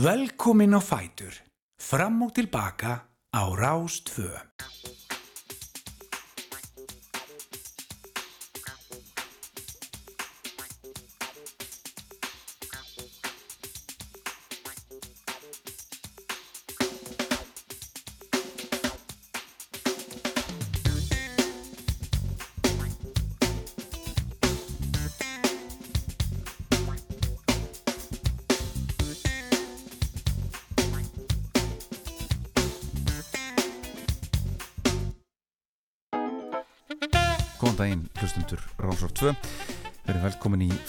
[0.00, 1.34] Velkomin á Fætur.
[1.76, 2.92] Fram og tilbaka
[3.36, 4.32] á Rástfö.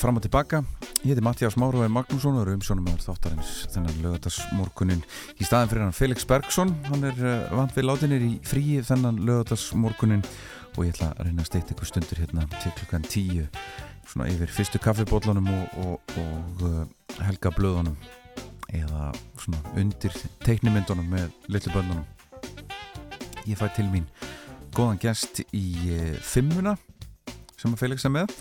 [0.01, 0.63] Fram og tilbaka.
[1.01, 5.03] Ég heiti Mattias Máruði Magnússon og eru umsjónum með þáttarins þennan lögadagsmorgunin
[5.37, 9.19] í staðin fyrir hann Felix Bergson hann er uh, vant við látinir í fríi þennan
[9.27, 10.23] lögadagsmorgunin
[10.75, 13.47] og ég ætla að reyna að steita ykkur stundur hérna til klukkan 10
[14.11, 16.83] svona yfir fyrstu kaffibóllunum og, og, og uh,
[17.25, 17.97] helga blöðunum
[18.77, 19.09] eða
[19.41, 22.05] svona undir teiknimyndunum með litlu bönnunum
[23.49, 24.05] Ég fæ til mín
[24.77, 25.65] góðan gest í
[25.97, 26.77] uh, fimmuna
[27.61, 28.33] sem að Felix er með.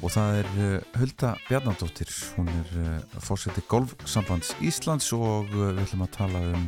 [0.00, 2.10] Og það er uh, Hulda Bjarnadóttir.
[2.38, 6.66] Hún er uh, fórseti golfsambands Íslands og uh, við ætlum að tala um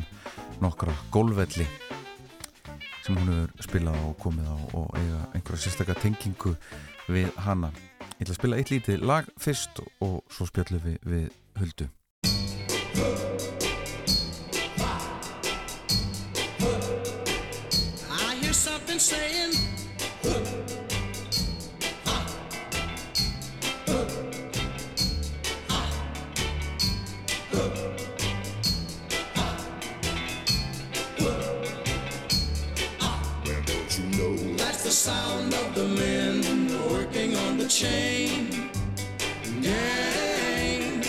[0.63, 1.67] nokkra golfvelli
[3.05, 6.55] sem hún hefur spilað og komið á og eiga einhverja sérstaklega tengingu
[7.07, 7.71] við hana.
[8.17, 11.29] Ég ætla að spila eitt lítið lag fyrst og svo spjallum við, við
[11.61, 11.91] Huldu
[37.77, 38.49] chain
[39.61, 41.03] gang.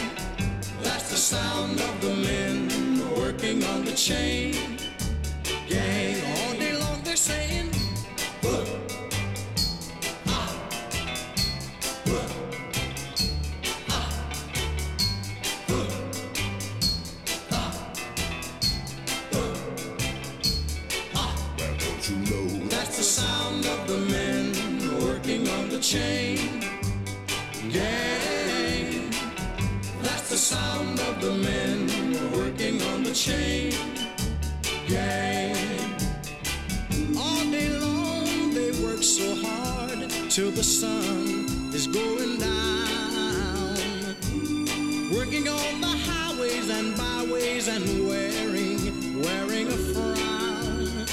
[0.83, 2.69] That's the sound of the men
[3.17, 4.55] working on the chain
[5.67, 6.17] gang.
[6.37, 7.71] All day long they're saying,
[22.69, 24.53] That's the sound of the men
[25.03, 26.28] working on the chain
[33.09, 33.73] the chain
[34.87, 35.57] gang.
[37.17, 43.77] All day long they work so hard till the sun is going down.
[45.17, 51.07] Working on the highways and byways and wearing, wearing a frown.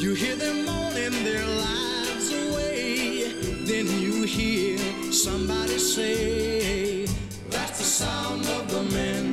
[0.00, 3.32] You hear them moaning their lives away.
[3.66, 4.78] Then you hear
[5.12, 7.06] somebody say,
[7.50, 9.29] That's the sound of the men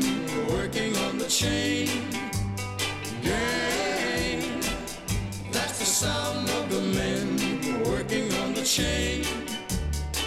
[1.38, 1.88] chain
[3.22, 4.42] gang.
[5.52, 9.24] That's the sound of the men working on the chain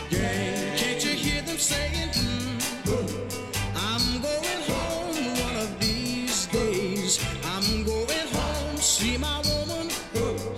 [0.08, 0.76] gang.
[0.78, 3.02] Can't you hear them saying, "Mm,
[3.74, 7.18] I'm going home one of these days.
[7.54, 9.88] I'm going home, see my woman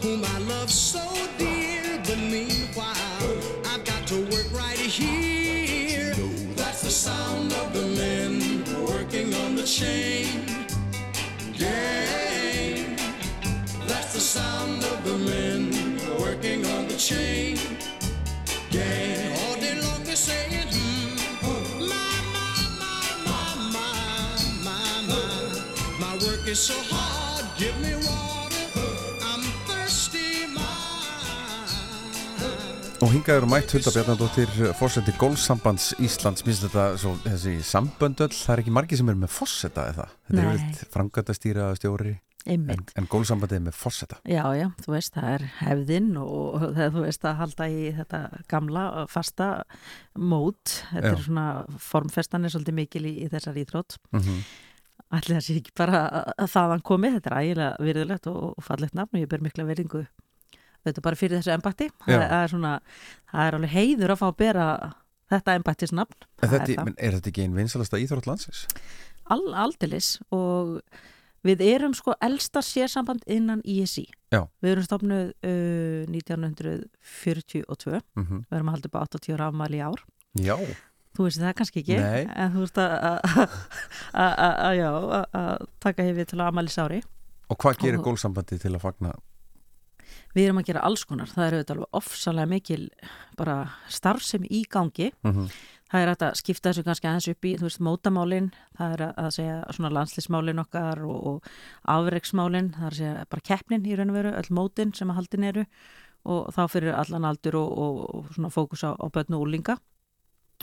[0.02, 1.04] whom I love so
[1.38, 1.82] dear.
[2.06, 3.32] But meanwhile,
[3.72, 6.12] I've got to work right here.
[6.60, 10.21] That's the sound of the men working on the chain
[17.02, 17.58] chain
[18.70, 19.34] gang.
[19.42, 23.94] All day long they're saying, hmm, my, my, my, my, my,
[24.66, 25.26] my, my.
[25.98, 28.66] My work is so hard, give me water.
[29.30, 30.70] I'm thirsty, my.
[33.02, 38.52] og hingað eru mætt Hulda Bjarnadóttir fórseti golfsambands Íslands minnst þetta svo, þessi samböndöll það
[38.54, 40.44] er ekki margi sem eru með fórseta eða þetta Nei.
[40.44, 42.14] er vel frangöndastýra stjóri
[42.46, 42.92] Einmitt.
[42.98, 47.04] en golfsambandið er með fórseta Já, já, þú veist, það er hefðin og það, þú
[47.06, 49.48] veist, að halda í þetta gamla, fasta
[50.18, 50.74] mót.
[50.92, 51.12] Þetta Já.
[51.12, 51.46] er svona,
[51.78, 53.98] formfestan er svolítið mikil í, í þessar íþrótt.
[54.12, 54.42] mm -hmm.
[55.12, 58.64] Ætli það sé ekki bara að- að þaðan komið, þetta er ægilega virðulegt og, og
[58.64, 60.06] fallegt nafn og ég ber mikla verðingu
[60.84, 61.90] þetta er bara fyrir þessu embætti.
[62.08, 62.18] Já.
[62.18, 62.80] Það, það er svona,
[63.32, 64.94] það er alveg heiður að fá að bera
[65.30, 66.16] þetta embættisnafn.
[66.42, 68.66] er, Það þetta, men er þetta ekki einn vinsalasta íþrótt landsins?
[69.30, 70.80] Al, aldeilis og
[71.44, 74.06] við erum sko elsta sérsamband innan ISI.
[74.32, 74.46] Já.
[74.62, 78.44] Við erum stofnuð uh, 1942, Mm -hmm.
[78.50, 80.00] við erum að halda upp á 80 ára afmæli í ár.
[80.38, 80.56] Já,
[81.12, 82.22] Þú veist það kannski ekki, Nei.
[82.34, 83.20] en þú veist að-
[85.80, 87.02] taka hefði til afmælis ári.
[87.50, 89.12] og hvað gerir golfsambandi til að fagna?
[90.34, 92.88] Við erum að gera alls konar, það eru auðvitað alveg ofsalega mikil
[93.36, 93.56] bara
[93.88, 95.12] starfsemi í gangi.
[95.22, 95.50] Mm -hmm.
[95.92, 98.46] Það er hægt að skipta þessu kannski aðeins upp í, þú veist, mótamálin
[98.78, 101.50] það er að, segja svona landslýsmálin okkar og, og
[101.92, 105.20] afreiksmálin það er að segja bara keppnin í raun og veru öll mótin sem að
[105.20, 105.64] haldin eru
[106.32, 109.76] og þá fyrir allan aldur og, og, og svona fókus á, á börn og úlinga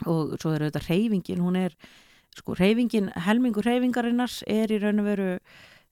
[0.08, 1.76] og svo er auðvitað reyfingin, hún er
[2.38, 5.30] sko reyfingin, helmingur reyfingarinnar er í raun og veru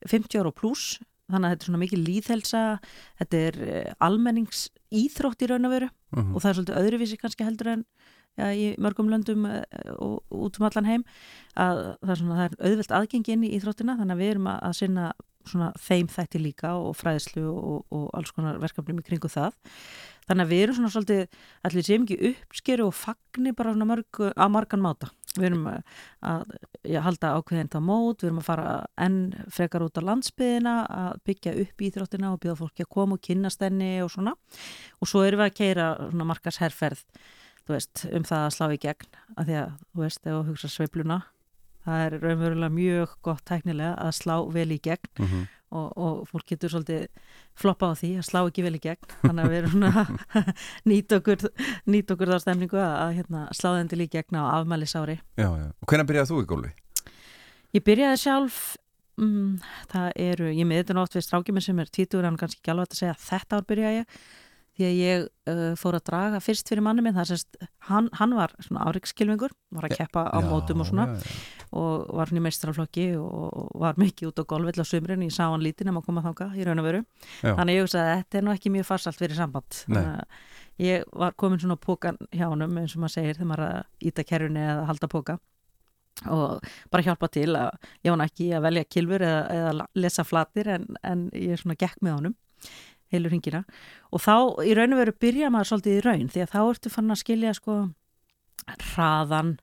[0.08, 2.62] 50 ára og pluss, þannig að þetta er svona mikið líðhelsa,
[3.20, 6.36] þetta er eh, almennings íþrótt í raun og veru Mhm.
[6.36, 7.82] og það er svolítið öðruvísi kannski heldur en
[8.38, 9.64] ja, í mörgum löndum eh,
[9.98, 11.08] og út um allan heim
[11.58, 14.52] að það er, svona, það er auðvelt aðgengi inn í íþróttina þannig að við erum
[14.54, 15.10] að, að sinna
[15.48, 19.56] svona þeim þætti líka og fræðslu og, og alls konar verkefnum í kringu það.
[20.28, 21.38] Þannig að við erum svona svolítið
[21.70, 25.12] allir sem ekki uppskeru og fagni bara svona mörg, á margan máta.
[25.38, 25.96] Við erum að,
[26.26, 28.68] að já, halda ákveðin þá mót, við erum að fara
[29.06, 29.20] enn
[29.54, 33.64] frekar út á landsbyðina að byggja upp íþróttina og bjóða fólki að koma og kynnast
[33.64, 34.36] henni og svona.
[35.00, 37.22] Og svo erum við að keira svona markas herrferð þú
[37.76, 40.70] veist, um það að slá í gegn að því að, þú veist, ef þú hugsa
[40.72, 41.18] sveifluna
[41.88, 45.46] það er raunverulega mjög gott tæknilega að slá vel í gegn Mhm.
[45.72, 47.08] og, og fólk getur svolítið
[47.60, 50.12] floppa á því að slá ekki vel í gegn þannig að við erum að
[50.92, 51.46] nýta okkur,
[51.92, 55.48] nýta okkur þá stemningu að, að hérna, slá þeim til í gegn á afmælisári Já,
[55.60, 55.68] já.
[55.72, 56.74] Og hvenær byrjaði þú í gólfi?
[57.76, 58.60] Ég byrjaði sjálf
[59.20, 59.58] mm,
[59.92, 62.92] það eru, ég með þetta oft við strákjuminn sem er títur en kannski ekki alveg
[62.96, 64.20] að segja þetta ár byrjaði ég
[64.78, 67.58] því að ég uh, fór að draga fyrst fyrir manni minn, það sést
[67.90, 71.66] hann, hann var svona áriksskilmingur, var að keppa á Já, mótum og svona já, já.
[71.82, 75.48] og var hann í meistraflokki og var mikið út á golfvill á sumrin ég sá
[75.48, 77.04] hann lítið nema að koma þanga í raun og veru.
[77.42, 79.84] Þannig ég hugsaði að þetta er nú ekki mjög farsalt fyrir samband.
[80.78, 84.10] Ég var komin svona pókan hjá honum eins og maður segir þegar maður er að
[84.12, 85.40] íta kerfinu eða halda póka
[86.26, 90.70] og bara hjálpa til að ég var ekki að velja kilfur eða, eða lesa flatir
[90.74, 92.38] en, en ég svona gekk með honum
[93.14, 93.64] heilur hringina.
[94.12, 96.94] Og þá í raun og veru byrja maður svolítið í raun því að þá ertu
[96.94, 97.78] fann að skilja sko
[98.68, 99.56] hraðan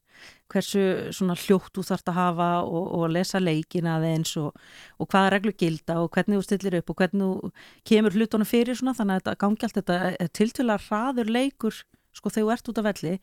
[0.53, 0.83] hversu
[1.15, 4.55] svona hljótt þú þarft að hafa og, og lesa leikina aðeins og,
[5.01, 7.51] og hvaða reglu gilda og hvernig þú stillir upp og hvernig þú
[7.91, 11.81] kemur hlutunum fyrir svona þannig að þetta gangi allt þetta tiltölulega hraður leikur
[12.15, 13.15] sko þegar þú ert út af velli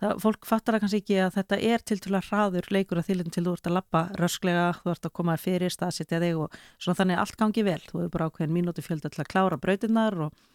[0.00, 3.44] það, fólk fattar það kannski ekki að þetta er tiltölulega hraður leikur að þýlum til
[3.46, 7.00] þú ert að lappa rösklega, þú ert að koma þér fyrir staðsetja þig og svona
[7.00, 7.80] þannig að allt gangi vel.
[7.86, 10.46] Þú hefur bara ákveðin mínúti fjölda til að klára brautinnar og,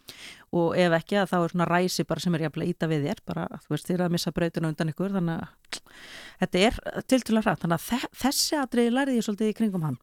[0.56, 3.22] og ef ekki að þá er svona ræsi bara sem er jafnlega íta við þér
[3.30, 5.80] bara þú veist þér að missa brautina undan ykkur þannig að
[6.42, 7.62] þetta er tiltölulega hratt.
[7.64, 9.96] Þannig að þe þessi atriði lærið ég svolítið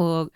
[0.00, 0.30] og,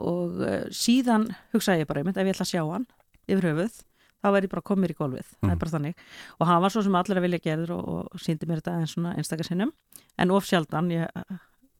[0.00, 2.86] og uh, síðan hugsaði ég bara, ef ég ætla að sjá hann
[3.30, 3.80] yfir höfuð
[4.20, 5.50] þá væri ég bara komið í golfið, það Mhm.
[5.52, 5.94] er bara þannig
[6.40, 8.92] og hann var svo sem allir að vilja gerður og, og síndi mér þetta eins
[8.94, 9.72] svona einstakar sinnum
[10.18, 11.38] en of sjaldan, ég uh,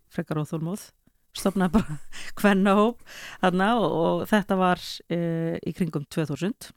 [0.08, 0.90] frekar óþólmóð
[1.36, 1.98] stopnaði bara
[2.40, 3.02] hvenna hóp
[3.42, 6.72] þarna og, og þetta var uh, í kringum 2000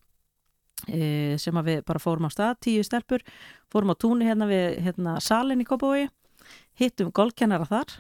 [0.89, 3.23] uh, sem að við bara fórum á stað, tíu stelpur
[3.73, 6.09] fórum á túni hérna við hérna, salin í Kópavogi
[6.79, 7.95] hittum golfkennara þar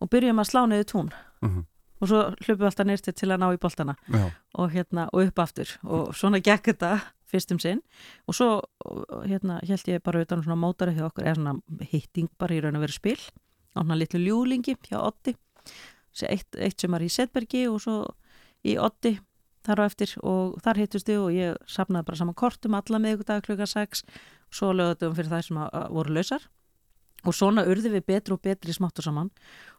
[0.00, 1.10] og byrjum að slá niður tún
[1.42, 1.64] Mhm.
[2.00, 3.94] Og svo hlupum við alltaf nýrti til að ná í boltana.
[4.56, 5.72] Og, hérna, og upp aftur.
[5.84, 6.92] Og svona gekk þetta
[7.30, 7.82] fyrst um sinn.
[8.26, 8.48] Og svo
[9.28, 12.60] hérna, held ég bara utan um svona mótari hjá okkur eða svona hitting bara í
[12.64, 13.18] raun og veru spil.
[13.76, 15.36] Á svona litlu ljúlingi hjá Otti
[16.26, 17.98] eitt, eitt sem var í Setbergi og svo
[18.66, 19.18] í Otti
[19.66, 20.14] þar á eftir.
[20.24, 24.56] Og þar hittust við og ég safnaði bara saman kortum alla miðgudag klukka 6 og
[24.56, 26.48] svo lögðum fyrir það sem að, að voru lausar
[27.24, 29.30] og svona urði við betri og betri smátt og saman.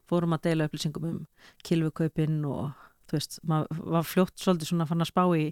[0.10, 1.20] Fórum að deila upplýsingum um
[1.68, 2.72] kilvukaupin og
[3.10, 5.46] þú veist, maður var fljótt svolítið svona fann að spá í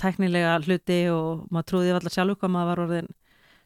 [0.00, 3.10] tæknilega hluti og maður trúði allar sjálf hvað maður var orðin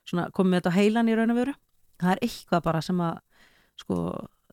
[0.09, 1.55] svona komið þetta heilan í raun og veru.
[2.01, 3.21] Það er eitthvað bara sem að
[3.81, 3.99] sko,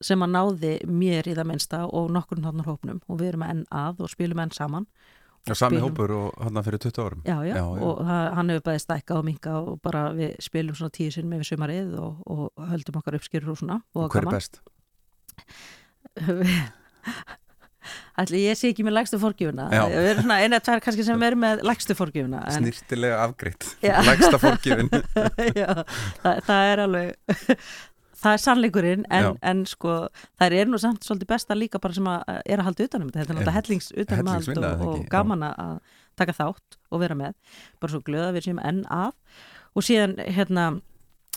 [0.04, 3.02] sem að náði mér í það minnsta og nokkurinn þarna hópnum.
[3.08, 4.88] Og við erum enn að og spilum enn saman
[5.58, 7.82] sami hópur og hann fyrir 20 árum já, já, Já, já.
[7.82, 11.30] og það, hann hefur bæði stækka og minka og bara við spilum svona tíu sinn
[11.32, 14.38] með við sumarið og, og höldum okkar uppskýrur og svona og Hver er gaman.
[14.38, 14.62] best?
[18.22, 19.82] Ætli ég sé ekki með lægstu fórgjöfuna Já.
[19.90, 23.96] við erum svona eina tvær kannski sem er með lægstu fórgjöfuna en Snirtilega afgreitt Já.
[24.06, 24.92] Lægsta fórgjöfin
[25.62, 25.72] já,
[26.22, 27.16] það, það er alveg
[28.22, 29.96] það er sannleikurinn en, en sko
[30.40, 33.20] það er nú samt svolítið besta líka bara sem að er að halda utanum þetta,
[33.22, 35.76] þetta er náttúrulega hellings utanum Hellingsvinna, og, og gaman að
[36.20, 37.36] taka þátt og vera með.
[37.82, 39.14] Bara svo glöða við séum enn að.
[39.78, 40.68] Og síðan hérna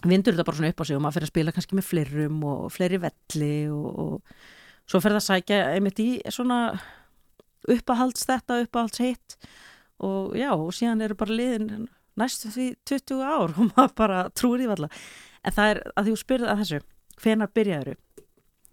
[0.04, 2.40] vindur þetta bara svona upp á sig og maður fyrir að spila kannski með fleirum
[2.50, 6.58] og fleiri velli og, og svo fer það að sækja einmitt í svona
[7.70, 9.36] uppahalds þetta, uppahalds hitt
[10.04, 11.86] og já, og síðan eru bara liðin
[12.20, 14.90] næstu því 20 ár og maður bara trúir því valla
[15.44, 16.80] en það er að þú spyrði að þessu
[17.24, 17.96] hvenar byrjaður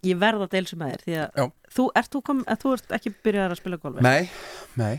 [0.02, 2.96] ég verða að deilsa með þér því að þú ert, þú kom, að þú ert
[2.98, 4.30] ekki byrjaður að spila golfi Nei,
[4.80, 4.96] nei.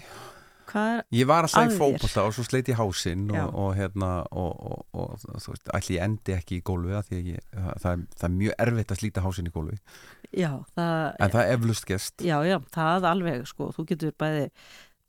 [0.74, 1.74] Er Ég var Að þér?
[1.78, 5.98] fótbolta og svo sleit ég hásinn og, og hérna og, og, og þú veist, ætli
[6.00, 7.28] ég endi ekki í gólfi það,
[7.84, 9.78] það, það er mjög erfitt að slíta hásinn í gólfi
[10.32, 14.48] já, það, en það er eflust gest já, já, það alveg sko, þú getur bæði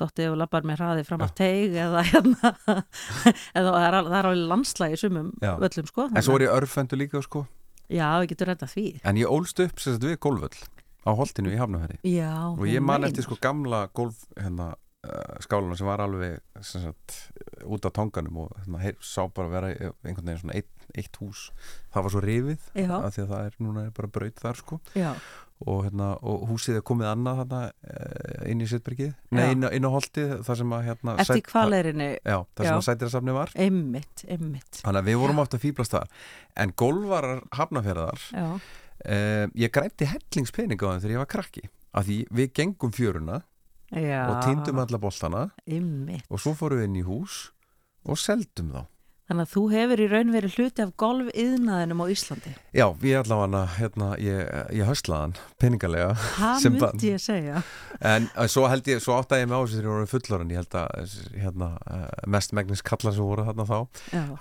[0.00, 2.52] dottið og labbar með hraði fram að teig eða hérna
[3.58, 5.52] eða það er, það er alveg landslægi sumum Já.
[5.62, 7.44] völlum sko en svo er ég örfendu líka sko.
[7.92, 8.86] Já, við getum redda því.
[9.04, 10.56] En ég ólst upp sagt við gólföll
[11.04, 14.72] á holtinu í Hafnafæri og ég man eftir sko gamla gólf hérna
[15.04, 17.18] uh, skáluna sem var alveg sem sagt,
[17.68, 21.48] út af tanganum og hérna, sá bara vera einhvern veginn svona eitt, eitt hús.
[21.94, 22.68] Það var svo rifið
[23.04, 24.80] af því að það er núna bara braut þar sko.
[25.64, 29.70] Og, hérna, og húsið er komið annað þarna, eh, inn í Sittbergið nei, inn, á-
[29.72, 32.74] inn á holtið þar sem að hérna, eftir sæt- kvaleirinni já, þar sem Já.
[32.74, 33.52] að sætirasafni var.
[33.54, 34.80] Einmitt, einmitt.
[34.82, 36.08] Þannig að við vorum átt að fýblast þar.
[36.56, 38.26] En golvarar hafnafjörðar
[39.04, 41.64] eh, ég grætti hellingspening á þeim þegar ég var krakki.
[41.94, 43.40] Af því við gengum fjöruna
[43.94, 44.24] já.
[44.30, 45.00] Og týndum alla
[45.66, 47.38] einmitt, og svo fórum við inn í hús
[48.04, 48.82] og seldum þá
[49.28, 52.52] þannig að þú hefur í raun verið hluti af golfiðnaðinum á Íslandi.
[52.76, 54.40] Já, ég allavega hérna, ég,
[54.76, 57.62] ég höstlaðan peningalega það myndi ég segja.
[58.04, 60.52] En eh, svo held ég, svo áttaði ég mig á þessu þegar ég voru fullorinn,
[60.54, 63.78] ég held að hérna, eh, mest megnis kalla sem voru þarna þá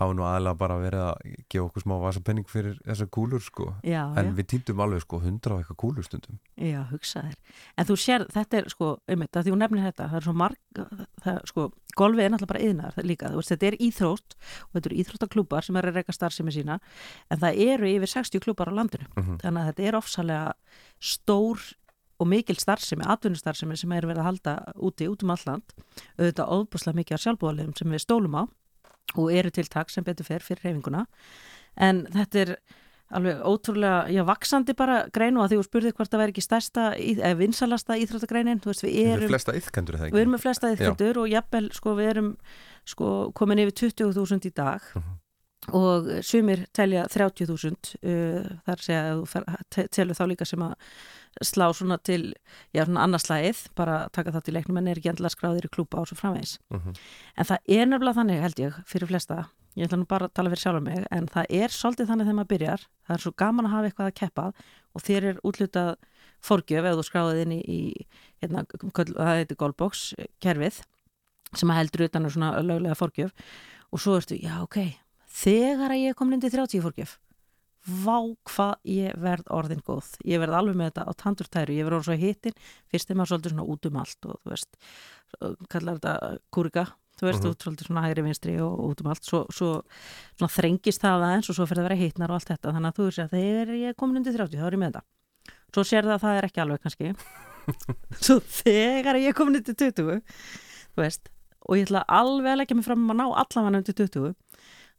[0.01, 3.71] hafa nú aðlega bara verið að gefa okkur smá vasa penning fyrir þessar kúlur sko.
[3.85, 6.41] Já, en já, við týndum alveg sko hundra og eitthvað kúlur stundum.
[6.59, 7.39] Já, hugsa þér
[7.77, 10.35] en þú sér, þetta er sko, einmitt, að því hún nefnir þetta það er svo
[10.37, 10.81] marg,
[11.23, 11.65] það, sko
[11.97, 14.35] golfi er náttúrulega bara yðnar líka, þú veist, þetta er íþrótt
[14.73, 16.79] og þetta eru íþróttaklúbar sem er að reyka starfsemi sína
[17.29, 19.07] en það eru yfir 60 klúbar á landinu.
[19.15, 19.39] Mhm.
[19.43, 20.53] þannig að þetta er ofsalega
[20.99, 21.61] stór
[22.19, 25.73] og mikil starfsemi, atvinnustarfsemi sem er verið að halda úti, út um alland
[26.17, 28.43] auðvitað óbúslega mikið af sjálfbúðaliðum sem við stólum á
[29.13, 31.05] og eru til takk sem betur fer fyrir reyfinguna
[31.77, 32.55] en þetta er
[33.17, 36.43] alveg ótrúlega, já, vaksandi bara grein og að því þú spurðið hvort það væri ekki
[36.45, 40.71] stærsta eða vinsalasta íþróttagreinin, þú veist, við erum flesta yðkendur það við erum með flesta
[40.75, 42.29] íþróttur og jafnvel, sko, við erum
[42.85, 45.19] sko, komin yfir 20.000 í dag Mhm.
[45.79, 50.73] og sumir telja 30.000 uh, þar segja telur þá líka sem að
[51.41, 52.33] slá svona til,
[52.75, 56.01] já, svona annarslægið bara taka það til leiknum en er ekki endilega skráðir í klúpa
[56.03, 56.57] og svo framvegis.
[56.69, 56.93] Mhm.
[57.37, 59.45] En það er nefnilega þannig, held ég, fyrir flesta
[59.77, 62.39] ég ætla nú bara að tala fyrir sjálfur mig en það er svolítið þannig þegar
[62.39, 62.87] maður byrjar.
[63.07, 64.47] Það er svo gaman að hafa eitthvað að keppa
[64.93, 65.93] og þér er útlutað
[66.43, 67.79] forgjöf ef þú skráðið inn í, í
[68.43, 70.03] hérna, það heitir Goldbox
[70.43, 70.81] kerfið
[71.53, 73.33] sem heldur utan um svona löglega forgjöf.
[73.93, 74.81] Og svo ertu, já ok
[75.33, 77.17] þegar að ég inn til 30 forgjöf
[77.83, 78.15] vá
[78.47, 82.07] hvað ég verð orðin góð, ég verð alveg með þetta á tandurtæru, ég verð orðin
[82.07, 82.59] svo hittin
[82.91, 84.77] fyrst er maður svolítið svona út um allt og þú veist,
[85.73, 86.13] kallar þetta
[86.53, 86.85] kúrika
[87.19, 87.51] þú veist, Mhm.
[87.53, 89.83] út svolítið svona hægri vinstri og út um allt, svo, svo
[90.37, 92.73] svona þrengist það aðeins og svo fyrir að vera hittnar og allt þetta.
[92.73, 94.91] Þannig að þú veist að þegar ég er komin undir 30 þá er ég með
[94.91, 95.03] þetta.
[95.73, 97.15] Svo sér það að það er ekki alveg kannski.
[98.25, 101.29] Svo þegar ég er komin undir 20 þú veist,
[101.69, 104.35] og ég ætla alveg að leggja mig fram um að ná allavega undir 20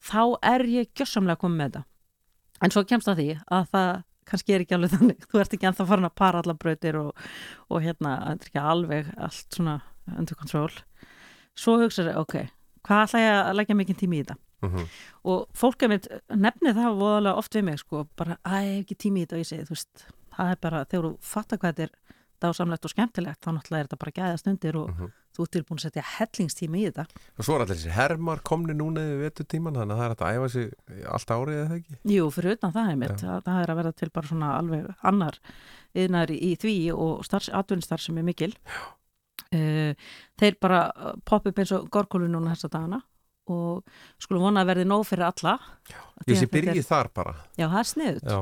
[0.04, 1.84] þá er ég gjössamlega komin með þetta.
[2.64, 3.90] En svo kemst það því að það
[4.24, 7.10] kannski er ekki alveg þannig, þú ert ekki ennþá farin að para allar brautir og,
[7.68, 9.74] og hérna þetta er ekki alveg allt svona
[10.16, 10.70] under control
[11.56, 12.34] svo hugsaði, ok,
[12.86, 14.36] hvað ætla ég að leggja mikið tími í þetta?
[14.64, 14.84] Mhm.
[15.28, 18.84] og fólk er mitt nefnið það voðalega oft við mig sko, bara, að ég hef
[18.86, 19.34] ekki tími í þetta.
[19.36, 20.04] Og ég segi, þú veist,
[20.38, 21.90] það er bara þegar þú fattar hvað þetta er
[22.44, 25.12] dásamlegt og skemmtilegt þá náttúrulega er þetta bara gæðast undir og Mhm.
[25.36, 27.04] þú ert tilbúin að setja hellingstími í þetta.
[27.38, 30.34] Og svo er allir þessi hermar komni núna yfir vetutíman þannig að það er að
[30.34, 30.72] æfa sig
[31.04, 31.96] allt árið eða ekki?
[32.16, 34.94] Jú, fyrir utan það er mitt, það, það er að verða til bara svona alveg
[35.04, 35.38] annar
[35.94, 38.54] yðnar í, því og starfs, atvinnstar sem er mikil.
[38.64, 38.72] Uh,
[39.54, 43.00] þeir bara uh, poppa upp eins og gorkólu núna þessa dagana
[43.52, 43.84] og
[44.22, 45.58] skulum vona að verði nóg fyrir alla.
[46.24, 47.34] Ég sé byrjið þar bara.
[47.58, 48.38] Já, það er sniðut já,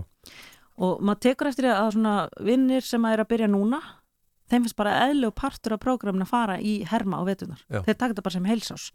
[0.83, 2.15] og maður tekur eftir að svona
[2.47, 3.81] vinnir sem að er að byrja núna
[4.53, 7.65] þeim finnst bara eðlug partur af prógramin að fara í herma á vetunar.
[7.73, 8.91] Þeir taka þetta bara sem heilsás.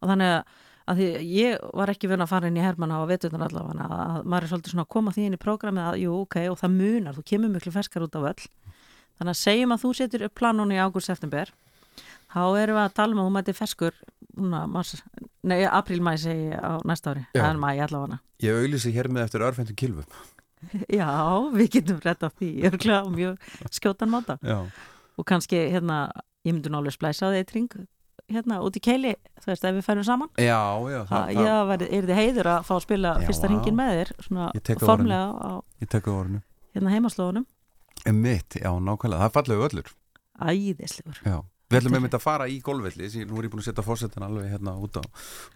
[0.00, 0.54] Og þannig að,
[0.88, 4.24] að því ég var ekki vun að fara inn í hermana á vetunar allavega að
[4.24, 6.76] maður er svolítið svona að koma því inn í prógramið að jú, ok, og það
[6.78, 8.48] munar, þú kemur miklu ferskar út á völl.
[9.18, 11.52] Þannig að segjum að þú setur upp planunni í ágúst-september
[12.28, 13.54] þá erum við að tala um að þú mæti
[14.38, 14.94] mars,
[15.42, 18.18] nei, apríl-mæ segi á næsta ári, það er mæ allavega.
[18.44, 20.06] ég auglýsi hér með eftir örfæntum kilvum
[21.00, 21.10] Já,
[21.54, 24.38] við getum rétt af því, ég er klæða mjög skjótan máta.
[24.42, 24.66] Já,
[25.18, 26.08] og kannski hérna,
[26.46, 27.76] ég myndi alveg splæsa á því eitring
[28.28, 30.32] hérna út í keili, þú veist, ef við færum saman.
[30.34, 30.58] Já,
[30.90, 33.52] já það, það, já, verið, er þið heiður að fá að spila Já, fyrsta vá.
[33.54, 36.42] ringin með þér svona á formlega á á
[36.74, 37.46] hérna heimaslóðunum
[38.08, 39.94] einmitt, já, nákvæmlega, það er fallegu öllur
[40.38, 41.22] æðislegur.
[41.26, 41.38] Já.
[41.68, 44.24] Við ætlum einmitt að fara í golfvelli, því nú er ég búin að setja fórsetan
[44.24, 45.04] alveg hérna út á,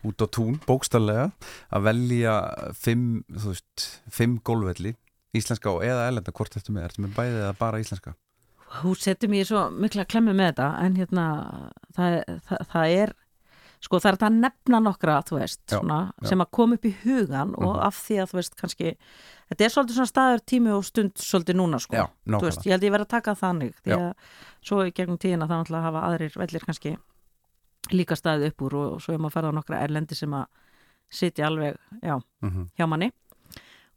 [0.05, 1.31] út á tún, bókstallega,
[1.73, 2.35] að velja
[2.77, 4.93] fimm, þú veist, fimm golfvelli,
[5.33, 8.13] íslenska og eða elenda, hvort ertu með, ertu með bæðið eða bara íslenska?
[8.73, 11.25] Þú setur mér svo mikla klemmu með þetta en hérna
[11.97, 12.19] það,
[12.49, 13.17] það, það er
[13.83, 16.29] sko það er þetta að nefna nokkra veist, Já, svona, já.
[16.31, 18.93] Sem að koma upp í hugan og af því að þú veist kannski
[19.51, 22.07] þetta er svolítið svona staður tími og stund svolítið núna sko, Já,
[22.45, 24.13] veist, ég held ég verið að taka þannig því að
[24.63, 26.95] svo í gegnum tíðina það náttúrulega hafa aðrir vellir kannski
[27.93, 30.47] líka staðið upp úr og svo er maður að fara á nokkra erlendi sem að
[31.13, 33.11] sitja alveg, já, Mhm, hjá manni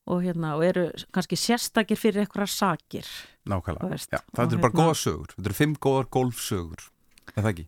[0.07, 3.05] og hérna, og eru kannski sérstakir fyrir einhverjar sakir
[3.45, 3.89] Nákvæmlega.
[3.89, 5.27] Veist, það og eru bara hérna- góða sögur.
[5.35, 6.89] Þetta eru fimm góðar golfsögur.
[7.37, 7.65] Er það ekki?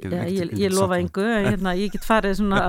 [0.00, 1.10] Ég ég, ég, lofa en
[1.46, 2.60] hérna, ég get farið svona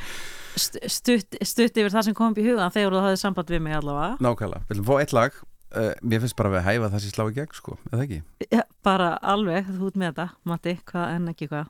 [0.64, 3.64] st- stutt, stutt yfir það sem kom upp í hugan þegar þú hafið samband við
[3.66, 4.64] mig allavega Nákvæmlega.
[4.68, 5.40] Við viljum fá eitt lag.
[5.68, 7.74] Uh, mér finnst bara að við hæfa það sem slá í gegn, sko.
[7.90, 8.20] Það ekki?
[8.56, 11.66] ja, bara alveg, þú ert með þetta Matti, hvað en ekki hvað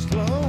[0.00, 0.39] Slá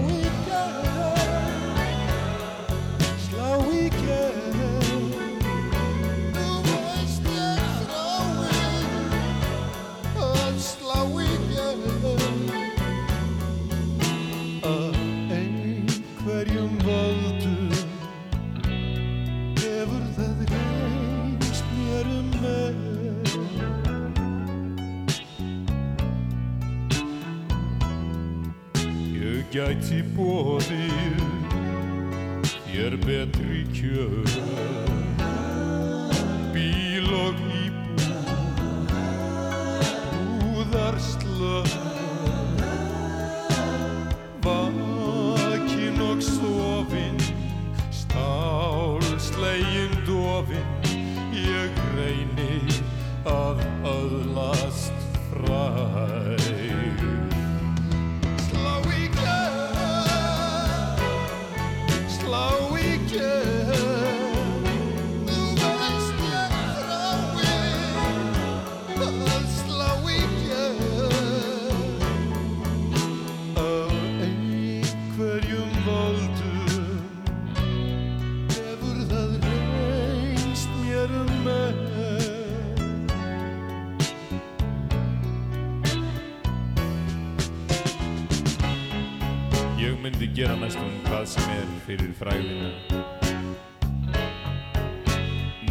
[92.21, 92.69] fræðina.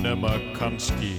[0.03, 1.15] Nema kannski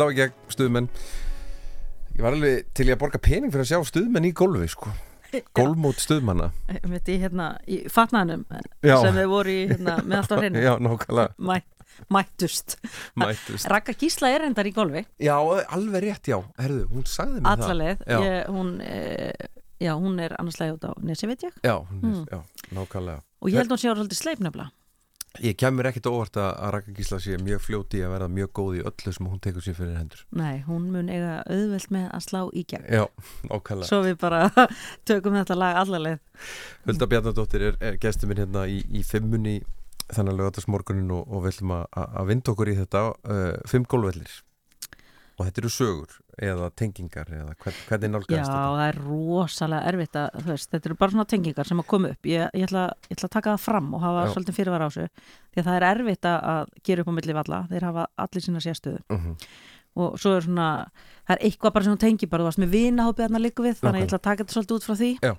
[0.00, 0.86] Slá í gegn, stuðmenn.
[2.16, 4.92] Ég var alveg til í að borga pening fyrir að sjá stuðmenn í golfi, sko.
[5.58, 6.46] Golfmót stuðmanna.
[6.72, 8.46] Í, hérna, í fatnaðinum
[8.80, 8.94] Já.
[9.02, 10.62] sem þau voru í hérna, með allt á hreinu.
[11.50, 11.68] Mætt,
[12.16, 12.78] mættust
[13.20, 13.68] Mættust.
[13.68, 16.38] Raka Gísla er endar í golfi Já, alveg rétt, já.
[16.56, 17.64] Herðu, hún sagði mér það.
[17.68, 18.18] allaleið Já.
[18.24, 19.50] ég, hún, e,
[19.84, 22.24] já, hún er annarslega út á Nesi veit ég Já, hún er, Mm.
[22.30, 22.40] já,
[22.78, 23.20] nákvæmlega.
[23.42, 24.72] og ég held hún sé ára svolítið sleip nefnilega
[25.38, 28.82] Ég kemur ekkert óvart að Raka Gísla sé mjög fljóti að verða mjög góð í
[28.90, 30.24] öllu sem hún tekur sér fyrir hendur.
[30.34, 33.04] nei, hún mun eiga auðvelt með að slá í gegn Já,
[33.46, 33.86] nákvæmlega.
[33.92, 34.40] svo við bara
[35.08, 36.18] tökum þetta lag allaleið
[36.88, 39.60] Hulda Bjarnadóttir er, er gestur minn hérna í, í fimmunni
[40.10, 44.32] þannig að lögatarsmorgunin og, og við ætlum að vinda okkur í þetta uh, fimm gólvellir
[45.40, 48.58] Og þetta eru sögur eða tengingar eða hvern, hvernig Já, nálgæðist þetta?
[48.60, 52.28] það er rosalega erfitt að, veist, þetta eru bara svona tengingar sem að koma upp.
[52.28, 54.32] Ég, ég, ætla, ég ætla að taka það fram og hafa Já.
[54.34, 55.24] svolítið fyrirvara á þessu.
[55.48, 57.60] Því að það er erfitt að, gera upp á milli valla.
[57.72, 59.00] Þeir hafa allir sína sérstöðu.
[59.08, 59.34] Mhm.
[60.00, 60.68] Og svo er svona,
[61.26, 63.80] það er eitthvað bara sem þú tengir bara, þú varst með vinahópið þarna líku við,
[63.80, 65.10] þannig að ég ætla að taka þetta svolítið út frá því.
[65.24, 65.32] Já.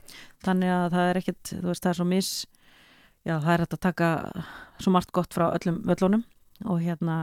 [0.44, 2.32] Þannig að það er ekkit, þú veist, það er svo mis,
[3.24, 4.10] já, það er hægt að taka
[4.82, 6.26] svo margt gott frá öllum völlunum
[6.66, 7.18] og hérna,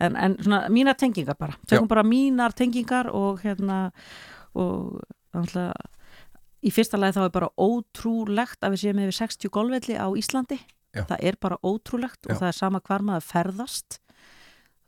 [0.00, 3.90] en, en svona mínar tengingar bara, tökum bara mínar tengingar og hérna
[4.54, 5.00] og
[5.32, 5.72] náttúrulega
[6.62, 10.60] í fyrsta lagi þá er bara ótrúlegt að við séum yfir 60 golfvelli á Íslandi
[10.92, 11.04] Já.
[11.08, 12.30] það er bara ótrúlegt Já.
[12.34, 13.98] og það er sama hvar maður ferðast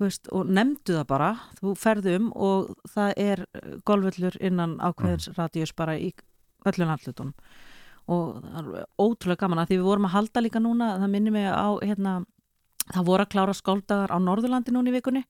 [0.02, 1.30] veist, og nefndu það bara
[1.61, 5.76] þú ferðum og það er eh, golfvellur innan ákveðins Mm.
[5.76, 6.12] bara í
[6.66, 7.35] öllum landlutunum
[8.09, 11.33] og það er ótrúlega gaman að því við vorum að halda líka núna, það minnir
[11.33, 12.12] mig á hérna,
[12.92, 15.25] það voru að klára skóldagar á Norðurlandi núna í vikunni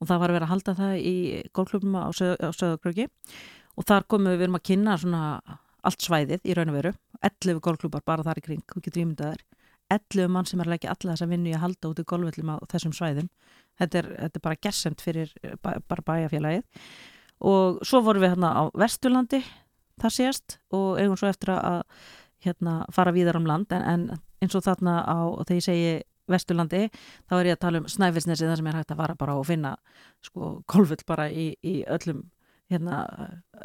[0.00, 1.16] og það var að vera að halda það í
[1.56, 3.06] golfklubnum á, Söð, á Söðukröki
[3.76, 5.22] og þar komum við, við erum að kynna svona
[5.86, 6.92] allt svæðið í raun og veru.
[7.24, 9.46] 11 golfklubbar bara þar í kring, þú getur ímyndað þér.
[9.90, 12.52] 11 mann sem er að leggja alla þessa vinnu í að halda út í golfvellum
[12.52, 13.30] á þessum svæðum.
[13.80, 15.32] Þetta er, þetta er bara gersemt fyrir
[15.64, 16.86] bara bæjafélagið
[17.50, 19.40] og svo vorum við hérna á Vesturlandi
[20.00, 21.80] það sést og eigum svo eftir að
[22.44, 23.72] hérna, fara víðar um land.
[23.72, 25.92] En, en eins og þarna á þegar ég segi
[26.30, 26.82] Vesturlandi,
[27.28, 29.48] þá er ég að tala um Snæfellsnesi þar sem er hægt að fara bara og
[29.48, 29.76] finna
[30.24, 32.28] sko golfull bara í, í öllum
[32.70, 33.00] hérna,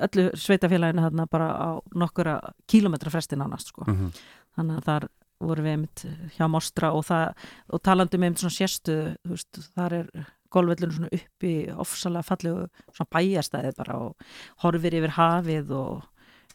[0.08, 2.40] öllu sveitafélaginu þarna bara á nokkura
[2.72, 3.86] kílometra fresti nánast sko.
[3.88, 4.10] Mhm.
[4.56, 5.08] þannig að þar
[5.44, 6.06] vorum við einmitt
[6.38, 7.34] hjá Mostra og, það,
[7.70, 8.96] og talandi með einmitt svona sérstu
[9.28, 10.10] veist, þar er
[10.56, 14.28] golfvellinu svona upp í ofsalega fallegu svona bæjarstæði bara og
[14.64, 16.06] horfir yfir hafið og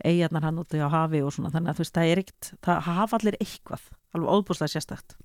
[0.04, 2.80] eigarnar hann úti á hafi og svona þannig að þú veist það er eitt, það
[2.88, 3.84] hafa allir eitthvað
[4.14, 5.16] alveg óbúslega sérstætt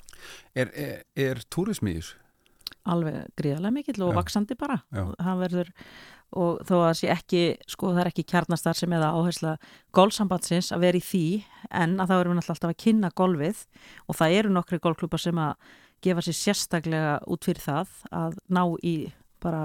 [0.56, 2.22] Er, er, er túrismi í þessu?
[2.86, 4.18] alveg gríðarlega mikill og Já.
[4.20, 5.70] vaksandi bara það verður
[6.36, 9.54] og þó að sé ekki, sko það er ekki kjarnastar sem eða áhersla
[9.96, 11.24] golfsambandsins að vera í því
[11.72, 13.62] en að þá erum við náttúrulega alltaf að kynna golfið
[14.10, 15.54] og það eru nokkri golfklúpar sem að
[16.06, 18.96] gefa sér sérstaklega út fyrir það að ná í
[19.46, 19.64] bara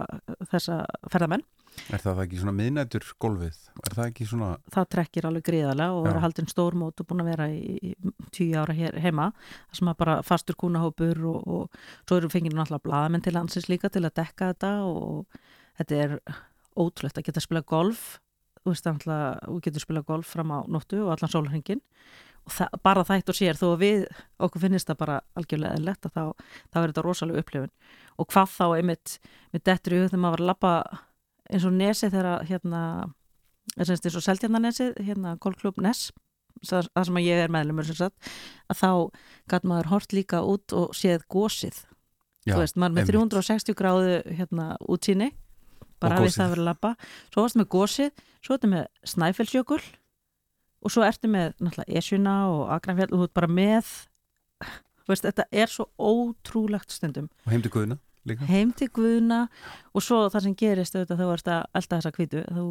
[0.52, 1.44] þessa ferðamenn
[1.90, 3.58] Er það ekki svona miðnættur golfið?
[3.86, 4.50] Er það ekki svona...
[4.74, 6.06] það trekkir alveg gríðarlega og Já.
[6.08, 7.94] vera haldin stór mót og búin að vera í,
[8.34, 12.56] tíu ára hér heima það sem að bara fastur kúnahópur og, og svo eru fengið
[12.58, 15.40] náttúrulega blaðamenn til landsins líka til að dekka þetta og
[15.80, 16.16] þetta er
[16.78, 18.08] ótrúlegt að geta að spila golf
[18.60, 21.82] þú veist náttúrulega, þú getur spila golf fram á nóttu og allan sólhringin
[22.46, 24.04] og það, bara það eitt og sér þó að við
[24.40, 26.24] okkur finnist það bara algjörlega eðlilegt að þá,
[26.72, 27.72] þá er þetta rosalega upplifun
[28.20, 29.14] og hvað þá einmitt
[29.54, 30.72] með dettur í hug þegar maður var að lappa
[31.50, 32.82] eins og nesi þegar hérna
[33.78, 36.08] eins og Seltjarnanesið, hérna golfklub Nes
[36.66, 38.32] það sem að ég er meðlumur sem sagt,
[38.68, 38.90] að þá
[39.52, 41.84] gæt maður hort líka út og séð gósið
[42.44, 43.14] Já, þú veist, maður með einmitt.
[43.36, 45.30] 360 gráðu hérna útsýni
[46.00, 46.92] bara við það verið að lappa
[47.30, 49.80] svo varstu með gósið, svo ertu með Snæfellsjökul
[50.80, 53.90] og svo ertu með náttúrulega Esjuna og Akranfjall og þú ert bara með.
[55.04, 57.28] Þú veist, þetta er svo ótrúlegt stundum.
[57.44, 58.46] Og heim til Guðuna líka?
[58.48, 59.40] heim til Guðuna
[59.94, 62.66] og svo það sem gerist auðvitað þú ert að elda þessa kvítu þú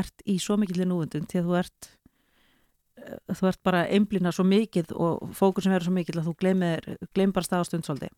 [0.00, 1.90] ert í svo mikill núvundum til að þú ert
[3.02, 6.36] eh, þú ert bara einblina svo mikið og fókus sem verður svo mikill að þú
[6.42, 8.14] gleymir, gleym bara staðastund svolítið.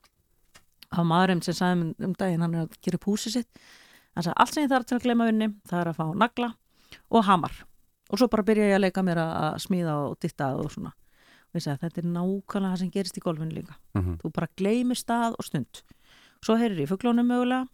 [0.90, 3.66] Á maðurinn sem sagði um, daginn hann er að gera upp húsið sitt.
[4.16, 6.48] Hann sagði allt sem ég þarf til að gleyma vinni það er að fá nagla
[7.10, 7.60] og hamar.
[8.10, 10.90] Og svo bara byrja ég að leika mér að smíða og ditta og svona.
[11.50, 13.78] Og ég sagði þetta er nákvæmlega það sem gerist í golfinu líka.
[13.94, 15.82] Mm þú bara gleymir stað og stund
[16.44, 17.66] svo heyrir í fuglónum mögulega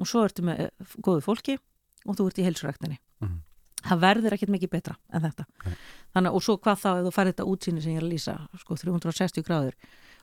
[0.00, 1.58] og svo ertu með eh, góðu fólki
[2.04, 3.00] og þú ert í heilsuræktinni.
[3.24, 3.42] Mhm.
[3.84, 5.44] það verður ekkert mikið betra en þetta.
[5.64, 5.74] Nei.
[6.14, 8.36] þannig og svo hvað þá ef þú færði þetta útsýni sem ég er að lýsa
[8.62, 9.74] sko 360 gráður.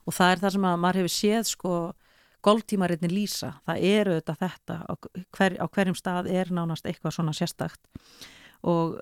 [0.09, 1.73] Og það er það sem að maður hefur séð sko
[2.41, 3.51] golftímaritni lýsa.
[3.69, 4.93] Það eru þetta þetta á,
[5.37, 7.81] hver, á hverjum stað er nánast eitthvað svona sérstakt.
[8.65, 8.97] Og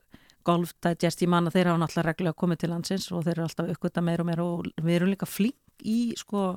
[0.48, 3.46] Golf Digest, ég man að þeir hafa náttúrulega reglulega komið til landsins og þeir eru
[3.48, 6.54] alltaf uppgötta meira og meira og við erum líka flink í sko,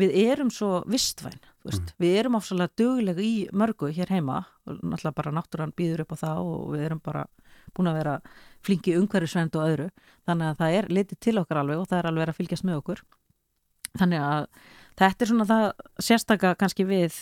[0.00, 4.42] við erum svo vistvæn, veist, við erum afsvalega duglega í mörgu hér heima.
[4.66, 7.24] Og náttúrulega bara náttúran býður upp á það og við erum bara
[7.72, 8.14] búin að vera
[8.62, 9.88] flinki umhverfisvend og öðru,
[10.28, 12.80] þannig að það er litið til okkar alveg og það er alveg að fylgjast með
[12.82, 13.02] okkur.
[13.98, 14.46] Þannig að
[15.00, 15.66] þetta er svona það
[16.08, 17.18] sérstaka kannski við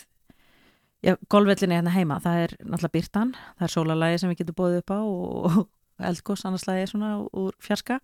[1.06, 4.82] já, golfvellinni hérna heima, það er náttúrulega byrtan, það er sólalægi sem við getum bóðið
[4.82, 8.00] upp á og, og eldgós annarslægi svona úr fjarska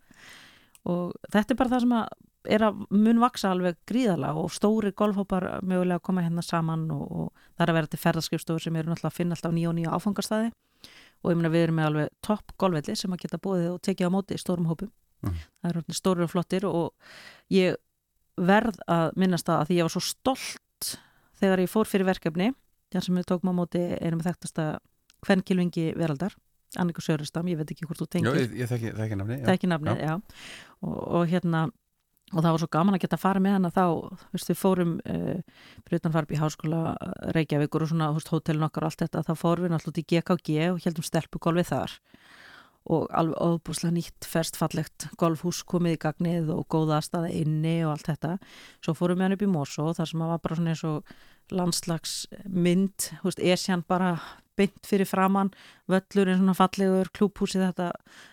[0.86, 2.08] og þetta er bara það sem að
[2.46, 7.06] er að mun vaksa alveg gríðalega og stóri golfhópar mögulega að koma hérna saman og,
[7.10, 9.76] og það er að vera til ferðarskipstofur sem eru náttúrulega að finna alltaf nýja og
[9.78, 10.52] nýja áfangastæði
[11.22, 14.10] og ég meina við erum með alveg topp golfvelli sem að geta bóðið og tekið
[14.10, 14.92] á móti í stórum hópum.
[15.24, 15.42] Mhm.
[15.62, 16.92] það eru stórir og flottir og
[17.50, 17.76] ég
[18.36, 20.90] verð að minnast það að því ég var svo stolt
[21.40, 22.52] þegar ég fór fyrir verkefni.
[22.92, 24.78] Þar sem við tókum á móti einum þekktasta
[25.24, 26.36] kvennkilvingi veraldar
[26.82, 28.38] Anniku Sörustam, ég veit ekki hvort þú Já, tengir.
[28.42, 30.14] ég, ég þekki, þekki nafni það ekki nafnið, já,
[30.84, 31.66] Og, og hérna
[32.34, 33.82] og það var svo gaman að geta að fara með hana þá,
[34.34, 34.94] veist, við fórum
[35.86, 36.80] brutan fara upp í háskóla
[37.36, 40.56] Reykjavíkur og svona, hótelin okkar og allt þetta þá fórum við náttúrulega út í GKG
[40.72, 41.94] og heldum stelpugolfið þar.
[42.86, 47.94] Og alveg óbúslega nýtt ferst fallegt golfhús komið í gagnið og góða aðstæða inni og
[47.94, 48.34] allt þetta.
[48.82, 51.14] Svo fórum við hann upp í Mosó þar sem að var bara svona eins og
[51.54, 53.08] landslagsmynd,
[53.38, 54.12] Esjan bara
[54.56, 55.52] beint fyrir framann
[55.90, 57.90] völlurinn svona fallegur, klúphúsið þetta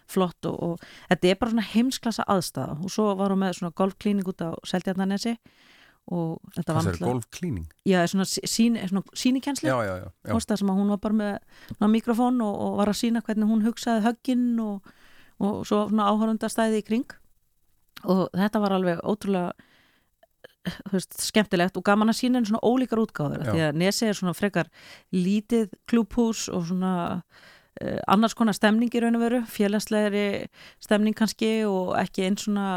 [0.10, 3.76] flott og, og þetta er bara svona heimsklassa aðstæða og svo var hún með svona
[3.78, 5.38] golfklíning út á Seldjarnanesi
[6.12, 7.68] og þetta var er golfklíning?
[7.88, 11.36] Já, svona, sín, svona sínikensli það sem að hún var bara með
[11.78, 14.90] svona, mikrofón og, og var að sína hvernig hún hugsaði högginn og,
[15.40, 17.16] og svo svona áhörundastæði í kring.
[18.04, 19.54] Og þetta var alveg ótrúlega
[20.92, 24.36] veist, skemmtilegt og gaman að sína henni svona ólíkar útgáður því að Nesi er svona
[24.38, 24.70] frekar
[25.16, 30.28] lítið klúbhús og svona uh, annars konar stemning í raun og veru félagslegri
[30.84, 32.68] stemning kannski og ekki eins svona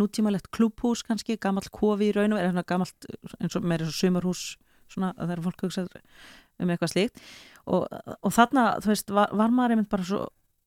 [0.00, 3.08] nútímalegt klúbhús kannski, gamall kofi í raun og veru eða gamalt
[3.40, 4.54] eins og meira sumarhús
[4.90, 5.90] svona að það er fólk hugsað
[6.60, 7.24] um eitthvað slíkt.
[7.70, 10.24] Og, og þarna, þú veist, var, var maður einmitt bara svo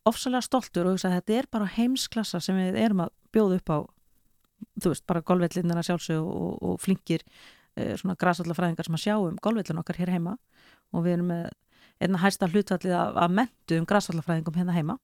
[0.07, 3.71] ofsalega stoltur og hugsa að þetta er bara heimsklassa sem við erum að bjóða upp
[3.71, 3.77] á
[4.81, 7.23] þú veist, bara golfvellinina sjálfsög og, og flinkir
[7.75, 10.37] eh, svona grasallafræðingar sem að sjá um golfvellin okkar hér heima.
[10.93, 11.49] Og við erum með
[12.03, 14.97] einna hæsta hlutfallið af, af mentu um grasallafræðingum hérna heima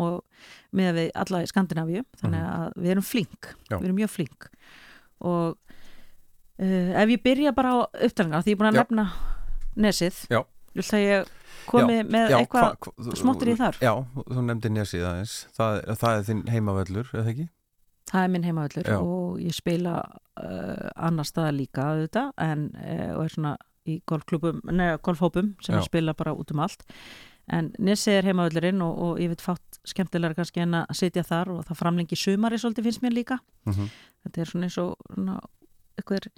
[0.00, 0.22] og
[0.72, 2.02] með við alla í Skandinavíu.
[2.22, 3.76] Þannig að við erum flink, Já.
[3.76, 4.46] við erum mjög flink.
[5.20, 5.58] Og
[6.62, 8.82] uh, ef ég byrja bara á upptalningar því ég er búin að Já.
[8.86, 9.06] nefna
[9.86, 10.22] nesið.
[10.72, 11.32] Vil það ég
[11.68, 13.76] komi með Já, eitthvað hva- hva- smottir í þar?
[13.84, 15.34] Já, þú nefndi nesið aðeins.
[15.58, 17.46] Það, það er þinn heimavöllur, eða ekki?
[18.12, 18.98] Það er minn heimavöllur Já.
[19.00, 23.56] og ég spila uh, annar staðar líka auðvitað en uh, og er svona
[23.88, 26.84] í golfhópum sem ég spila bara út um allt.
[27.50, 31.50] En Nesi er heimavöllurinn og, og ég veit fátt skemmtilega kannski en að sitja þar
[31.56, 33.40] og það framlengi sumari svolítið finnst mér líka.
[33.66, 33.90] Mm
[34.22, 35.40] þetta er svona eins og svona,
[35.98, 36.28] eitthvað,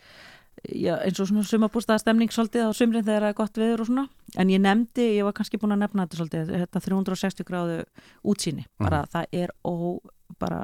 [0.72, 3.90] já, eins og svona sumabústaða stemning svolítið á sumrin þegar það er gott viður og
[3.90, 4.04] svona.
[4.40, 7.78] En ég nefndi, ég var kannski búin að nefna þetta svolítið þetta 360 gráðu
[8.24, 8.64] útsýni.
[8.80, 10.00] Bara það er ó,
[10.40, 10.62] bara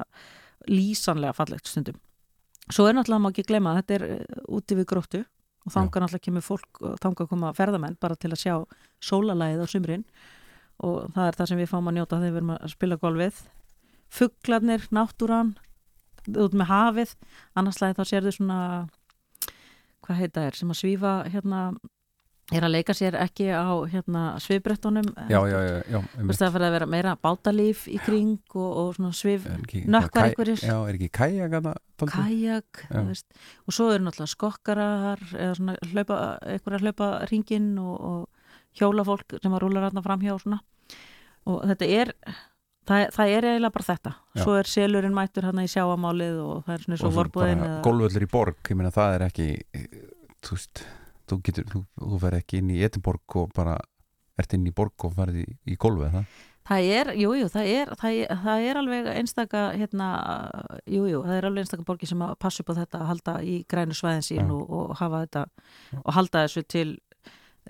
[0.68, 1.99] lýsanlega fallegt stundum.
[2.70, 5.23] Svo er náttúrulega má ekki glema að þetta er eh, úti við gróttu
[5.66, 8.55] og þanga náttúrulega kemur fólk og þanga koma ferðamenn bara til að sjá
[9.05, 10.05] sólalæðið á sumrin
[10.81, 13.40] og það er það sem við fáum að njóta þegar við erum að spila golfið.
[14.11, 15.53] Fugglarnir, náttúran
[16.29, 17.12] út með hafið.
[17.59, 18.61] Annarslæði þá sérðu svona
[20.05, 21.61] hvað heita er, sem að svífa hérna,
[22.57, 25.07] er að leika sér ekki á hérna svifbrettunum
[26.41, 30.29] það fyrir að vera meira bátalíf í kring og, og svona svif ekki- nökkvar kaj-
[30.33, 30.65] einhverjir.
[30.67, 32.83] Já, er ekki kajak að það kajak
[33.67, 39.53] og svo eru náttúrulega skokkarar eða svona hlaupa, einhverja hlaupa ringin og, og hjólafólk sem
[39.57, 40.61] að rúla rætna framhjá og svona.
[41.51, 42.13] Og þetta er
[42.87, 44.13] það, það er eiginlega bara þetta.
[44.37, 44.43] Já.
[44.45, 47.81] svo er selurinn mættur hérna í sjáamálið og það er svona og vorbúðin eða...
[47.87, 49.49] Golvöllur í borg, ég meina það er ekki
[50.47, 50.83] þú veist
[51.31, 53.79] þú getur, þú, þú fer ekki inn í Edinborg og bara
[54.40, 56.38] ert inn í borg og farið í, í golfið það?
[56.71, 60.09] Það er, jú, jú, það er, það það er alveg einstaka, hérna,
[60.87, 63.35] jú, jú, það er alveg einstaka borgi sem að passa upp á þetta að halda
[63.43, 65.45] í grænu svæðin sín og, og hafa þetta
[66.05, 66.93] og halda þessu til,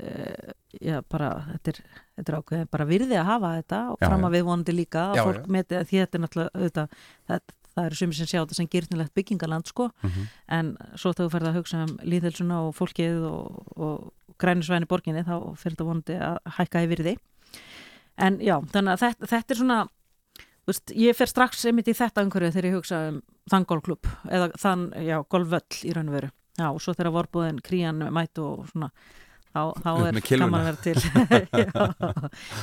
[0.02, 0.50] uh,
[0.82, 1.80] já, bara, þetta er,
[2.18, 5.06] þetta er ákveðið, bara virði að hafa þetta og Já, fram að við vonandi líka
[5.06, 5.50] að Já, fólk já.
[5.56, 8.68] meti að því þetta er náttúrulega, auðvitað, það, það eru sumir sem sjá þetta sem
[8.70, 10.26] gyrnilegt byggingaland, sko, Mhm.
[10.48, 14.86] en svo þegar þú ferð að hugsa um líðhelsuna og fólkið og, og grænu svæðin
[14.86, 17.16] í borginni, þá fyrir þetta vonandi að hækka í virði.
[18.18, 19.78] En já, þannig að þetta, þetta er svona
[20.68, 24.50] veist, ég fer strax einmitt í þetta umhverju þegar ég hugsa um þann golfklub eða
[24.60, 26.30] þann, já, golfvöll í raun og veru.
[26.60, 28.90] Já, og svo þegar vorbúðin krían mætt og svona
[29.50, 30.94] þá, þá er gaman að vera til.
[31.00, 31.86] Já,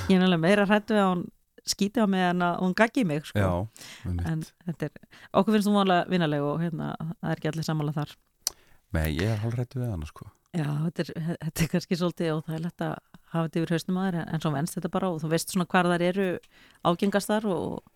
[0.07, 1.25] ég er náttúrulega meira hrættu að hún
[1.73, 3.39] skýti á mig en að hún gaggi mig sko.
[3.39, 3.51] Já,
[4.07, 7.95] en þetta er, okkur finnst hún vonlega vinnaleg og hérna, það er ekki allir sammála
[7.97, 8.15] þar.
[8.95, 10.29] Nei, ég er hálfrættu við hana sko.
[10.55, 11.11] Já, þetta er,
[11.43, 12.95] þetta er kannski svolítið og það er lett að
[13.33, 15.89] hafa þetta yfir haustum aður en svo venst þetta bara og þú veist svona hvar
[15.91, 16.27] þar eru
[16.87, 17.93] ágengastar og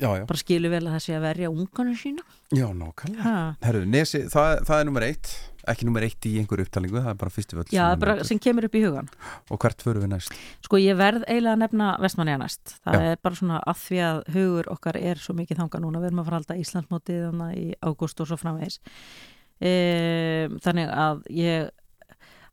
[0.00, 2.22] Já, já, bara skilur vel að það sé að verja unganum sína
[2.56, 3.32] já, nákvæmlega.
[3.66, 5.32] Herru, Nesi, það, það er nummer eitt
[5.68, 8.40] ekki nummer eitt í einhverju upptalingu það er bara fyrstu völl Já, sem bara sem
[8.42, 9.10] kemur upp í hugan
[9.50, 10.36] Og hvert förum við næst?
[10.64, 12.74] Sko ég verð eiginlega að nefna Vestmanniða næst.
[12.84, 13.10] Það Já.
[13.10, 16.22] er bara svona að því að hugur okkar er svo mikið þanga núna, við erum
[16.22, 18.78] að fara halda Íslandsmótið í ágúst og svo framvegis.
[19.60, 19.72] E,
[20.64, 21.70] þannig að ég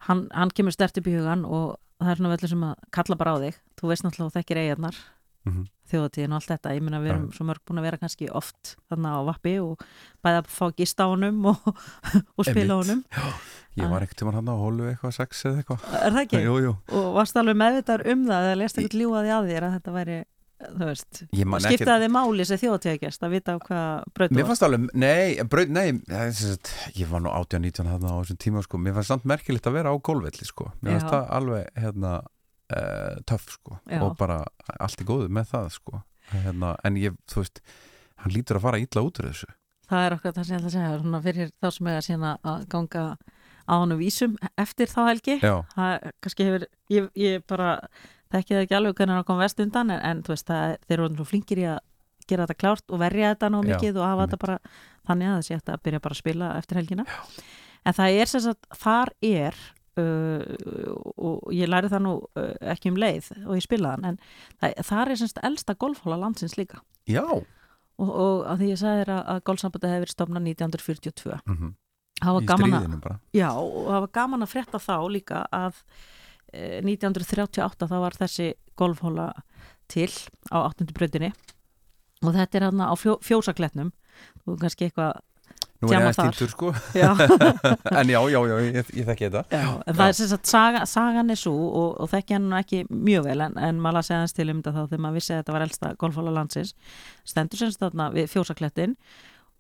[0.08, 3.20] hann, hann kemur stert upp í hugan og það er svona veldur sem að kalla
[3.20, 3.62] bara á þig.
[3.78, 5.00] Þú veist náttúrulega og þekkir eigarnar
[5.46, 5.66] Mhm.
[5.88, 8.74] þjóðatíðin og allt þetta, ég meina við erum svo mörg búin að vera kannski oft
[8.90, 9.84] þarna á vappi og
[10.26, 11.70] bæða að fá að gista á honum og,
[12.36, 13.04] og spila á honum.
[13.78, 15.86] Ég var ekkert tíma hann á hólu eitthvað sex eða eitthvað.
[16.02, 16.42] Er það ekki?
[16.48, 16.74] Jú, jú.
[16.92, 20.18] Og varst alveg meðvitaður um það eða lest ekkert ljúaði að þér að þetta væri
[20.58, 26.00] veist, skiptaði þið máli sem þjóðatíðagest að vita hvað varst fannst alveg, nei, braut, nei
[26.34, 29.78] sagt, ég var nú 18-19 þarna á þessum tíma sko, mér fannst samt merkilegt að
[29.78, 31.14] vera á gólvelli sko, mér fannst Já.
[31.14, 32.14] það alveg hérna,
[32.74, 33.80] uh, töff sko.
[33.86, 34.02] Já.
[34.04, 34.42] og bara
[34.80, 36.02] allt í góðu með það sko.
[36.34, 37.62] Hérna, en ég, þú veist
[38.24, 39.50] hann lítur að fara illa út úr þessu.
[39.88, 42.08] Það er okkar það sem ég ætla að segja svona fyrir þá sem er að
[42.10, 43.04] sína að ganga
[43.68, 45.38] á hann vísum eftir þá helgi.
[45.40, 47.70] Já, það kannski hefur ég, ég bara
[48.34, 50.98] þekki það ekki alveg hvernig hann kom vest undan en, en þú veist það, þeir
[50.98, 51.80] eru svo flinkir í að
[52.28, 54.58] gera þetta klárt og verja þetta ná Já, mikið og hafa þetta bara
[55.08, 57.06] þannig að það sé hægt að byrja bara að spila eftir helgina.
[57.88, 59.60] En það er sem sagt, þar er
[60.02, 64.22] uh, og ég læri það nú uh, ekki um leið og ég spila þann en
[64.62, 66.84] það, þar er sem sagt elsta golfhóla landsins líka.
[67.10, 67.26] Já.
[67.28, 71.76] Og, og að því ég sagði þér að, að golfsambandi hefur verið stofnað 1942 mm
[72.22, 73.20] það var í stríðinu bara.
[73.36, 75.82] Já, og það var gaman að frétta þá líka að
[76.54, 79.28] eh, 1938 þá var þessi golfhóla
[79.92, 80.10] til
[80.50, 80.90] á 8.
[80.96, 81.32] brautinni.
[82.26, 83.92] Og þetta er hann á fjó, fjósakletnum.
[84.48, 85.20] Og kannski eitthvað
[85.78, 86.72] Nú er ég aðeins týndur sko.
[86.98, 87.12] Já,
[88.02, 89.44] En já, já, já, ég, ég þekki þetta.
[89.54, 92.84] Já, en það er sem sagt saga, sagan er svo og, og þekki hann ekki
[92.90, 95.42] mjög vel en, en maður lasið aðeins til um þetta þá þegar maður vissi að
[95.44, 96.74] þetta var elsta golfhóla landsins.
[97.28, 98.98] Stendur sem sagt þarna við fjósaklettin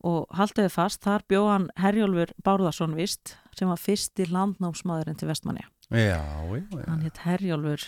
[0.08, 5.63] og haldiði fast, þar bjó hann Herjólfur Bárðarsson vist sem var fyrsti landnámsmaðurinn til Vestmanni
[5.89, 7.88] Já, já, já, hann hétt Herjólfur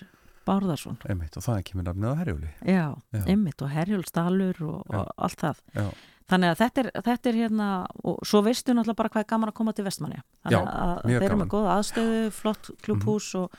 [0.50, 3.22] Bárðarsson einmitt og það kemur nafnið á herjóli já, Já.
[3.30, 4.98] einmitt og Herjólfsdalur og, Já.
[5.04, 5.62] og allt það.
[5.78, 5.86] Já,
[6.30, 7.70] þannig að þetta er, þetta er hérna
[8.04, 11.28] og svo veistu náttúrulega bara hvað er gaman að koma til Vestmanni þannig að þeir
[11.30, 13.58] eru með góða aðstöðu flott klubhús og,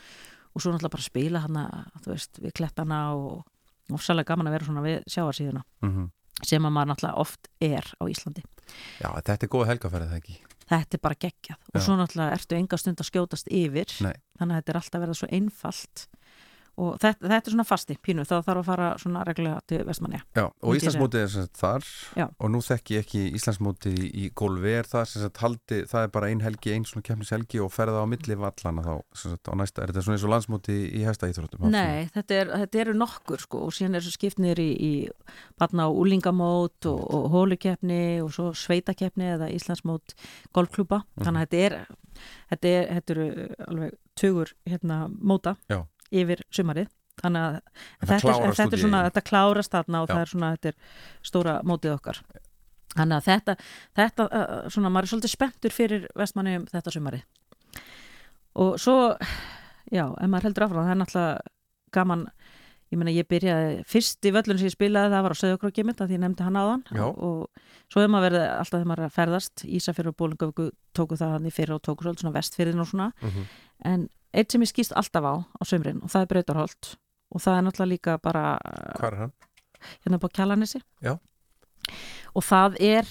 [0.51, 1.65] og svo náttúrulega bara spila hana,
[2.05, 3.43] þú veist, við klettana og
[3.91, 6.09] ofsalega gaman að vera svona við sjáarsíðuna mm
[6.47, 8.43] sem að maður náttúrulega oft er á Íslandi.
[9.01, 10.37] Já þetta er góð helgaferð það ekki?
[10.71, 11.59] Þetta er bara geggjað.
[11.67, 11.83] Og Já.
[11.85, 14.15] svo náttúrulega ertu enga stund að skjótast yfir Nei.
[14.39, 16.05] þannig að þetta er alltaf verða svo einfalt
[16.81, 20.21] og þetta, þetta er svona fasti pínu þá þarf að fara svona reglulega til Vestmanni
[20.37, 22.25] Já, og Íslandsmótið er sem sagt þar Já.
[22.39, 26.13] og nú þekki ég ekki Íslandsmótið í, golfi er það sem sagt haldi, það er
[26.15, 29.53] bara ein helgi, ein svona kemnishelgi og ferða á milli vallana þá sem sagt á
[29.61, 31.67] næsta, er þetta svona eins og landsmótið í hesta íþróttum?
[31.71, 34.93] Nei, þetta, er, þetta eru nokkur sko og síðan er svo skiptnir í, í
[35.61, 40.15] barna og úlingamót og, og hólukeppni og svo sveitakeppni eða Íslandsmót
[40.55, 41.23] golfklúpa Mhm.
[41.25, 41.75] þannig að þetta er
[42.51, 43.25] þetta, er, þetta eru
[43.67, 45.79] alveg tugur hérna móta Já.
[46.11, 46.89] Yfir sumarið
[47.21, 47.55] þannig að
[48.01, 50.13] En þetta, er, þetta er svona, þetta klárast þarna og Já.
[50.15, 50.75] það er svona, þetta er
[51.31, 52.21] stóra mótið okkar
[52.95, 53.55] þannig að þetta,
[53.99, 54.27] þetta
[54.73, 57.21] svona, maður er svolítið spenntur fyrir vestmanni um þetta sumari
[58.59, 58.95] og svo
[59.91, 61.51] já, ef maður heldur áfram, það er náttúrulega
[61.95, 62.25] gaman
[62.91, 66.01] ég meina ég byrjaði, fyrst í völlun sem ég spilaði það var á Söðukrokki mitt
[66.03, 67.05] að ég nefndi hann áðan Já.
[67.07, 67.45] og,
[67.91, 71.31] svo hefur maður verið alltaf þegar maður er að ferðast Ísafjörður og Bólingavöku tóku það
[71.37, 73.45] hann í fyrir og tóku svolítið svona vestfyrðin og svona Mhm.
[73.93, 76.91] en eitt sem ég skýst alltaf á á sömrin og það er Brautarholt.
[77.31, 78.43] Og það er náttúrulega líka bara
[78.99, 79.31] Hvað er hann?
[80.03, 81.13] hérna upp á Kjallanessi Já.
[82.35, 83.07] og það er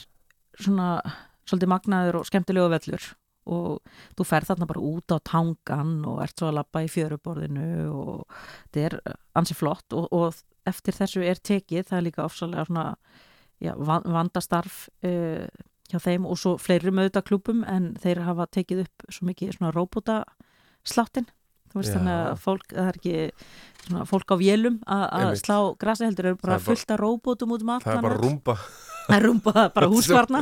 [0.60, 1.00] svona
[1.48, 3.06] svolítið magnaður og skemmtilegu vellur
[3.50, 3.80] og
[4.18, 8.26] þú ferð þarna bara út á tangan og ert svo að labba í fjöruborðinu og
[8.70, 8.96] þetta er
[9.40, 9.88] ansi flott.
[9.96, 10.36] Og, og
[10.68, 12.84] eftir þessu er tekið það er líka ofsalega svona
[13.58, 15.48] já, van- vandastarf uh,
[15.90, 16.28] hjá þeim.
[16.28, 19.72] Og svo fleiri möðutaklúpum en þeir hafa tekið upp svo mikið svona
[20.80, 21.28] róbótasláttin
[21.70, 21.98] þú veist Já.
[21.98, 23.16] þannig að fólk, það er ekki
[23.86, 27.52] svona fólk á vélum að að slá grasi heldur er bara er fullt af róbótum
[27.54, 28.56] út um allt Það er bara rúmba.
[29.10, 30.40] Það er rúmba, bara húsvarna.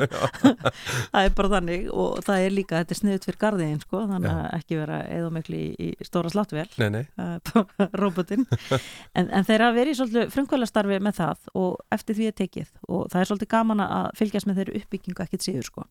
[1.13, 4.33] Það er bara þannig og það er líka, þetta er sniðut fyrir gardiðin sko, þannig
[4.33, 6.33] að ekki vera eða miklu í, í stóra
[6.81, 7.05] nei,
[8.03, 12.37] róbotinn en, en þeir hafa verið í svolítið frumkvælastarfi með það og eftir því er
[12.43, 15.89] tekið og það er svolítið gaman að fylgjast með þeirri uppbyggingu ekkert síður sko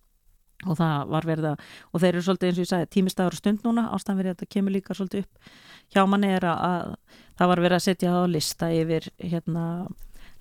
[0.66, 3.42] og það var verið að, og þeir eru svolítið eins og ég sagði tímistagur og
[3.42, 5.52] stund núna, ástæðan verið að þetta kemur líka svolítið upp
[5.94, 9.66] hjá manni er að, að það var verið að setja á lista yfir hérna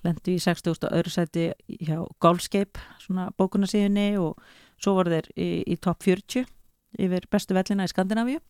[0.05, 0.87] lendi í 60.
[0.89, 1.47] öðru seti
[1.85, 4.39] hjá Golfscape, svona bókunarsíðunni og
[4.81, 6.47] svo voru þeir í, í top 40
[6.97, 8.41] yfir bestu vellina í Skandinavíu.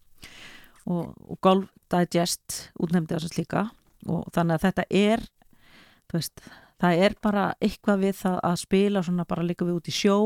[0.88, 3.64] Og, og Golf Digest útnefndi þess að líka
[4.08, 5.24] og þannig að þetta er
[6.08, 6.44] þú veist,
[6.82, 10.18] það er bara eitthvað við það að spila svona bara líka við út í sjó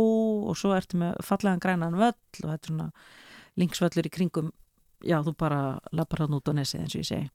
[0.51, 2.89] og svo ertu með fallegan grænan völl og þetta er svona
[3.61, 4.51] linksvöllur í kringum.
[5.01, 5.61] Já, þú bara
[5.97, 7.29] lappar hann út á nesið eins og ég segi.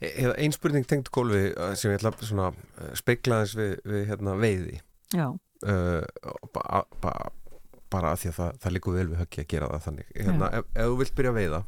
[0.00, 3.74] E- Eða ein spurning tengt golfi uh, sem ég ætla svona uh, speikla þess við,
[3.84, 4.78] við hérna, veiði.
[5.12, 7.12] Já, uh, ba, ba,
[7.92, 10.12] bara að því að það, það líkur vel við höggi að gera það þannig.
[10.16, 11.64] Hérna, ef, ef þú vilt byrja að veiða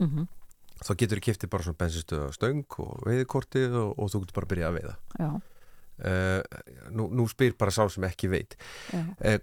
[0.00, 0.28] mm
[0.80, 4.46] þá getur þú kiftið bara svona bensinstöða stöng og veiðikortið og, og þú getur bara
[4.48, 4.94] að byrja að veiða.
[5.20, 5.30] Já,
[6.04, 6.40] uh,
[6.90, 8.56] nú, nú spyr bara sá sem ekki veit
[8.94, 9.38] uh,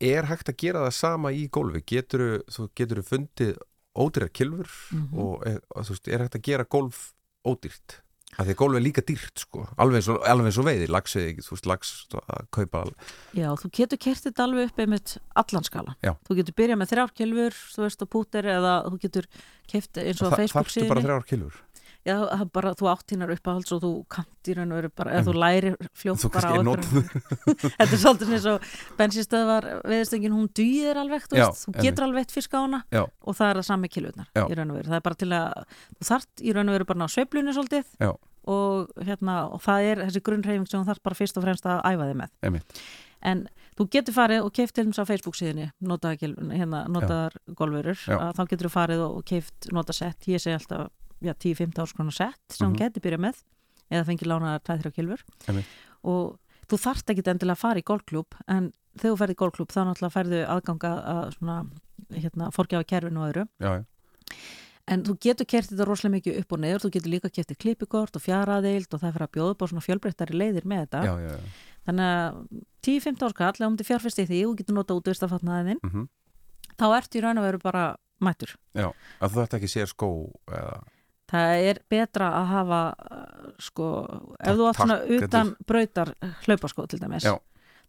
[0.00, 2.68] er hægt að gera það sama í gólfi getur þú
[3.08, 3.58] fundið
[3.92, 5.18] ódýrar kilfur Mhm.
[5.20, 7.12] og, er, þú veist, er hægt að gera gólf
[7.44, 7.98] ódýrt
[8.40, 10.86] af því að gólf er líka dýrt sko alveg eins og, alveg eins og veiði,
[10.88, 12.84] lagsveiði þú veist, lags að kaupa
[13.36, 15.92] Já, þú getur kert þetta alveg upp einmitt allan skala.
[16.00, 16.14] Já.
[16.24, 19.28] Þú getur byrjað með þrjárkjölfur, þú veist, og pútir eða þú getur
[19.68, 21.10] keft eins og á Þa- Facebook þarftu bara síðunni.
[22.02, 22.16] Já,
[22.50, 23.90] bara þú átt þínar uppáhalds og þú
[24.72, 26.58] veru bara, eða þú lærir fljótt bara á
[27.78, 28.64] Þetta er svolítið eins og
[28.98, 32.82] bensinstöðvar veðistöngin, hún dýðir alveg, þú Já, veist, þú getur alveg eitt fisk á hana
[32.90, 33.04] Já.
[33.06, 34.90] og það er það sami kilvurnar í raun og veru.
[34.90, 37.92] Það er bara til að, þú þart í raun og veru bara ná sveiflunni svolítið
[38.02, 41.84] og, hérna, og það er þessi grunnreyfing sem þú þarf bara fyrst og fremst að
[41.86, 42.32] æfa þig með.
[42.42, 42.80] Einmitt.
[43.22, 43.44] En
[43.78, 46.82] þú getur farið og keift til þess á Facebook síðunni notaðar hérna,
[47.54, 50.90] golfurur, að þá getur þú farið og keift notasett, ég segi alltaf
[51.22, 52.72] 10-15 árs konar sett sem Mhm.
[52.74, 53.42] hún getur byrjað með
[53.92, 55.22] eða fengið lánaðar 2-3 kilfur
[56.04, 59.68] og þú þarft ekki endilega að fara í golfklúb en þegar þú ferð í golfklúb
[59.72, 61.56] þá náttúrulega færðu aðganga að svona
[62.12, 63.48] hérna, forgjafa kerfinu og öðru.
[63.60, 63.84] Já, já.
[64.88, 68.16] en þú getur kert þetta rosalega mikið upp og neður þú getur líka kert klippikort
[68.16, 71.02] og fjaraðeild og það fyrir að bjóða upp á svona fjölbreyttari leiðir með þetta.
[71.06, 71.38] Já,
[71.86, 75.04] þannig að 10-15 árs kall, ef þú myndir fjárfest í því og getur nota út
[75.12, 76.08] vistafatnaðin Mm
[76.82, 78.56] þá ertu í raun og veru bara mættur.
[78.74, 78.90] Já.
[79.20, 80.08] að þú ætti ekki sér skó
[80.50, 80.82] eða,
[81.32, 83.88] það er betra að hafa uh, sko,
[84.38, 86.14] ef þú átt svona utan brautar
[86.46, 87.36] hlaupaskó til dæmis Já.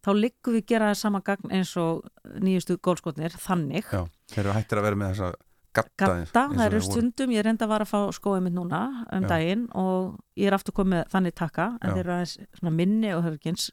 [0.03, 2.05] þá liggum við gera það sama gagn eins og
[2.43, 5.33] nýjustu gólskotnir þannig já, þeir eru hættir að vera með þessa
[5.73, 9.25] gatta, gatta, það eru stundum ég reynda að vara að fá skóið mitt núna um
[9.25, 9.29] Já.
[9.31, 13.25] daginn og ég er aftur komið þannig taka en þeir eru aðeins svona minni og
[13.49, 13.71] eins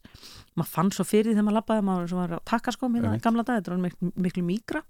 [0.57, 3.13] maður fann svo fyrir þegar maður labbaði maður sem var að taka skóum hérna í
[3.13, 3.27] Einmitt.
[3.27, 4.83] gamla dag, þetta er miklu, miklu mýgra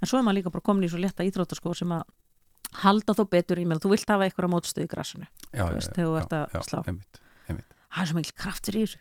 [0.00, 2.06] en svo er maður líka bara komin í svo létta íþróttaskó sem að
[2.82, 5.92] halda þó betur í með þú vilt hafa eitthvað mótstöð í grassinu já, þú veist,
[5.96, 6.80] þegar þú ert að slá.
[6.86, 7.74] einmitt, einmitt.
[7.88, 8.98] það er svo mikil kraftur í þessu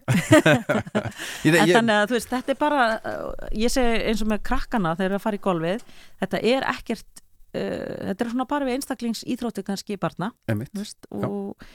[1.47, 4.31] Ég, en ég, þannig að þú veist, þetta er bara uh, ég segi eins og
[4.31, 5.85] með krakkana þegar þeir eru að fara í golfið
[6.23, 10.71] þetta er ekkert uh, þetta er svona bara við einstaklings íþrótti kannski barna einmitt.
[10.73, 11.69] þú veist, og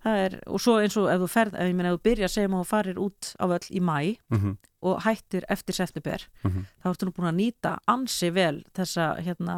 [0.00, 2.30] það er, og svo eins og ef þú ferð, ef ég meina ef þú byrjar
[2.32, 3.98] segjum að þú farir út á völl í mæ
[4.32, 6.62] Mm og hættir eftir september Mhm.
[6.80, 9.56] þá ertu nú búin að nýta ansi vel þessa hérna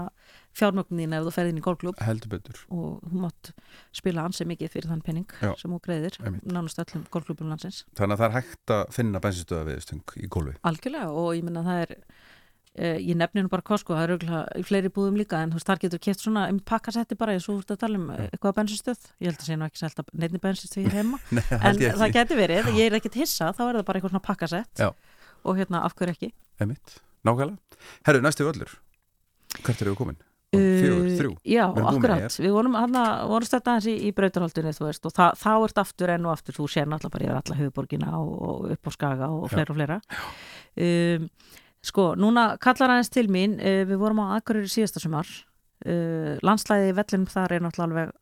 [0.56, 2.00] fjármögnin ef þú ferð inn í golfklub
[2.72, 3.52] og þú mátt
[3.96, 5.52] spila ansi mikið fyrir þann penning Já.
[5.60, 7.84] sem þú greiðir, nánast öllum golfklubum landsins.
[7.98, 11.64] Þannig að það er hægt að finna bensinstöða viðstöng í gólfi Algjörlega og ég menna
[11.66, 11.94] það er
[12.74, 15.60] eh, ég nefni nú bara Costco, það er auðvitað í fleiri búðum líka en þú
[15.60, 18.10] veist, þar getur keft svona um pakkasetti bara eins og þú ert að tala um
[18.12, 21.44] eh, eitthvað bensinstöð ég held að sé nú ekki selta neittni bensinstöð hér heima Nei,
[21.58, 24.72] en það geti verið, ég er ekkit hissa þá er það bara eitthvað svona pakkasett.
[24.80, 24.92] Já.
[25.44, 26.32] og hérna af hverju ekki?
[28.06, 28.76] Herru, næstu völlur.
[29.62, 30.20] Hvert eru við komin?
[30.52, 31.30] Fjögur, Uh, þrjú.
[31.48, 32.74] Já, akkurat, við vorum,
[33.48, 36.58] stödd aðeins í, í brautarhaldunni þú veist, og það, þá ert aftur enn og aftur
[36.58, 39.54] þú sér náttúrulega bara yfir alla höfuborgina og, og upp á Skaga og Já.
[39.54, 40.00] fleira og fleira.
[40.76, 41.30] Um,
[41.82, 45.30] Sko, núna kallar aðeins til mín, uh, við vorum á Akureyri síðasta sumar.
[45.82, 48.12] Uh, landslæði í vellinum þar er náttúrulega alveg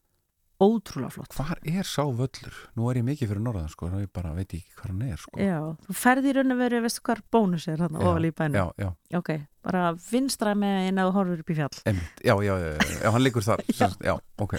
[0.60, 1.32] ótrúlega flott.
[1.36, 2.56] Hvar er sá völlur?
[2.76, 5.16] Nú er ég mikið fyrir norðan sko, en ég bara veit ekki hvað hann er
[5.22, 5.40] sko.
[5.40, 8.60] Já, þú ferði í raun og veru, veistu hvar bónus er þarna ofal í bænum?
[8.60, 9.30] Já, já, Ok,
[9.66, 11.82] bara vinstra með einn að þú horfur upp í fjall.
[11.90, 12.24] Einmitt.
[12.24, 13.64] Já, já, já, já, já hann liggur þar.
[13.80, 13.88] Já.
[14.04, 14.56] já, ok.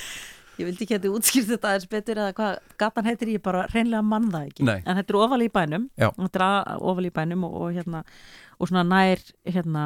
[0.60, 3.62] Ég vildi ekki að þið útskýrt þetta aðeins betur eða hvað gatan heitir ég bara
[3.72, 4.66] reynlega mann það ekki.
[4.68, 4.82] Nei.
[4.86, 5.86] en þetta er ofal í bænum.
[5.98, 8.02] Þetta er að- ofal í bænum og, og hérna
[8.60, 9.86] og svona nær hérna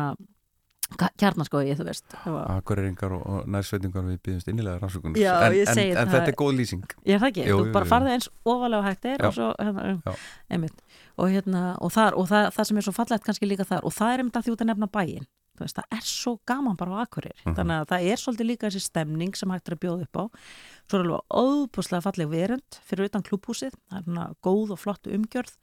[0.93, 6.11] kjarnaskói, þú veist Akureyringar og, og nærsveitingar við býðumst innilega rannsókunar Já, en, en, en
[6.11, 6.83] þetta er góð lýsing.
[7.09, 9.27] Ég það ekki, Jú, þú jú, bara farði eins ofalega hægt er Já.
[9.29, 10.19] og svo hérna, um,
[10.53, 10.83] einmitt.
[11.15, 13.95] Og hérna, og, þar, og það, það sem er svo fallegt kannski líka þar og
[13.95, 15.27] það er einmitt að því út að nefna bæinn.
[15.55, 17.37] Þú veist, það er svo gaman bara á Akureyri.
[17.45, 17.55] Mhm.
[17.55, 20.23] þannig að það er svolítið líka þessi stemning sem hægt er að bjóða upp á.
[20.83, 25.55] Svo er alveg óbúslega falleg verund fyrir utan klúbhúsið, það er góð og flott umgjörð.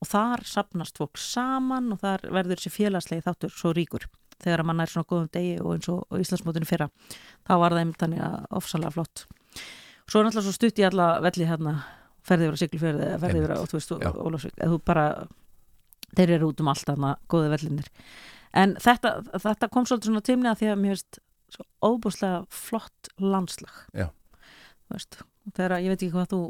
[0.00, 4.06] Og þar sapnast fólk saman og þar verður þessi félagslegi þáttur svo ríkur
[4.40, 6.90] þegar mann er svona góðum degi og eins og á Íslandsmótinu fyrra
[7.46, 9.24] þá var það einmitt þannig að ofsalega flott
[10.10, 11.74] svo er náttúrulega svo stutt í alla velli hérna
[12.26, 13.94] ferði yfir að Siglufjörði eða ferði yfir að þú veist.
[14.20, 15.06] Ólafsvík eða þú bara,
[16.18, 17.90] þeir eru út um allt þarna góði vellinir
[18.60, 21.20] en þetta, þetta kom svolítið svona tímni að því að mér veist
[21.50, 24.10] svo óbúslega flott landslag Já.
[24.86, 25.20] þú veist,
[25.56, 26.40] þegar ég veit ekki hvað þú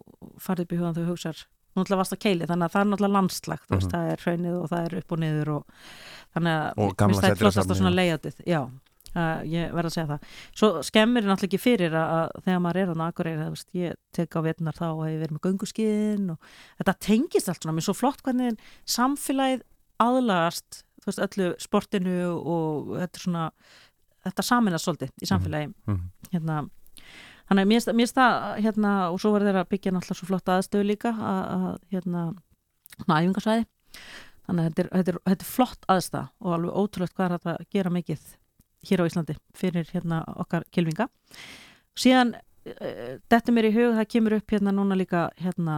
[0.42, 1.44] farið upp í hugan þú hugsar
[1.88, 3.94] varst að keili, þannig að það er náttúrulega landslag þú veist, Mhm.
[3.94, 5.64] það er hraunið og það er upp og niður og
[6.34, 8.60] þannig að það eitt flottasta Seljalandsafnið, svona leiðatið já,
[9.16, 10.20] uh, ég verð að segja það
[10.54, 14.30] svo skemmir náttúrulega ekki fyrir að, að þegar maður er á það veist, ég tek
[14.30, 16.38] á vetunar þá og hef verið með gönguskiðin og
[16.78, 19.62] þetta tengist allt svona, mér er svo flott hvernig samfélagið
[20.00, 23.50] aðlagast þú veist, öllu sportinu og þetta er svona
[24.26, 26.00] þetta saminast svolítið í samfélagi Mhm.
[26.32, 26.70] hérna
[27.50, 30.58] Þannig að mér finnst- það hérna og svo verður þeir að byggja náttúrulega svo flotta
[30.58, 32.26] aðstöðu líka að, hérna
[33.00, 33.64] svona æfingasvæði.
[34.46, 37.50] Þannig að þetta er, þetta, er, þetta er flott aðstæð og alveg ótrúlegt hvað er
[37.54, 38.28] að gera mikið
[38.88, 41.08] hér á Íslandi fyrir hérna okkar kilvinga
[41.98, 45.76] síðan uh, þetta mér í hug, það kemur upp hérna núna líka hérna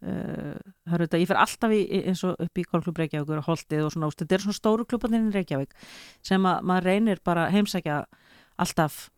[0.00, 0.56] uh,
[0.88, 3.84] það er þetta, ég fer alltaf í, eins og upp í Golfklub Reykjavík og Holtið
[3.84, 5.76] og svona, þetta er svona stóru klubbarnir í Reykjavík
[6.24, 8.00] sem að maður reynir bara heimsækja
[8.58, 9.08] alltaf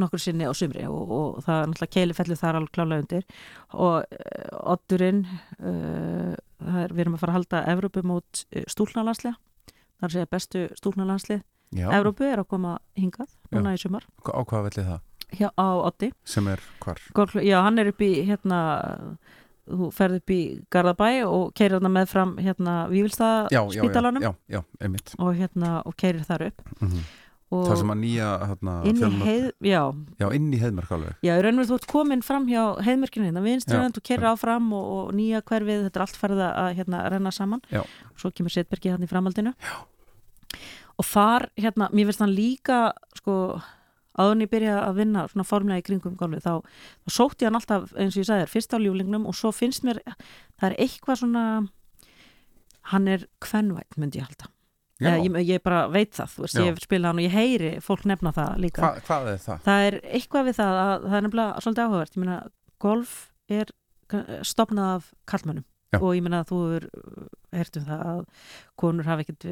[0.00, 3.28] nokkur sinni á sumri og, og það er náttúrulega keilifellur þar alveg klálega undir.
[3.76, 9.36] Og uh, Oddurinn uh, er, við erum að fara að halda Evrópu mót stúlnalandslega
[10.00, 11.44] það er að segja bestu stúlnalandslið
[11.76, 14.02] Já, Evrópu er að koma hingað núna í sumar.
[14.26, 15.06] Á hvað vellið það?
[15.30, 16.10] hjá, á Oddi.
[16.26, 16.98] Sem er hvar?
[17.14, 18.60] Golfklub, já, hann er upp í hérna
[19.70, 20.40] þú ferð upp í
[20.72, 25.14] Garðabæ og keirir þarna með fram hérna Vívilstað Já, já, já, spítalanum já, já, einmitt.
[25.18, 26.64] Og hérna og keirir þar upp.
[26.80, 27.19] Mm og
[27.50, 29.80] Það sem að nýja hérna, inn í fjölnota- heið, já,
[30.20, 31.14] Já, inn í heiðmark alveg.
[31.26, 33.42] Já, í raun og veru þú ert komin fram hjá heiðmörkinu hérna,
[33.84, 37.32] en þú keirir áfram og, og nýja hverfið, þetta er allt farið að hérna renna
[37.34, 37.60] saman.
[37.72, 37.82] Já.
[38.16, 39.54] svo kemur Setbergi hérna í framhaldinu.
[39.58, 39.74] Já.
[41.00, 43.34] og þar, hérna, mér finnst hann líka sko,
[44.20, 46.54] áðurinn ég byrja að vinna svona formlega í kringum golfið þá,
[47.06, 49.50] þá sótti ég hann alltaf, eins og ég sagði þér, fyrst á ljúlingnum og svo
[49.50, 50.02] finnst mér,
[50.60, 51.44] það er eitthvað svona
[52.92, 54.50] hann er kvenvætt, myndi ég halda
[55.00, 56.60] ég, ég bara veit það, þú veist, Já.
[56.60, 58.84] ég hef spilað hann og ég heyri fólk nefna það líka.
[58.84, 59.64] Hva, hvað er það?
[59.66, 62.38] það er eitthvað við það að það er nefnilega svolítið áhugavert, ég meina
[62.80, 63.18] golf
[63.50, 63.74] er
[64.46, 65.66] stopnað af kallmönnum
[65.98, 66.84] og ég meina að þú er
[67.50, 68.20] hert um það að
[68.78, 69.46] konur hafa ekkert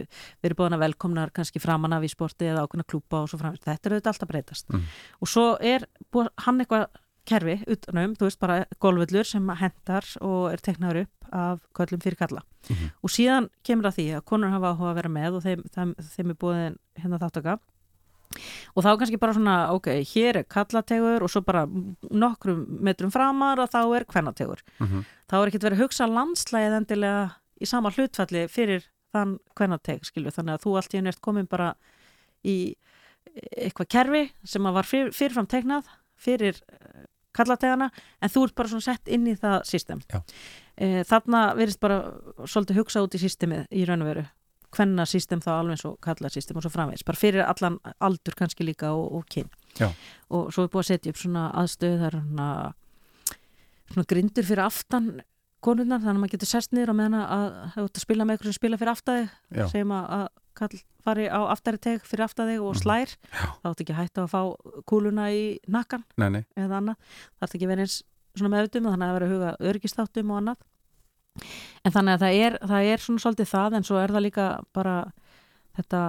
[0.44, 3.66] verið búin að velkomnar kannski framan af í sporti eða ákveðna klúpa og svo framvist
[3.66, 4.68] þetta er auðvitað alltaf breytast.
[4.70, 4.84] Mm.
[5.18, 5.86] og svo er
[6.44, 6.86] hann eitthvað
[7.28, 12.16] kerfi utanum, þú veist bara golfvöllur sem hendar og er teknaður upp af köllum fyrir
[12.18, 12.90] kalla Mhm.
[13.04, 15.94] og síðan kemur að því að konur hafa áhuga að vera með og þeim, þeim,
[16.16, 17.58] þeim er búið hérna þáttaka
[18.76, 23.58] og þá kannski bara svona, ok, hér er kallategur og svo bara nokkrum metrum framar
[23.60, 25.04] og þá er kvennategur Mhm.
[25.30, 30.30] þá er ekkert verið að hugsa landslægið endilega í sama hlutfalli fyrir þann kvennateg, skilju,
[30.30, 31.74] þannig að þú allt í einu ert komin bara
[32.44, 32.74] í
[33.56, 35.84] eitthvað kerfi sem að var fyr, fyrirfram tegnað
[36.18, 36.60] fyrir
[37.38, 40.02] kallategana, en þú ert bara svona sett inn í það system.
[40.76, 42.00] E, þarna verðist bara
[42.44, 44.26] svolítið hugsa út í systemið í raun og veru.
[44.76, 48.66] Hvenna system þá alveg og kalla system og svo framvegis, bara fyrir allan aldur kannski
[48.68, 49.48] líka og, og kyn.
[49.78, 49.92] Já.
[50.34, 52.46] og svo er búið að setja upp svona aðstöð það er svona,
[53.92, 55.10] svona grindur fyrir aftan
[55.64, 58.36] konurnar, þannig að maður getur sest niður á meðan að það ert að spila með
[58.36, 59.24] eitthvað sem spila fyrir aftæði
[59.58, 60.26] að, að
[60.58, 62.80] kall fari á aftæri teg fyrir aftæði og Mhm.
[62.82, 63.44] slær Já.
[63.62, 64.40] þá ert ekki hægt að fá
[64.90, 66.96] kúluna í nakkan Nei, nei, eða annað,
[67.38, 67.98] það ert ekki verið eins
[68.38, 70.56] svona meðutum, þannig að það verið að huga öryggistáttum og annað
[71.84, 74.46] en þannig að það er, það er svona svolítið það en svo er það líka
[74.74, 74.96] bara
[75.78, 76.00] þetta,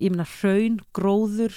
[0.00, 1.54] ég meina hraun, gróður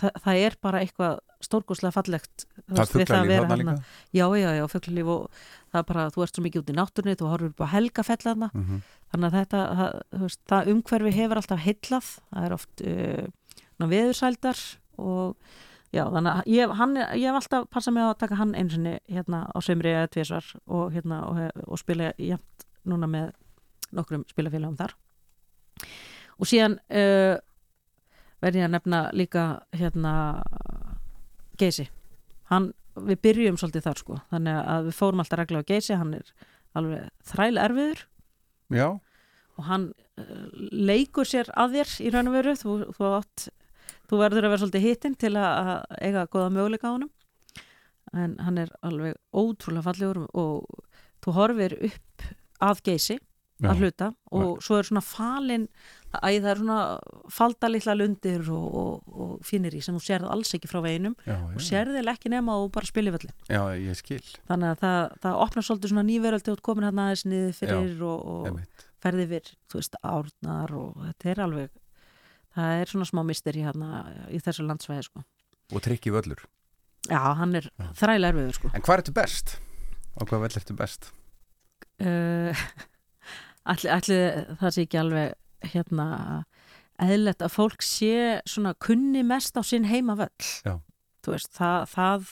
[0.00, 3.56] það, það er bara eitthvað stórkoslega fallegt það veist, við fugglar að líf vera þarna
[3.56, 3.74] þarna.
[3.74, 5.26] líka já, já, já, fuglalíf og
[5.72, 8.22] það er bara, þú ert svo mikið út í náttúrunni þú horfur upp á helgafell
[8.24, 8.80] þarna Mhm.
[9.14, 13.26] þannig að þetta, það, veist, það umhverfi hefur alltaf heillað, það er oft uh,
[13.94, 14.60] veðursældar
[14.98, 15.36] og
[15.94, 18.54] já, þannig að ég, hann, er- ég hef alltaf passað mig á að taka hann
[18.54, 23.32] einu sinni hérna á sömri eða tvisvar og, hérna, og, og spila jæmt núna með
[23.94, 24.94] nokkrum spilafélagum þar
[26.40, 27.36] og síðan uh,
[28.44, 30.14] verði að nefna líka hérna
[31.60, 31.88] Geysi.
[32.50, 34.18] Hann, við byrjum svolítið þar sko.
[34.32, 36.32] Þannig að við fórum alltaf regla á Geysi hann er
[36.78, 38.06] alveg þræl erfiður.
[38.74, 38.88] Já,
[39.54, 42.54] og hann uh, leikur sér að þér í raun og veru.
[42.58, 43.46] Þú, þú, átt,
[44.10, 47.12] þú verður að vera svolítið hitinn til að, eiga góða möguleika á honum.
[48.14, 50.66] En hann er alveg ótrúlega fallegur og
[51.24, 52.26] þú horfir upp
[52.62, 53.70] að geysi já.
[53.70, 55.64] að hluta og svo er svona falin
[56.20, 56.78] að það er svona
[57.34, 61.16] falda litla lundir og, og, og finnir í sem þú sérð alls ekki frá veginum
[61.26, 61.64] já, og já.
[61.68, 65.38] sérð eða ekki nema og bara spili völlin já, ég skil þannig að það, það
[65.46, 68.86] opnar svolítið svona nýveröldi og komin hann aðeins niður fyrir og, og einmitt.
[69.04, 71.74] ferði við, þú veist, árnar og þetta er alveg
[72.54, 75.24] það er svona smá misteri hérna í þessu landsvæði sko.
[75.74, 76.44] Og trikki völlur
[77.04, 77.90] Já, hann er Já.
[77.98, 78.70] þræla erfiður sko.
[78.72, 79.58] En hvað ertu best?
[80.16, 81.10] Á hvað vell ertu best?
[82.02, 82.64] uh,
[83.70, 85.34] allir, allir það sé ekki alveg
[85.72, 86.08] hérna
[87.02, 90.50] eðlert að fólk sé svona kunni mest á sinn heima völl.
[90.66, 90.76] Já.
[91.24, 92.24] þú veist, það, það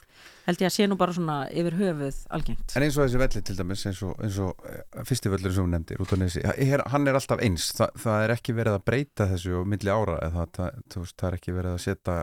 [0.44, 2.74] held ég að sé nú bara svona yfir höfuð algengt.
[2.76, 5.64] En eins og þessi velli til dæmis eins og, eins og eh, fyrsti völlur sem
[5.64, 6.16] hún nefndir út á
[6.60, 7.70] her, hann er alltaf eins.
[7.78, 11.38] Þa, það er ekki verið að breyta þessu milli ára eða það, veist, það er
[11.38, 12.18] ekki verið að setja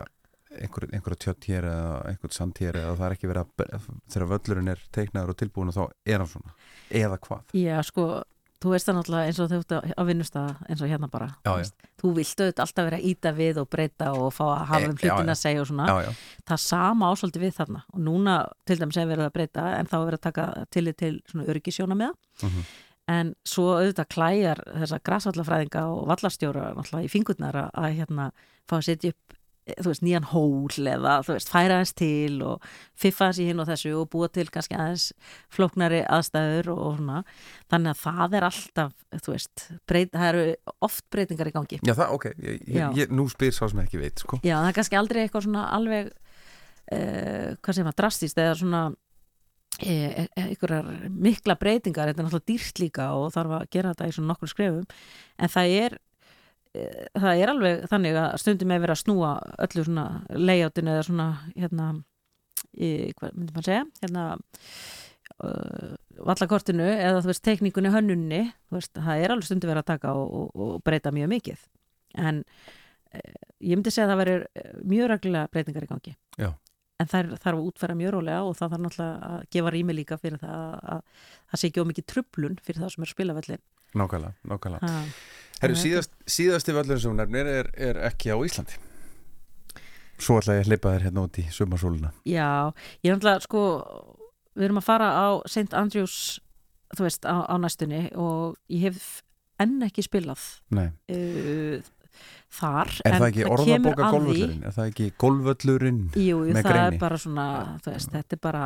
[0.58, 4.30] einhver, einhverja tjött hér eða einhvern sand hér eða það er ekki verið að þegar
[4.32, 6.54] völlurinn er teiknaður og tilbúin og þá er hann svona.
[7.02, 7.54] Eða hvað?
[7.58, 8.06] Já, sko,
[8.60, 11.52] þú veist það náttúrulega eins og þú ert á vinnustæða eins og hérna bara Já,
[11.62, 11.70] já.
[12.02, 14.88] þú vilt auðvitað alltaf vera að íta við og breyta og fá að hafa E-
[14.90, 15.86] um hlutin að segja og svona.
[15.88, 16.12] Já,
[16.50, 17.82] það sama ásóldi við þarna.
[17.94, 18.34] Og núna
[18.66, 21.46] til dæmis er verið að breyta en þá er verið að taka tillit til svona
[21.48, 22.62] öryggisjóna með Mhm.
[23.08, 28.30] en svo auðvitað klæjar þessa grasvallafræðinga og vallarstjóra náttúrulega í fingurnar að, að hérna
[28.68, 29.39] fá að setja upp eh,
[29.78, 33.62] þú veist, nýjan hól eða þú veist, færa aðeins til og fiffa aðeins í hinn
[33.62, 35.10] og þessu og búa til kannski aðeins
[35.52, 37.20] flóknari aðstæður og svona.
[37.72, 41.82] Þannig að það er alltaf, þú veist breyt, það eru oft breytingar í gangi.
[41.84, 44.40] Já, það, ok, ég, ég, ég, nú spyr sá sem ekki veit, sko.
[44.42, 48.82] Já, það er kannski aldrei eitthvað svona alveg uh, hvað segir maður, drastist eða svona
[49.80, 52.10] e, einhverjar mikla breytingar.
[52.10, 54.86] Þetta er náttúrulega dýrt líka og þarf að gera þetta í svona nokkur skrefum.
[55.40, 55.98] En það er
[56.70, 59.30] það er alveg þannig að stundum er verið að snúa
[59.66, 60.04] öllu svona
[60.38, 61.88] layoutinu eða svona hérna
[62.78, 64.26] í, hvað myndi maður segja hérna
[65.42, 65.94] uh,
[66.30, 70.14] vallakortinu eða þú veist teikningunni hönnunni þú veist, það er alveg stundum verið að taka
[70.20, 71.66] og, og, og breyta mjög mikið
[72.20, 72.42] en
[73.14, 76.50] eh, ég myndi segja að það verður eh, mjög reglulega breytingar í gangi Já.
[77.00, 80.18] en það þarf að útfæra mjög rólega og það þarf náttúrulega að gefa rými líka
[80.20, 84.36] fyrir það að- að það sé ekki ómikið trublun fyrir það sem er spilavellin Nákvæmlega,
[84.46, 84.88] nákvæmlega.
[85.60, 88.78] Herru, síðast, síðasti völlur sem hún nefnir er, er ekki á Íslandi
[90.20, 92.72] Svo ætla ég að hleypa þér hérna út í sumarsóluna Já,
[93.04, 93.64] ég er náttúrulega sko
[94.56, 95.72] við erum að fara á St.
[95.76, 96.18] Andrews
[96.96, 99.22] þú veist, á, á næstunni og ég hef
[99.60, 100.42] enn ekki spilað
[100.74, 101.80] uh,
[102.50, 104.62] þar er það ekki orðaboka golvöllurinn?
[104.64, 106.00] Er það ekki golvöllurinn?
[106.16, 106.86] Jú, jú með það greini?
[106.96, 107.46] er bara svona
[107.86, 108.64] veist, þetta er bara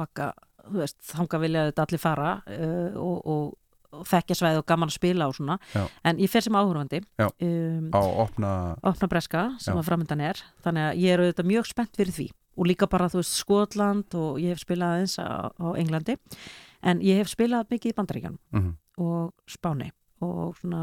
[0.00, 0.30] vaka,
[0.68, 3.50] þú veist, þanga vilja þetta allir fara uh, og, og,
[3.92, 5.56] og þekkja svæði og gaman að spila og svona.
[5.74, 5.84] Já.
[6.04, 7.26] en ég fer sem áhurfandi Já.
[7.28, 8.50] um, Á opna
[8.82, 9.80] opna breska sem Já.
[9.80, 10.42] að framöndan er.
[10.64, 12.28] Þannig að ég er auðvitað mjög spennt fyrir því.
[12.60, 16.16] Og líka bara þú veist Skotland og ég hef spilað aðeins á, á Englandi.
[16.82, 18.70] En ég hef spilað mikið í Bandaríkjan mm
[19.00, 19.86] og Spáni.
[20.20, 20.82] Og svona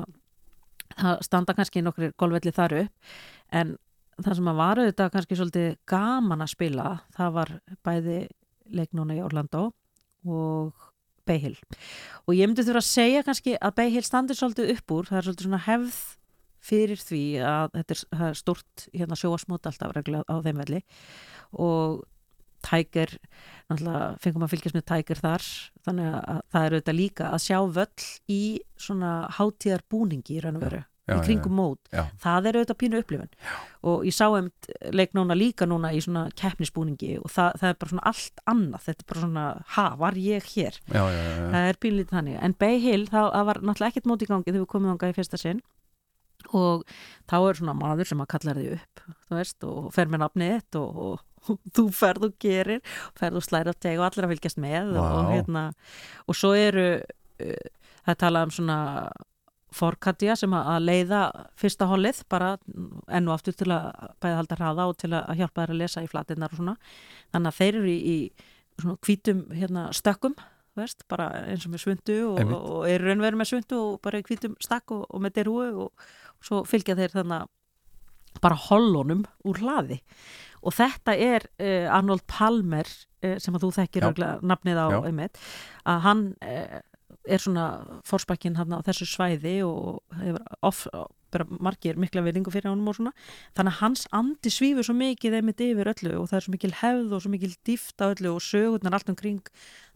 [0.98, 3.12] það standa kannski nokkrir golfvelli þar upp.
[3.54, 3.76] En
[4.18, 7.52] það sem að var auðvitað kannski svolítið gaman að spila það var
[7.86, 8.16] bæði
[8.74, 9.68] leiknóna í Orlando
[10.26, 10.74] og
[11.28, 11.58] Bay Hill
[12.26, 15.20] og ég myndi þurfa að segja kannski að Bay Hill standir svolítið upp úr það
[15.20, 16.00] er svolítið svona hefð
[16.68, 20.84] fyrir því að þetta er, stort hérna sjóasmót alltaf reglulega á þeim velli.
[21.64, 22.04] Og
[22.68, 23.14] Tiger,
[23.70, 25.46] náttúrulega fengum að fylgjast með Tiger þar,
[25.86, 28.42] þannig að það er auðvitað líka að sjá völl í
[28.88, 31.80] svona hátíðar búningi í raun og veru, í kringum mót.
[32.24, 33.30] Það er auðvitað pínu upplifun.
[33.88, 34.50] Og ég sá um
[34.92, 38.84] leik núna líka núna í svona keppnisbúningi og það, það er bara svona allt annað,
[38.88, 39.46] þetta er bara svona
[39.78, 40.80] ha, var ég hér?
[40.92, 44.26] Já, já, já, það er pínlítið þannig, en Bay Hill það, var náttúrulega ekkert mót
[44.26, 45.64] í gangi þegar við komum þangað í fyrsta sinn.
[46.56, 46.84] Og
[47.28, 50.78] þá er svona maður sem að kallar þig upp þú veist, og fer með nafnið
[50.80, 52.84] og, og, þú ferð og gerir
[53.18, 55.32] ferð og slæra teg og allir að fylgjast með og, Vá.
[55.32, 55.64] hérna,
[56.28, 57.66] og svo eru uh,
[58.04, 58.78] það er talað um svona
[59.76, 61.22] forkatja sem að leiða
[61.60, 62.54] fyrsta hollið bara
[63.12, 63.90] enn og aftur til að
[64.24, 66.78] bæða halda hraða og til að hjálpa þær að lesa í flatinnar og svona.
[67.36, 70.38] Þannig að þeir eru í, í svona hvítum hérna, stökkum
[70.78, 72.58] veist, bara eins og með svundu og, Einmitt.
[72.58, 76.10] og eru raunveru með svundu og bara í hvítum stakk og, og með derúi og,
[76.38, 77.54] og svo fylgja þeir þannig að
[78.44, 79.98] bara hollunum úr hlaði.
[80.68, 84.08] Og þetta er uh, Arnold Palmer uh, sem að þú þekkir
[84.46, 85.42] nafnið á einmitt,
[85.90, 86.78] að hann uh,
[87.28, 87.66] er svona
[88.08, 90.86] fórspakkin hann á þessu svæði og hefur off,
[91.34, 93.14] bara margir mikla virðingu fyrir honum og svona.
[93.58, 96.74] Þannig að hans andi svífur svo mikið einmitt yfir öllu og það er svo mikil
[96.82, 99.42] hefð og svo mikil dýft á öllu og sögurnar allt um kring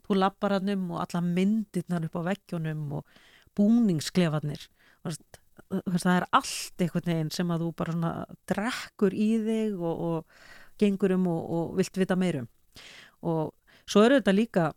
[0.06, 3.20] þú lappar hann um og alla myndirnar upp á veggjónum og
[3.58, 4.68] búningsklefarnir.
[5.04, 8.14] Það er allt einhvern veginn sem að þú bara svona
[8.50, 12.48] drekkur í þig og, og gengur um og, og vilt vita meirum
[13.22, 13.54] og
[13.90, 14.68] svo eru þetta líka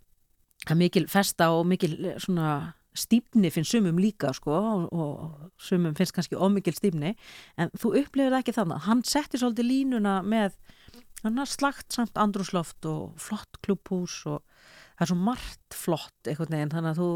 [0.71, 6.15] að mikil festa og mikil eh, svona stífni finnst sumum líka sko og, sumum finnst
[6.15, 7.15] kannski ómikil stífni.
[7.59, 10.55] En þú upplifir það ekki þannig hann setti svolítið línuna með
[11.25, 14.43] er slagt samt andrúsloft og flott klubhús og
[14.95, 17.11] það er svo margt flott einhvern veginn þannig að þú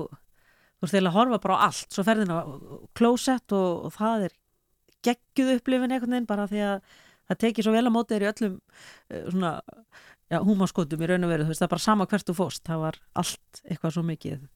[0.78, 1.88] þú ert eiginlega að horfa bara á allt.
[1.92, 2.38] Svo ferðin á
[2.98, 4.36] klósett og, og það er
[5.06, 6.76] geggjuð upplifin einhvern veginn bara því að
[7.28, 9.52] það tekið svo vel að móti þér í öllum uh, svona
[10.28, 12.64] já, húmaskotum í raun og veru, þú veist, það er bara sama hvert þú fóst,
[12.68, 14.46] það var allt eitthvað svo mikið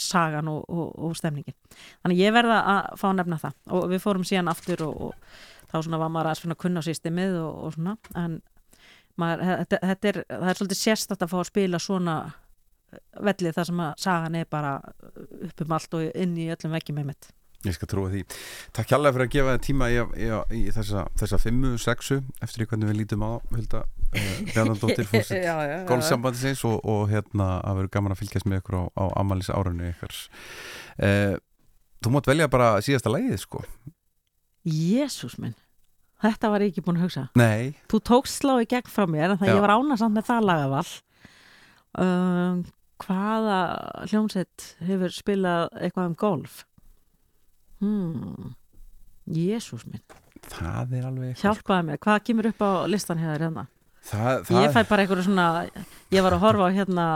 [0.00, 1.56] sagan og, og, og stemningin.
[2.02, 5.66] Þannig ég verða að fá að nefna það og við fórum síðan aftur og, og
[5.70, 8.38] þá svona var maður að svona kunna á systemið og, svona, en
[9.20, 12.16] maður, þetta, þetta er, það er svolítið sérstætt að fá að spila svona
[13.20, 14.72] vellið þar sem að sagan er bara
[15.50, 17.30] upp um allt og inn í öllum veggjum með mitt.
[17.68, 18.22] Ég skal trúa því.
[18.72, 22.64] Takk hjálpa fyrir að gefa þér tíma í, í, í þessa, þessa fimmu, sexu eftir
[22.64, 27.80] í hvernig við lítum á Hulda Bjarnandóttir fórsett já, já, golfsambandsins og, og hérna að
[27.82, 30.16] vera gaman að fylgjast með ykkur á, á ammælis árunni ykkar.
[30.98, 31.36] Uh,
[32.00, 33.60] Þú mátt velja bara síðasta lægið sko.
[34.64, 35.52] Jésús minn,
[36.24, 37.24] þetta var ég ekki búin að hugsa.
[37.36, 39.54] Nei, Þú tókst slá í gegn frá mér en það Já.
[39.54, 40.86] ég var ánasamt með það lagaval.
[42.00, 42.62] Um,
[43.04, 43.58] hvaða
[44.08, 46.62] hljómsett hefur spilað eitthvað um golf?
[47.84, 48.56] Hmm.
[49.30, 50.02] Jésús minn,
[50.48, 52.00] það er alveg eitthvað, hjálpaði mér.
[52.08, 53.66] Hvað kemur upp á listan hér hérna
[54.10, 55.48] það, það, ég fæ bara einhverju svona
[56.10, 57.06] ég var að horfa á hérna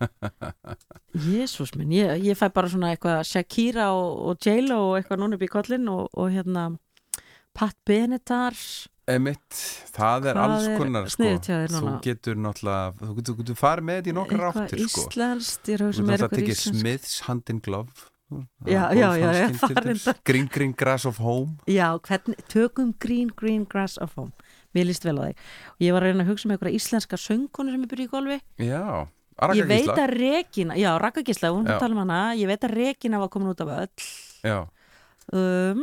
[1.30, 5.38] Jésús minn ég, ég fæ bara svona eitthvað Shakira og, og J-Lo og eitthvað núna
[5.38, 6.70] upp í kollin og, og hérna
[7.56, 8.54] Pat Benatar.
[9.10, 9.56] Emitt,
[9.90, 11.26] það er Hvað alls er konar sko.
[11.26, 15.02] hjá þér þú getur náttúrulega þú getur, getur farið með þetta í nokkar áttir sko.
[15.02, 16.80] íslenskt ég er getur mér náttúrulega eitthvað tekið íslenskt?
[16.84, 18.06] Smiths Hand in Glove.
[18.62, 19.50] Já, já, er já, já,
[19.90, 20.20] er.
[20.22, 21.56] Green Green Grass of Home.
[21.66, 24.30] Já, hvernig, tökum green, green grass of home
[24.76, 25.40] mér líst vel á þig.
[25.74, 28.12] Og ég var að reyna að hugsa með eitthvað íslenska söngkonu sem er byrjuð í
[28.14, 28.38] golfi.
[28.66, 28.84] Já,
[29.56, 32.20] ég veit að Regina, já, Raka Gísla, hún tala um hana.
[32.38, 34.06] Ég veit að Regina var komin út af öll.
[34.44, 34.58] Já,
[35.32, 35.82] um,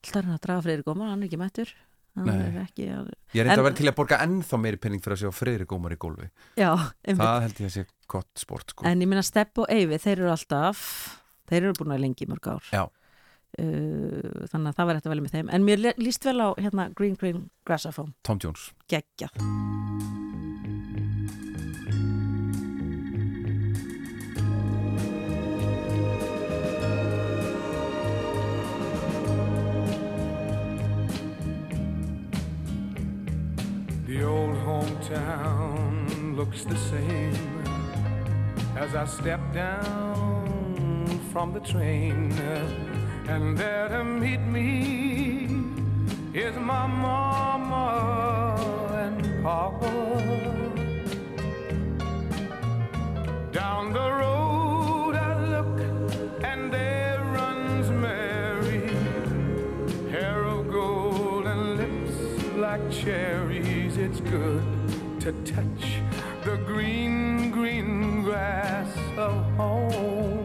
[0.00, 1.72] alltaf er hann að draga Freyri Gómar, hann er ekki mættur.
[2.18, 5.00] Hann er ekki að, ég reyndi En- að vera til að borga ennþá meiri penning
[5.04, 6.26] fyrir að sjá Freyri Gómar í gólfi
[6.58, 6.72] já,
[7.06, 7.20] einmitt.
[7.22, 8.84] Það held ég að sé gott sport sko.
[8.84, 10.80] en ég minna Stepp og Eyvi, þeir eru alltaf
[11.48, 12.66] þeir eru búin að lengi mörg ár.
[12.74, 12.82] Já.
[13.58, 15.48] Uh, þannig að það var eftir vel með þeim.
[15.50, 18.70] En mér líst vel á hérna Green Green Grass of Home, Tom Jones.
[18.88, 19.34] Geggjað.
[34.06, 37.64] The old hometown looks the same
[38.76, 42.99] as I step down from the train.
[43.30, 45.46] And there to meet me
[46.34, 47.86] is my mama
[49.04, 49.92] and papa.
[53.52, 55.78] Down the road I look
[56.42, 58.88] and there runs Mary
[60.10, 62.16] hair of gold and lips
[62.56, 63.96] like cherries.
[63.96, 64.64] It's good
[65.20, 65.84] to touch
[66.44, 70.39] the green, green grass of home.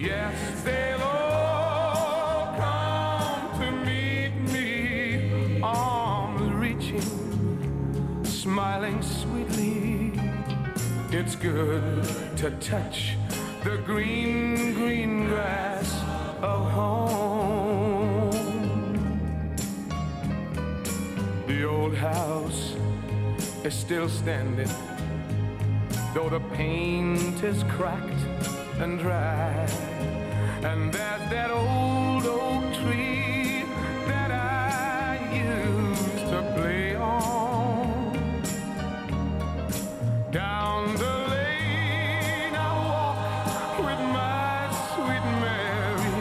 [0.00, 10.18] Yes, they'll all come to meet me, arms reaching, smiling sweetly.
[11.10, 12.02] It's good
[12.38, 13.18] to touch
[13.62, 15.92] the green, green grass
[16.40, 18.30] of home.
[21.46, 22.74] The old house
[23.64, 24.70] is still standing,
[26.14, 28.24] though the paint is cracked
[28.80, 29.68] and dry.
[30.62, 33.64] And there's that old oak tree
[34.06, 38.12] that I used to play on.
[40.30, 44.60] Down the lane I walk with my
[44.94, 46.16] sweet Mary,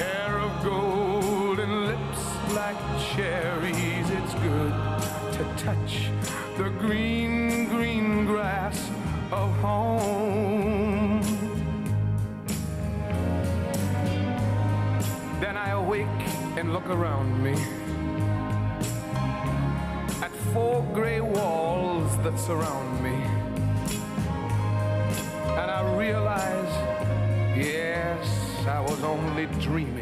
[0.00, 2.22] hair of gold and lips
[2.54, 2.80] like
[3.12, 4.08] cherries.
[4.08, 4.74] It's good
[5.36, 6.08] to touch
[6.56, 8.88] the green, green grass
[9.30, 10.51] of home.
[15.92, 16.06] Awake
[16.56, 17.52] and look around me
[20.22, 23.12] at four gray walls that surround me.
[25.60, 26.72] And I realize,
[27.54, 28.26] yes,
[28.66, 30.01] I was only dreaming.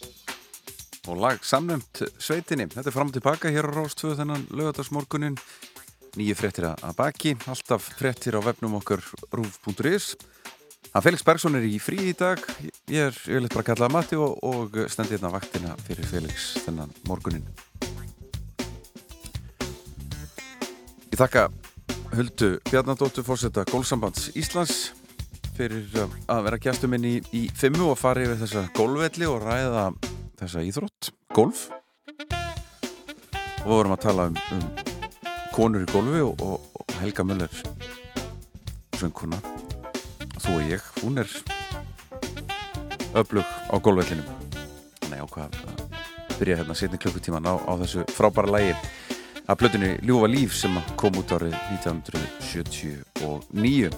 [1.21, 2.67] lag samnömt sveitinni.
[2.71, 5.37] Þetta er fram og tilbaka hér á Rástvöðu þennan lögadagsmorgunin
[6.17, 10.15] nýju fréttir að baki, alltaf fréttir á vefnum okkar rúf.is
[10.91, 12.41] að Felix Bergson er í frí í dag.
[12.91, 16.53] Ég er yfirleitt bara að kalla að mati og, og stendi hérna vaktina fyrir Felix
[16.65, 17.45] þennan morgunin
[21.11, 21.49] Ég þakka
[22.15, 24.91] Huldu Bjarnadóttur fórseta Gólsambands Íslands
[25.57, 29.43] fyrir uh, að vera gæstum minn í, í fimmu og fara yfir þessa gólvelli og
[29.43, 29.89] ræða
[30.41, 31.59] þessa íþrótt, golf.
[33.61, 34.63] Og við vorum að tala um, um
[35.53, 37.53] konur í golfi og, og, og Helga Möller
[38.97, 39.39] söngkona.
[40.41, 41.29] Þú og ég, hún er
[43.21, 44.29] öflug á golfvellinum.
[45.03, 45.77] Þannig ákvað að
[46.39, 48.73] byrja hérna setni klukkutíman á, á þessu frábæra lægi
[49.45, 53.91] að blöðunni Ljúfa líf sem kom út árið 1979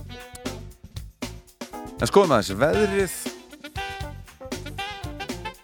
[2.02, 3.14] En skoðum aðeins veðrið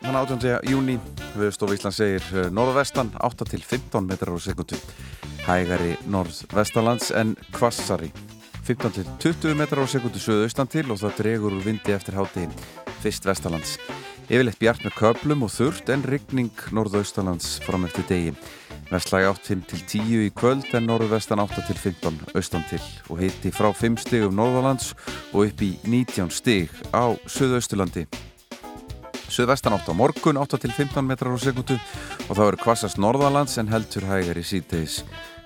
[0.09, 0.63] Þann 18.
[0.65, 0.95] júni
[1.37, 4.77] Viðstof Ísland segir eh, norðvestan 8 til 15 metrar á sekundu
[5.45, 8.09] Hægari norðvestalands en kvassari
[8.65, 12.55] 15 til 20 metrar á sekundu söðaustan til og það dregur úr vindi eftir hátíðin
[13.03, 13.75] fyrst vestalands
[14.25, 18.33] Yfirleitt bjart með köplum og þurft en rigning norðaustalands fram eftir degi.
[18.89, 23.21] Vestlægi 8 5 til 10 í kvöld en norðvestan 8 til 15 austan til og
[23.21, 24.95] hitti frá 5 stigum norðalands
[25.35, 28.07] og upp í 19 stig á söðausturlandi
[29.29, 33.59] Suðvestan átt á morgun 8 til 15 metrar á sekundu og það verður kvassast norðalands
[33.61, 35.03] en heldur hægar í síðdeis.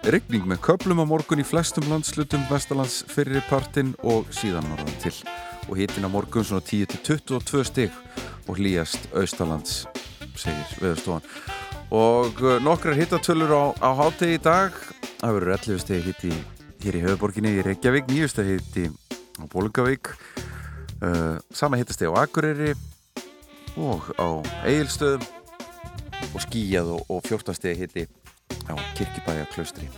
[0.07, 5.13] Rigning með köplum á morgun í flestum landslutum vestalands fyrir partinn og síðan norðan til.
[5.67, 7.99] Og hitin á morgun svona 10 til 22 stig
[8.47, 9.83] og hlýjast austalands,
[10.35, 11.27] segir veðurstofan.
[11.93, 14.75] Og uh, nokkrar hittatölur á, á hátegi í dag.
[15.19, 16.31] Það verður 11 steg hitti
[16.83, 18.87] hér í höfuborginni í Reykjavík, 9 steg hitti
[19.39, 20.11] á Bólungavík,
[21.03, 22.73] uh, sama hittasteg á Akureyri,
[23.79, 24.27] og á
[24.69, 25.23] Egilstöðum
[26.33, 28.05] og skíjað og, og 14 stegi hitti
[28.69, 29.89] á Kirkibæja klaustri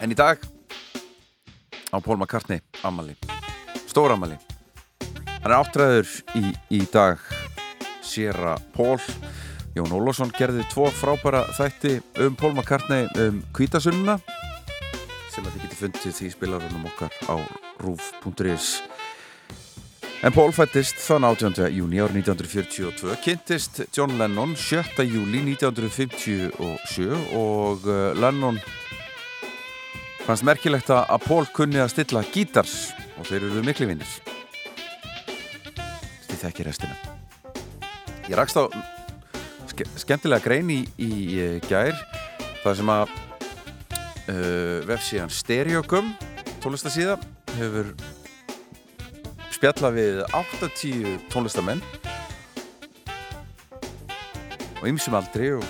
[0.00, 0.42] en í dag
[1.90, 3.14] á Pól McCartney Amali,
[3.86, 4.38] stór Amali
[5.40, 7.22] hann er áttræður í, í dag
[8.02, 8.98] Sierra Pól
[9.76, 14.18] Jón Ólásson gerði tvo frábæra þætti um Pól McCartney um kvítasunna
[15.30, 17.36] sem að þið getur fundið því spilarunum okkar á
[17.80, 18.80] rúf.is
[20.20, 21.70] En Pól fættist þann 18.
[21.72, 25.00] júni árið 1942, kynntist John Lennon 7.
[25.08, 26.50] júli 1957
[27.38, 28.58] og uh, Lennon
[30.26, 34.12] fannst merkilegt að Pól kunni að stilla gítars og þeir eru miklu vinnir.
[36.28, 37.00] Þið þekki restina.
[38.28, 38.68] Ég rakst á
[39.72, 41.10] ske skemmtilega grein í, í
[41.64, 41.96] gær
[42.60, 46.12] það sem að uh, vefsíðan Stereogum
[46.60, 47.16] tónlistasíða
[47.56, 47.94] hefur
[49.60, 51.82] spjalla við 80 tónlistamenn
[54.80, 55.66] og ymsum aldri og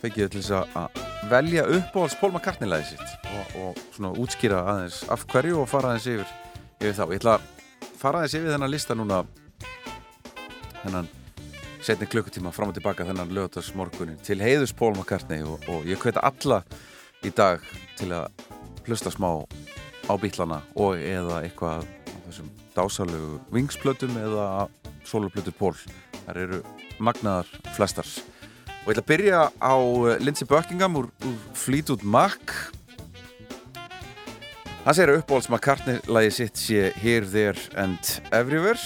[0.00, 0.96] fekk ég til þess að
[1.30, 5.92] velja uppáhalds Paul McCartney lagi sitt og, og svona útskýra aðeins af hverju og fara
[5.92, 6.32] aðeins yfir,
[6.80, 7.04] yfir þá.
[7.04, 9.20] Ég ætla að fara aðeins yfir þennan lista núna
[10.80, 11.10] þennan
[11.86, 16.18] setni klukkutíma fram og tilbaka þennan lögdagsmorgunin til heiðus Paul McCartney og, og ég hveti
[16.18, 16.64] alla
[17.22, 17.62] í dag
[17.94, 18.26] til að
[18.90, 19.30] hlusta smá
[20.10, 21.86] á bílana og eða eitthvað
[22.28, 24.46] þessum dásalögu vingsplötum eða
[25.06, 25.74] soloplötu Pól
[26.24, 26.60] þar eru
[26.98, 28.08] magnaðar flestar.
[28.84, 29.74] Og ég ætla að byrja á
[30.22, 32.54] Lindsey Buckingham úr, úr Fleetwood Mac.
[34.86, 38.78] Hann segir að uppbóls McCartney lagi sitt sé Here, There and Everywhere.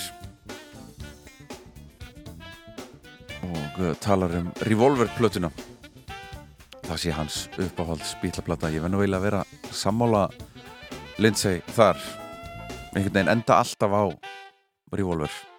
[3.44, 5.52] Og uh, talar um Revolver plötuna
[6.90, 10.24] það sé hans uppáhalds bítlaplata ég vennu eiginlega að vera sammála
[11.22, 12.00] Lindsey þar
[12.94, 14.02] einhvern veginn enda alltaf á
[14.92, 15.49] Revolver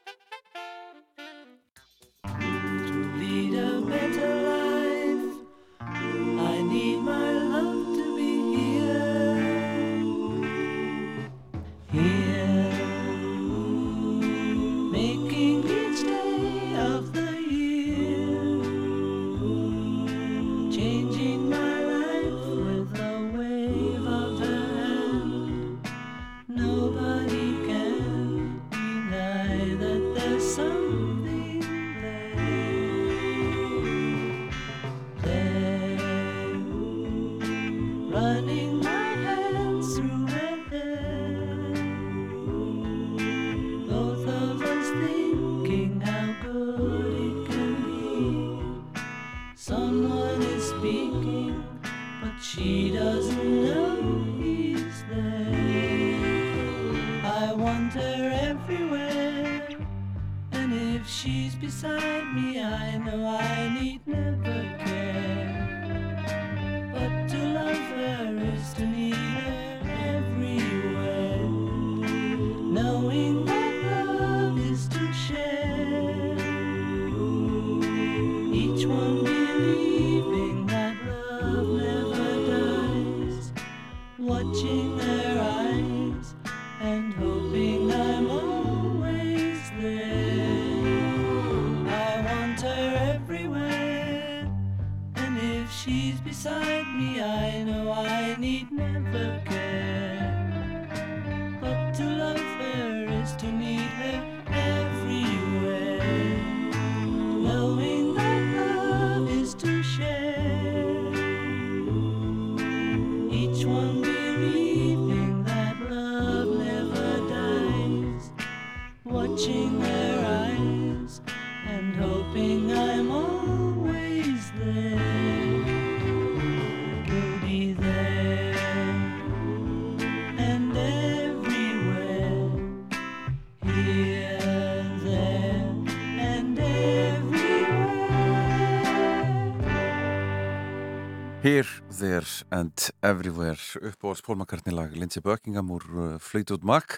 [141.41, 141.67] here,
[141.99, 143.59] there, and everywhere.
[143.81, 146.97] Uppbóðs Paul McCartney lag Lindsey Buckingham úr uh, Fleetwood Mac.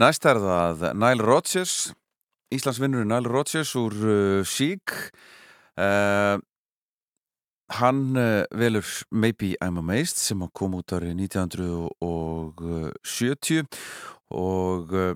[0.00, 1.92] Næst er það Nile Rodgers
[2.54, 4.90] Íslandsvinnur Nile Rodgers úr uh, Chic
[5.78, 6.36] uh,
[7.78, 8.82] hann uh, velur
[9.14, 13.62] Maybe I'm Amazed sem kom út árið 1970
[14.34, 15.14] og uh,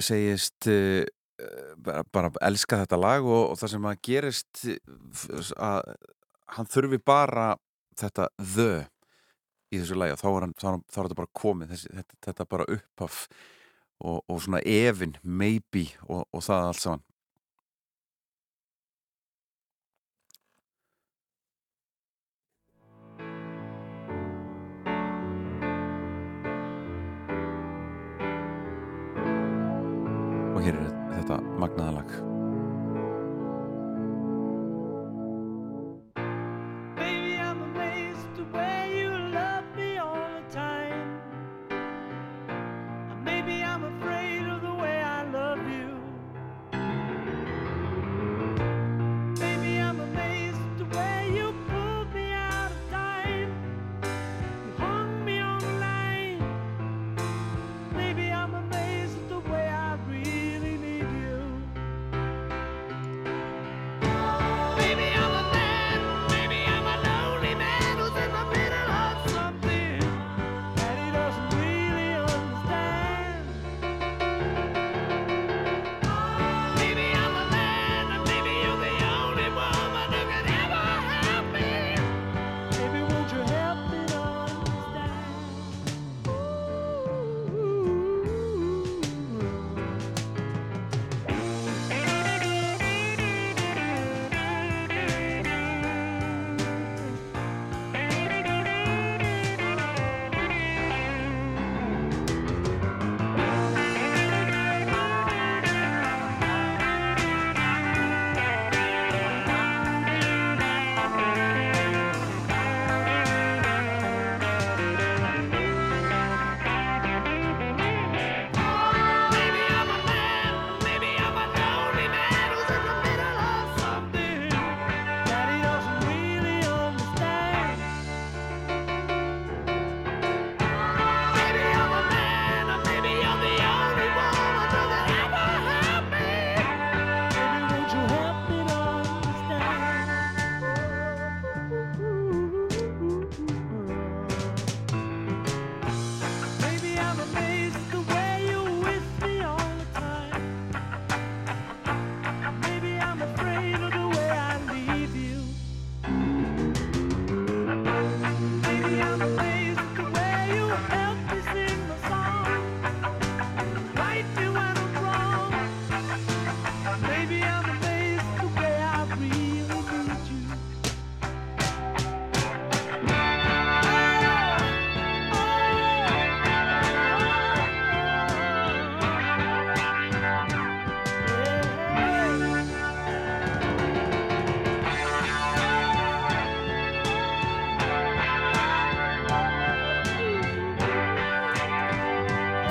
[0.00, 1.04] segist uh,
[1.80, 4.74] bara, bara elska þetta lag og, og það sem að gerist uh,
[5.56, 5.80] að
[6.58, 7.54] hann þurfi bara
[7.98, 8.68] þetta the
[9.74, 11.68] í þessu lagi og þá er, hann, þá er, hann- þá er þetta bara komið
[11.74, 13.14] þessi, þetta, þetta bara upphaf
[14.04, 17.04] og, og svona efin, maybe og, og það allt saman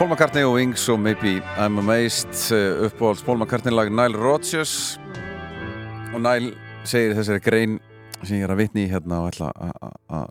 [0.03, 4.99] Paul McCartney og Wings og Maybe I'm Amazed uh, uppáhalds Paul McCartney lag Nile Rodgers.
[6.11, 6.49] Og Nile
[6.83, 7.77] segir þessari grein
[8.19, 9.47] sem ég er að vitni hérna og ætla
[10.11, 10.27] að-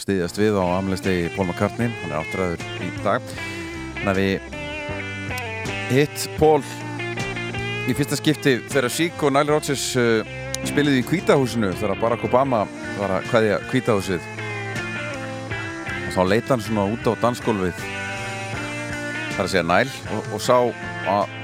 [0.00, 1.92] styðjast við á amlistegi Paul McCartney.
[2.00, 3.28] Hann er áttræður í dag.
[3.98, 4.40] Þannig að við
[5.92, 10.24] hitt Paul í fyrsta skipti þegar Sík og Nile Rodgers uh,
[10.64, 12.64] spiliði í kvítahúsinu þegar Barack Obama
[12.96, 14.32] var að kveðja kvítahúsið
[16.08, 17.99] og þá leita hann svona út á dansgólfið
[19.40, 20.56] þar að segja Næl og, og sá
[21.08, 21.36] að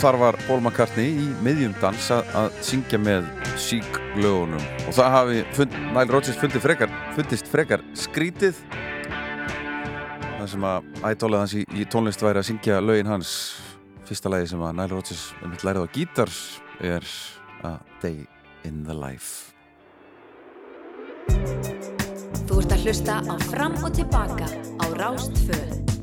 [0.00, 3.28] þar var Paul McCartney í miðjum dans að, syngja með
[3.60, 8.58] sík lögunum og það hafi fund, Næl Rodgers fundið frekar, fundist frekar skrítið.
[10.38, 13.30] Það sem að ædólað hans í, í tónlist væri að syngja lögin hans.
[14.08, 16.36] Fyrsta lagi sem að Næl Rodgers einmitt lærið á gítar
[16.84, 17.08] er
[17.64, 18.24] A Day
[18.68, 19.52] in the Life.
[22.44, 24.48] Þú ert að hlusta á Fram og Tilbaka
[24.80, 25.93] á Rástfö.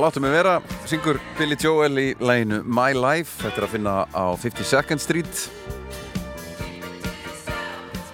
[0.00, 3.42] Láttu mig vera, syngur Billy Joel í læginu My Life.
[3.42, 5.42] Þetta er að finna á 52nd Street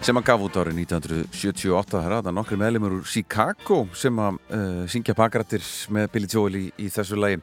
[0.06, 4.82] sem hann gaf út árið 1978 það er nokkri meðlumur úr Chicago sem að uh,
[4.90, 5.62] syngja bakrættir
[5.94, 7.40] með Billy Joel í, í þessu lægi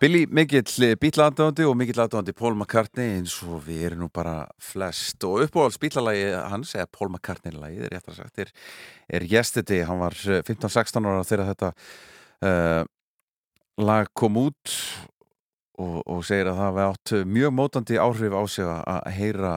[0.00, 5.20] Billy, mikill bítlaðandöndi og mikill aðdöndi Paul McCartney eins og við erum nú bara flest.
[5.28, 8.48] Og uppáhalds bítlalagi hans eða Paul McCartney lagi, er réttar sagt er,
[9.12, 11.74] er Yesterday, hann var eh, 15-16 ára þegar þetta
[12.48, 12.88] uh,
[13.84, 14.72] lag kom út
[15.80, 19.52] og, og segir að það hafi átt mjög mótandi áhrif á sig að að heyra,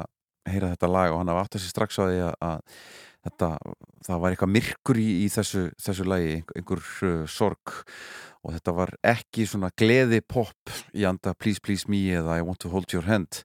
[0.50, 2.60] heyra þetta lag og hann hafi átt þessi strax á því að, að
[3.24, 3.50] þetta,
[4.08, 7.78] það var eitthvað myrkur í, í þessu, þessu lagi, einhver, uh, sorg.
[8.44, 12.60] Og þetta var ekki svona gleði pop í anda Please Please Me eða I Want
[12.66, 13.44] to Hold Your Hand.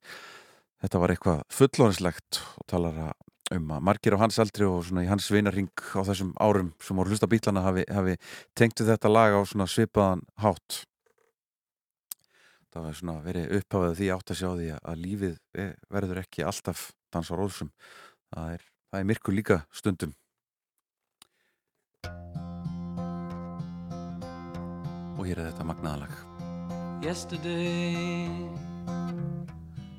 [0.82, 3.17] Þetta var eitthvað fullónislegt og talar að-
[3.54, 6.98] um að margir á hans aldri og svona í hans vinarring á þessum árum sem
[6.98, 8.16] voru hlusta bílana hafi, hafi
[8.58, 10.82] tengtu þetta lag á svona svipaðan hátt.
[12.68, 16.44] Það var svona verið upphafað því átt að sjá því að, lífið eh, verður ekki
[16.44, 17.72] alltaf dans á rósum.
[18.34, 20.16] Það er, það er myrkur líka stundum.
[25.18, 26.38] Og hér er þetta magnaðalag
[27.02, 28.28] yesterday.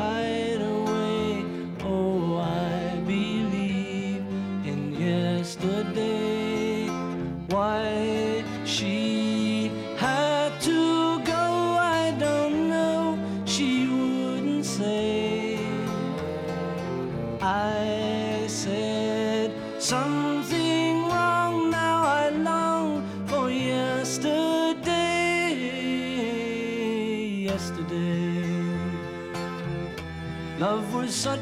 [0.00, 0.29] place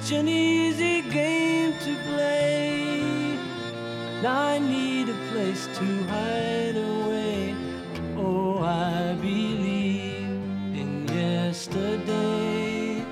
[0.08, 3.36] such an easy game to play.
[4.22, 7.54] Now I need a place to hide away.
[8.16, 10.30] Oh, I believe
[10.80, 13.04] in yesterday.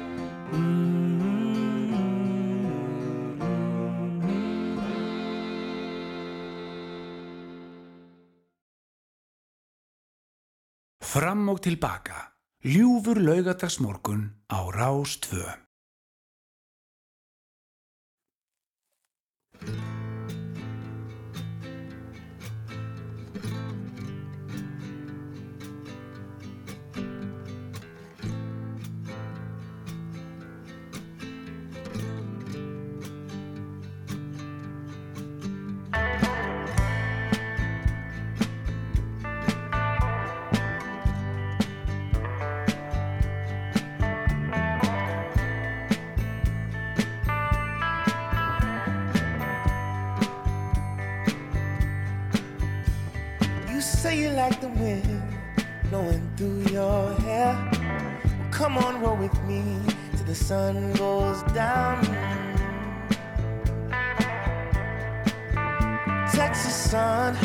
[11.01, 12.33] Fram og tilbaka.
[12.65, 15.21] Ljúfur laugadagsmorgun á Rás
[60.47, 62.05] sun goes down.
[66.33, 67.37] Texas sun.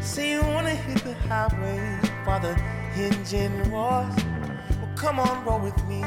[0.00, 1.78] Say you wanna hit the highway
[2.24, 2.60] while the
[2.96, 4.16] engine roars.
[4.80, 6.02] Well, come on, roll with me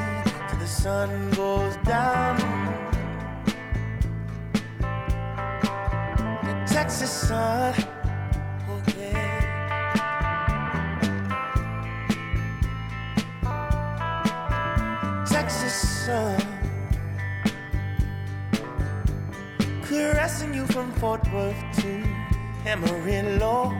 [0.48, 2.36] till the sun goes down.
[6.66, 7.93] Texas sun.
[16.04, 16.38] Sun.
[19.84, 22.04] Caressing you from Fort Worth to
[22.66, 23.72] Amarillo.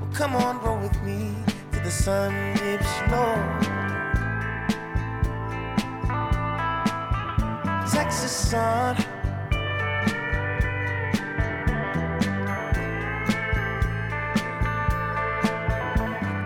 [0.00, 1.34] Well, come on, roll with me
[1.72, 3.36] to the sun dips low.
[7.92, 8.96] Texas sun.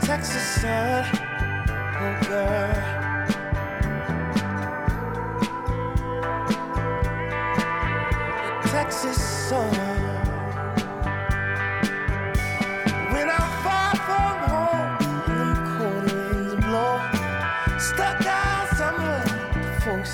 [0.00, 1.04] Texas sun,
[2.00, 2.87] oh girl.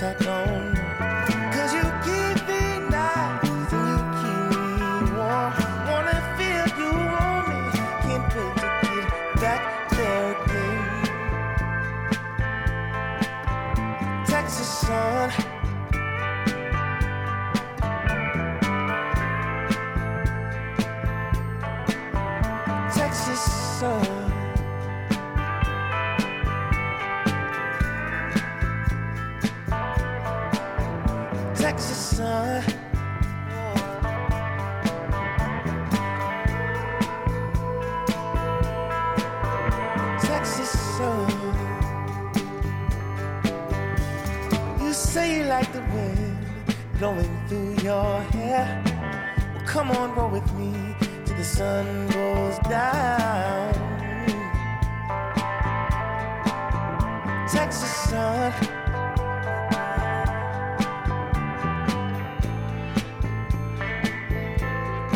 [0.05, 0.63] The folks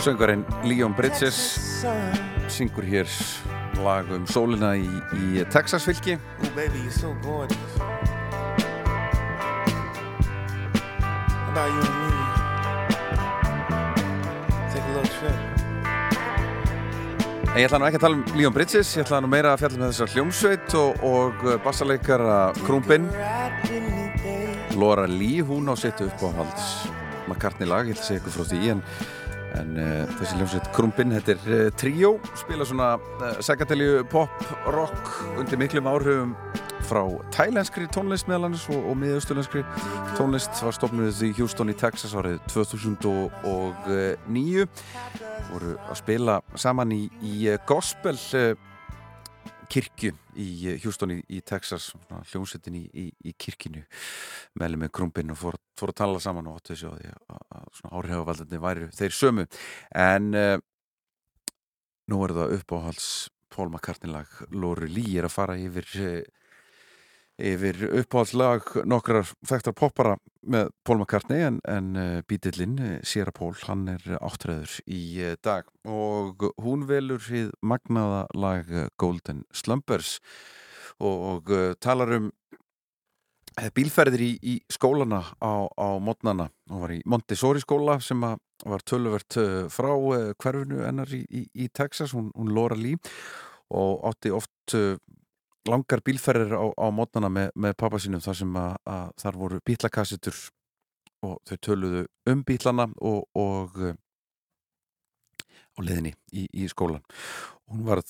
[0.08, 1.36] Söngarinn Leon Bridges
[2.48, 3.08] syngur hér
[3.84, 4.86] lag um sólina í,
[5.20, 6.14] í Texasfylki
[6.96, 7.10] so
[17.58, 19.82] ég ætla nú ekki að tala um Leon Bridges, ég ætla nú meira að fjalla
[19.82, 21.34] með þessar hljómsveit og, og
[22.64, 23.10] Krúmbin.
[23.12, 24.48] With me, babe.
[24.78, 26.88] Laura Lee, hún á sitt upp á halds
[27.28, 28.82] McCartney lag, ég ætla að segja ykkur frá því en,
[29.58, 33.02] en uh, þessi hljómsveit Krúmbin, þetta er uh, tríó, spila svona uh,
[33.44, 34.32] segatelju pop,
[34.74, 35.02] rock
[35.38, 36.32] undir miklum áhrifum
[36.88, 37.02] frá
[37.34, 39.62] tælenskri tónlist meðal annars og, og miðausturlenskri.
[40.16, 44.62] Tónlist var stofnuð í Houston í Texas árið 2009
[45.48, 48.16] voru að spila saman í, í eh, gospel
[49.72, 53.84] kirkju í eh, Houston í, í Texas svona hljómsveitin í, í, í kirkinu
[54.60, 58.62] meðlum með krumpin og fór, fór að tala saman og áttu þessu að, að áhrifavaldandi
[58.64, 59.46] væri þeir sömu.
[59.96, 60.56] En uh,
[62.08, 63.10] nú er það uppáhalds
[63.52, 66.37] Paul McCartney lag Lori Lee er að fara yfir uh,
[67.38, 70.16] yfir uppáhaldslag nokkrar þekktar poppara
[70.48, 75.36] með Paul McCartney en, en uh, bítillinn uh, Sierra Paul, hann er áttræður í uh,
[75.44, 75.68] dag.
[75.86, 80.18] Og hún velur hið magnaða lag Golden Slumbers.
[80.98, 82.30] Og, og talar um
[83.74, 89.38] bílferðir í, í skólana á, á mótnana hún var í Montessori skóla sem var töluvert
[89.70, 89.92] frá
[90.42, 92.98] hverfinu ennar í, í, í Texas, hún, hún Laura Lee.
[93.78, 94.74] Og átti oft
[95.68, 99.60] langar bílferðir á, á mótnana með, með pappa sínum þar sem að, að þar voru
[99.68, 100.40] bílakassitur
[101.26, 103.94] og þau töluðu um bílana og, og uh,
[105.48, 107.04] á leðinni í, í skólan
[107.68, 108.02] hún var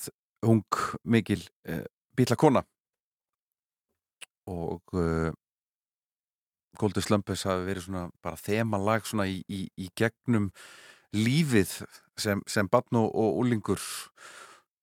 [0.45, 0.63] ung
[1.03, 1.83] mikil uh,
[2.15, 2.63] bílakona.
[4.49, 5.31] Og uh,
[6.79, 10.49] Golden Slumbers hafi verið svona bara þemalag svona í, í, í gegnum
[11.15, 11.81] lífið
[12.19, 13.83] sem, sem barn og, og úlingur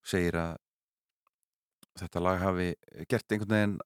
[0.07, 0.57] segir að
[2.01, 2.73] þetta lag hafi
[3.09, 3.78] gert einhvern veginn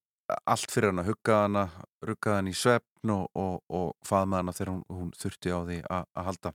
[0.47, 1.67] allt fyrir hann að hugga hana
[2.07, 5.79] rugga hann í svefn og, og, og faðma hana þegar hún, hún þurfti á því
[5.91, 6.53] að halda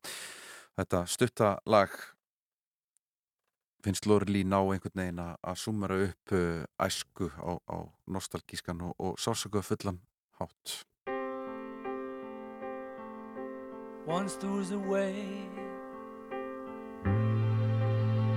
[0.80, 1.96] þetta stutta lag
[3.86, 7.78] finnst Lóri Lý ná einhvern veginn að, að sumara upp uh, æsku á, á
[8.10, 10.02] nostalgískan og, og sásöku fullan
[10.40, 10.82] hátt
[14.08, 15.26] Once there was a way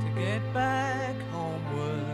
[0.01, 2.08] to get back homeward.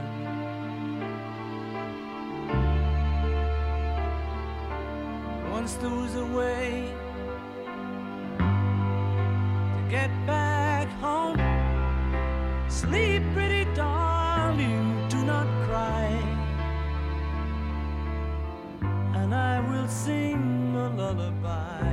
[5.64, 6.92] Once was a way
[9.74, 11.40] to get back home.
[12.68, 16.20] Sleep, pretty darling, do not cry.
[19.14, 21.84] And I will sing a lullaby.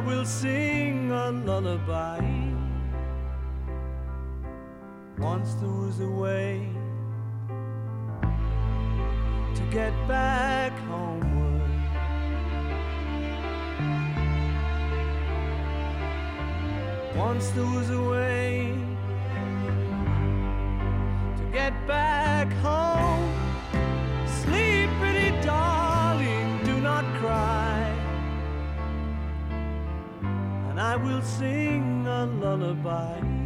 [0.00, 2.20] Will sing a lullaby.
[5.18, 6.68] Once there was a way
[9.54, 11.60] to get back homeward.
[17.14, 18.74] Once there was a way
[21.36, 23.34] to get back home.
[24.26, 27.59] Sleep, pretty darling, do not cry.
[30.80, 33.39] I will sing a lullaby.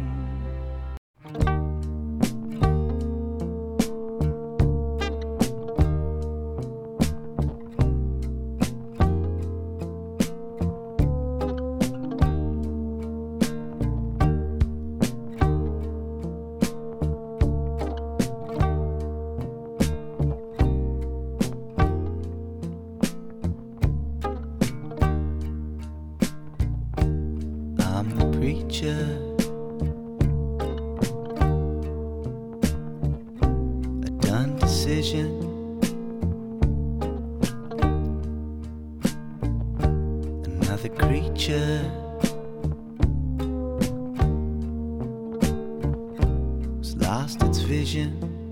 [47.15, 48.44] lost its vision.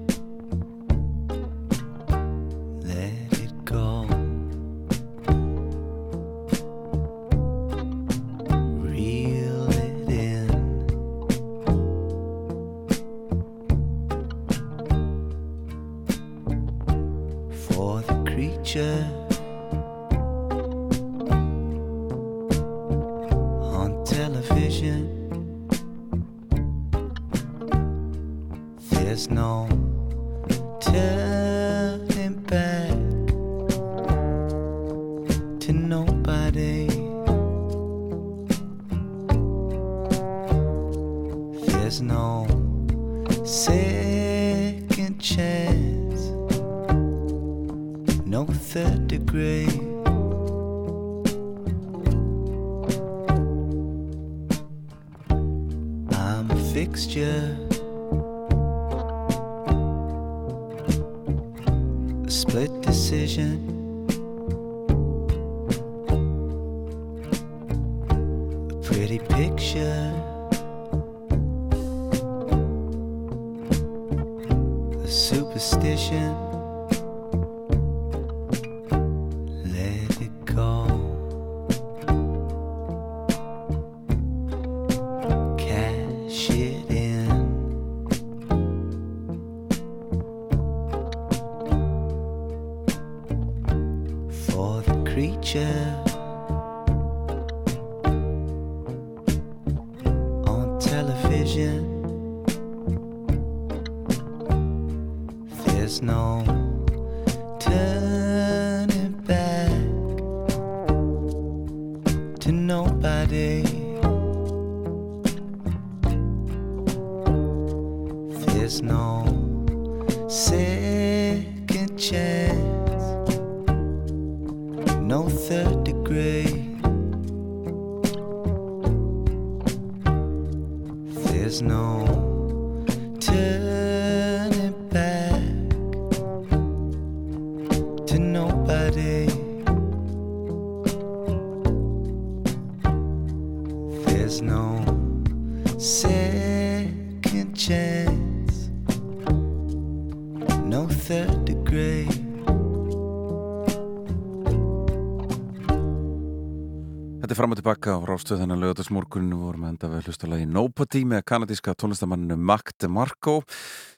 [158.23, 163.41] Rástöð þennan lögadagsmorguninu vorum enda við að hlusta lagi Nobody með kanadíska tónlistamanninu Mac DeMarco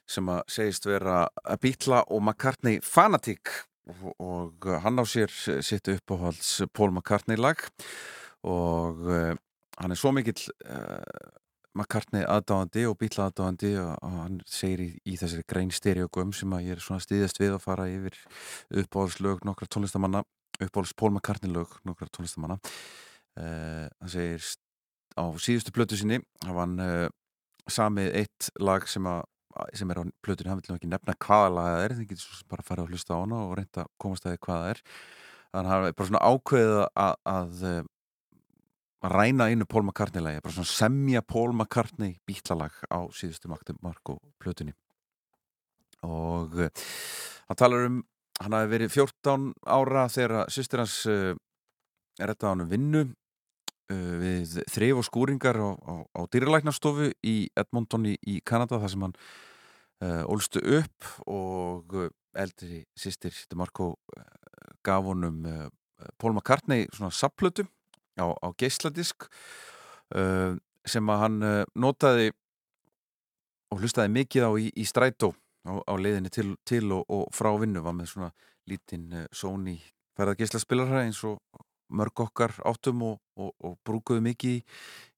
[0.09, 3.51] sem að segist vera að bítla og McCartney fanatík.
[4.17, 5.29] Og, hann á sér
[5.61, 7.61] sitt uppáhalds Paul McCartney lag.
[8.49, 9.37] Og uh,
[9.77, 11.05] hann er svo mikill uh,
[11.77, 16.71] McCartney aðdáðandi og bítla aðdáðandi og hann segir í, í þessari grein stereogum sem að
[16.71, 18.17] ég er svona stíðast við að fara yfir
[18.73, 20.25] uppáhaldslög nokkra tónlistamanna
[20.57, 22.57] uppáhalds Paul McCartney lög nokkra tónlistamanna
[23.35, 24.43] hann segir
[25.15, 27.07] á síðustu plötu sinni hafa hann uh,
[27.71, 29.23] samið eitt lag sem, að,
[29.77, 32.45] sem er á plötunni, hann vil nú ekki nefna hvaða lag það er, þið getur
[32.51, 34.71] bara að fara að hlusta á hana og reynda að komast að því hvað það
[34.73, 34.81] er.
[35.55, 37.67] Þannig að hann er bara svona ákveðið að, að,
[39.05, 43.77] að ræna einu Paul McCartney lagi, bara svona semja Paul McCartney bítlalag á síðustu Magdi
[43.85, 44.75] Marko plötunni.
[46.05, 46.85] Og uh,
[47.47, 48.03] hann talar um
[48.43, 51.31] hann hafi verið 14 ára þegar sýstir hans uh,
[52.19, 53.05] er þetta hann um vinnu
[53.89, 59.05] við þrif og skúringar á, á, á dýralæknastofu í Edmonton í, í Kanada þar sem
[59.05, 59.15] hann
[60.01, 64.25] uh, ólstu upp og uh, eldri sýstir Marko uh,
[64.85, 65.67] gaf honum uh,
[66.17, 67.67] Paul McCartney svona sapplötu
[68.19, 69.27] á, á geisladisk
[70.15, 70.55] uh,
[70.85, 72.31] sem að hann uh, notaði
[73.73, 75.33] og hlustaði mikið á í, í strætó
[75.65, 78.31] á, leiðinni til, til og, og frá vinnu var með svona
[78.69, 79.77] lítinn uh, Sony
[80.15, 81.41] ferða geislaspilara eins og
[81.89, 84.61] mörg okkar áttum og, og, og brúkuðu mikið í,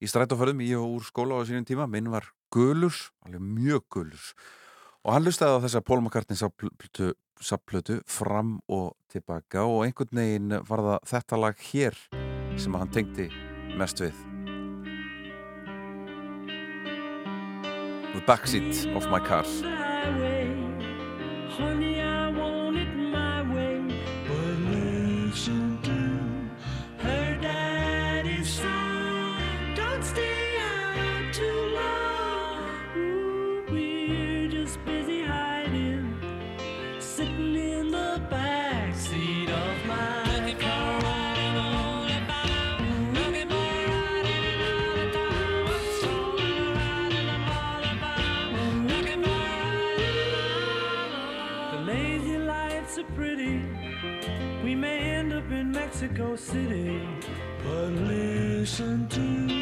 [0.03, 1.87] í strætóferðum í og úr skóla á sínum tíma.
[1.91, 2.95] Minn var gulur,
[3.25, 4.31] alveg mjög gulur.
[5.07, 11.05] Og hann hlustaði á þessa McCartney sapplötu, fram og tilbaka og einhvern veginn var það
[11.13, 11.99] þetta lag hér
[12.57, 13.29] sem hann tengdi
[13.77, 14.17] mest við.
[18.17, 19.45] The backseat of my car.
[21.57, 21.96] Honey,
[55.99, 57.01] Mexico City.
[57.63, 59.56] But listen to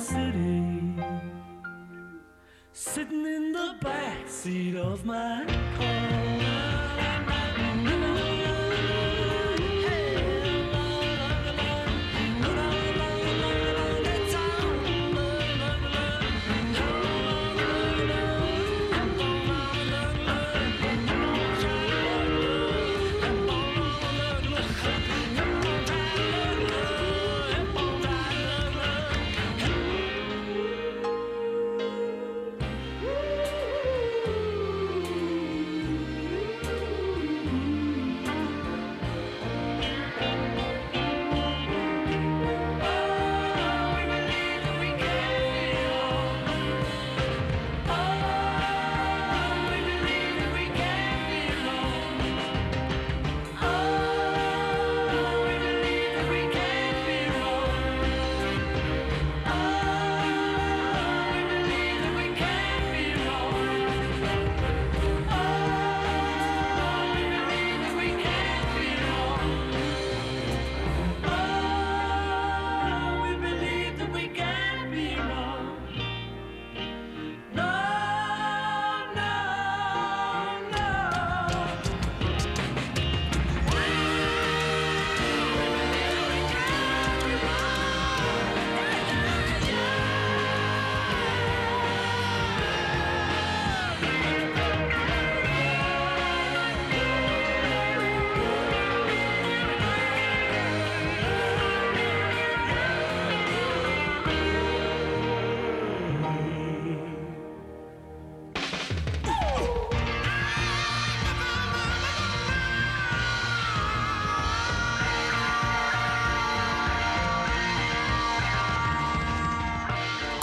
[0.00, 0.94] city,
[2.72, 5.44] sitting in the back seat of my
[5.76, 5.99] car.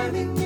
[0.00, 0.39] shining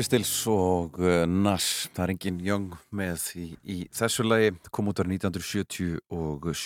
[0.00, 4.88] Crosby, Stills og uh, Nas það er engin Young með í, í þessu lagi, kom
[4.88, 5.98] út ára 1977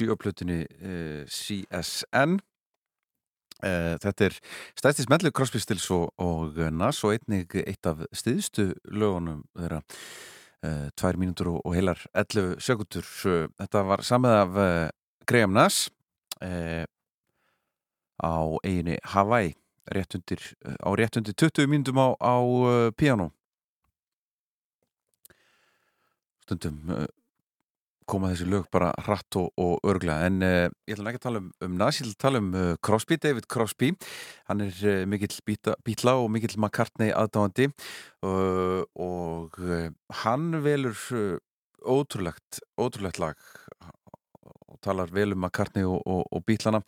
[0.07, 4.37] á plötunni uh, CSN uh, þetta er
[4.79, 9.83] stæðstis mellu Crosby, Stills og, og Nas og einnig eitt af stiðstu lögunum þeirra.
[10.63, 13.11] Uh, tvær mínútur og, og heilar 11 sekundur
[13.59, 14.71] þetta var samið af uh,
[15.27, 15.89] Graham Nas
[16.39, 16.87] uh,
[18.23, 19.57] á eiginu Hawaii
[19.93, 23.33] rétt undir, á rétt undir 20 mínútum á, á uh, piano
[26.45, 27.07] stundum uh,
[28.09, 31.43] koma þessi lög bara hratt og, og örgla en uh, ég ætla ekki að tala
[31.43, 33.91] um, um Nas, ég ætla að tala um uh, Crosby, David Crosby.
[34.51, 37.71] Hann er uh, mikill bítla og mikill McCartney aðdáandi.
[38.25, 39.57] Uh, og
[40.23, 40.97] hann velur
[41.85, 43.41] ótrúlegt ótrúlegt lag.
[44.69, 46.85] Og talar vel um McCartney og, og, og bítlana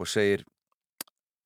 [0.00, 0.46] og segir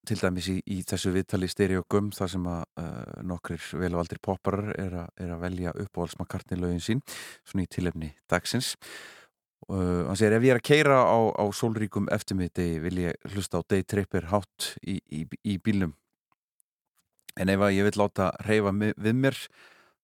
[0.09, 4.21] til dæmis í, í þessu viðtali stereogum þar sem að uh, nokkrir vel og aldrei
[4.25, 7.03] popparar er, a, er að velja uppáhalds McCartney lögin sín
[7.45, 8.75] svona í tilefni dagsins.
[9.69, 13.61] Uh, hann segir ef ég er að keira á, á sólríkum eftirmiðdegi vil ég hlusta
[13.61, 15.93] á Day Tripper hátt í, í, í bílnum.
[17.39, 19.37] En ef ég vil láta reyfa við mér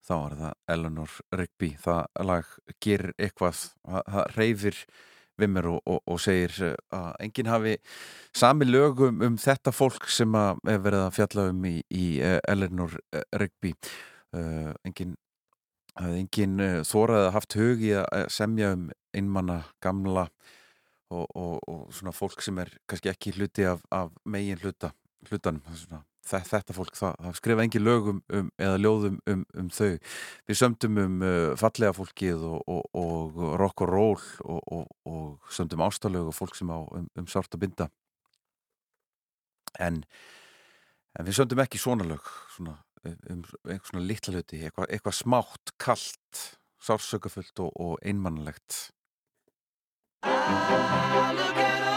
[0.05, 1.73] þá er það Eleanor Rigby.
[1.81, 2.55] Það lag
[2.85, 4.85] gerir eitthvað það reyfir
[5.41, 7.75] við mér og, og, og segir uh, að enginn hafi
[8.37, 12.41] sami lögum um þetta fólk sem að er verið að fjalla um í, í uh,
[12.49, 13.75] Eleanor uh, Rigby.
[14.35, 15.13] Enginn
[16.01, 20.27] að enginn uh, þóraði að haft hug í að semja um einmanna gamla
[21.15, 24.91] og, og svona fólk sem er kannski ekki hluti af, af megin hluta
[25.29, 29.99] hlutanum svona þetta fólk, það, það skrifa engi lögum um, eða ljóðum um, um þau.
[30.49, 35.85] Við sömdum um uh, fallega fólkið og, og, og rock og roll og, og sömdum
[35.85, 37.91] ástalög og fólk sem á um, um sárt að binda.
[39.83, 40.03] En,
[41.19, 42.27] en við sömdum ekki svona lög
[42.57, 46.45] svona, um einhver svona litla hluti eitthvað, eitthvað smátt, kallt
[46.85, 48.85] sársökafullt og einmannlegt
[50.25, 51.94] Look at all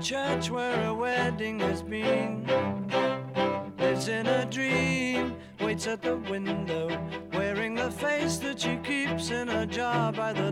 [0.00, 2.46] church where a wedding has been.
[3.78, 6.88] Lives in a dream, waits at the window,
[7.32, 10.45] wearing the face that she keeps in a jar by the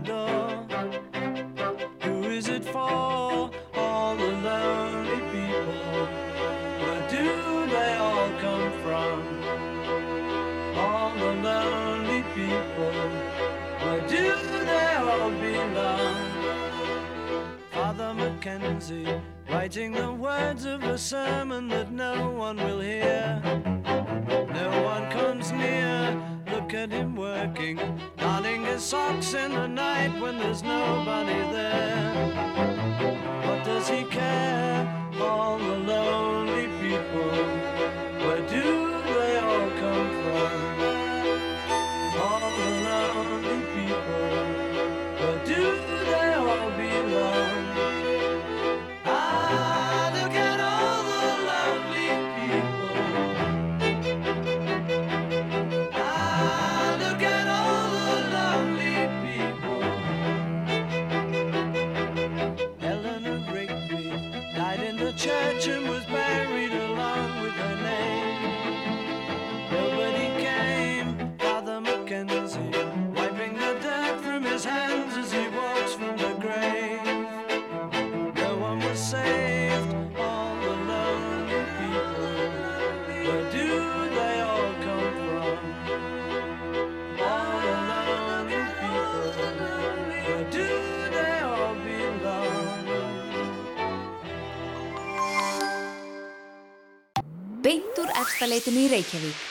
[98.35, 99.43] Efstaleitinu í Reykjavík.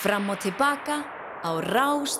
[0.00, 1.02] Fram og tilbaka
[1.44, 2.16] á Rás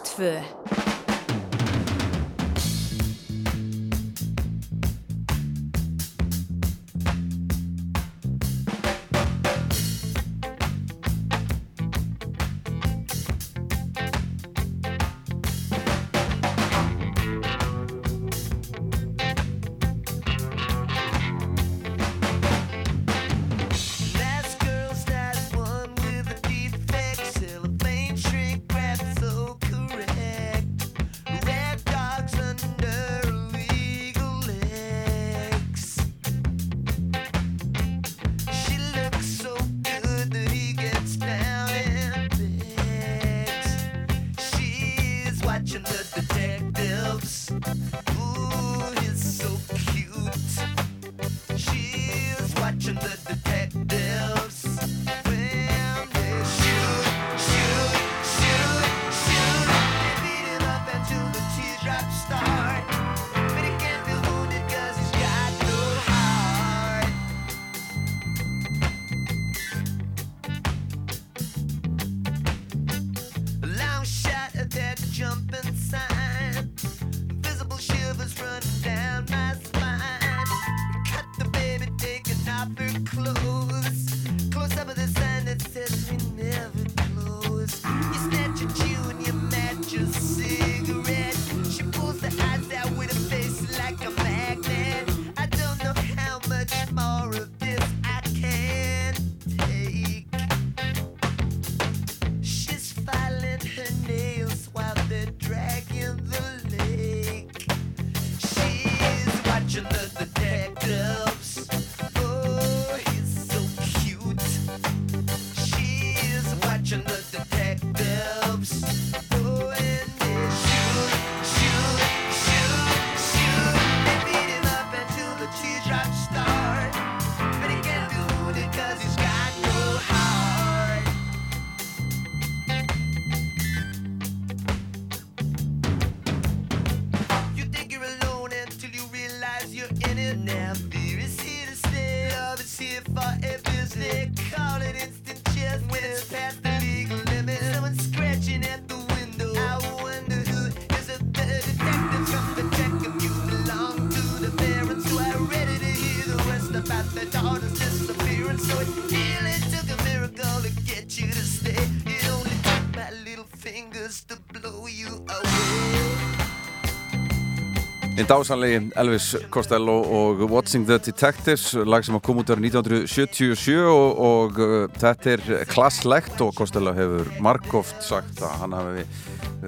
[168.23, 174.21] Einn dásanlegi Elvis Costello og Watching the Detectives lag sem kom út árið 1977 og,
[174.23, 179.09] og uh, þetta er klasslegt og Costello hefur margóft sagt að hann hafi verið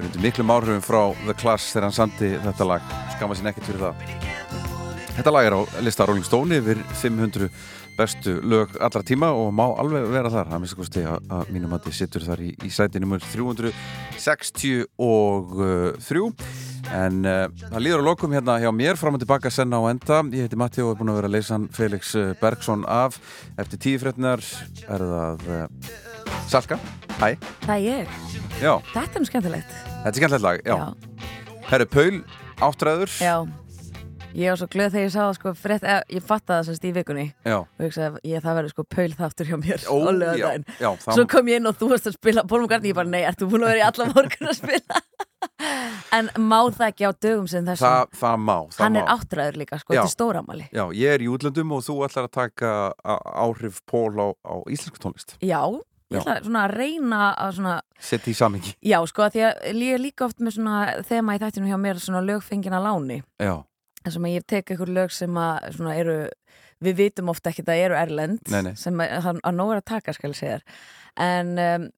[0.04, 2.82] undir miklum áhrifum frá The Clash þegar hann sandi þetta lag.
[3.16, 3.94] Skamma sín ekkert fyrir það.
[5.16, 7.50] Þetta lag er á lista Rolling Stone yfir 500
[7.98, 10.46] bestu lög allra tíma og má alveg vera þar.
[10.52, 13.18] Það minnst að kosti að, að mínum að þið sittur þar í, í sæti numur
[13.34, 14.86] 363
[16.92, 20.18] en uh, það líður á lokum hérna hjá mér fram og tilbaka senna á enda
[20.34, 23.16] ég heiti Matti og er búin að vera að leysa Felix eh, Bergsson af
[23.60, 24.42] eftir tífrétnar
[24.88, 25.66] er það uh,
[26.50, 26.78] Salka,
[27.20, 27.34] hæ
[27.64, 28.14] Það er ég.
[28.60, 29.74] já, Þetta er nú skemmtilegt.
[30.04, 30.76] þetta er skemmtilegt lag já.
[31.70, 32.22] Herru Paul,
[32.60, 33.36] áttræður Já.
[34.34, 36.84] Ég var svo glöð þegar ég sá það sko frétt, eða, ég fattaði það semst
[36.84, 37.26] í vikunni.
[37.46, 37.56] Já.
[37.62, 39.96] og ég sagði, ég, það verður sko paul þáttur hjá mér Ó,
[40.34, 40.48] já,
[40.80, 43.22] já, það- Svo kom ég inn og þú varst að spila McCartney, ég bara, nei,
[43.22, 45.02] ert þú búin að vera í alla morgun að spila?
[46.14, 47.84] En má það ekki á dögum sem þessum?
[47.84, 49.10] Það, það má Hann er má.
[49.14, 52.32] áttræður líka, sko, þetta er stóramali Já, ég er í útlöndum og þú ætlar að
[52.38, 52.70] taka
[53.44, 55.36] áhrif Pól á, á íslensku tónlist.
[55.44, 55.60] Já,
[56.10, 59.82] ég ætla svona að reyna að svona Sett í samingi Já, sko, að því að
[59.84, 60.80] ég er líka oft með svona
[61.12, 63.20] þema í þættinu hjá mér, svona lögfengina láni.
[63.42, 63.54] Já,
[64.12, 66.16] sem að ég tek einhver lög sem að eru,
[66.84, 68.74] við vitum ofta ekki að það eru erlend, Nei, nei.
[68.76, 70.58] sem að, að, að nóg er að taka, skal ég segja
[71.24, 71.88] en um,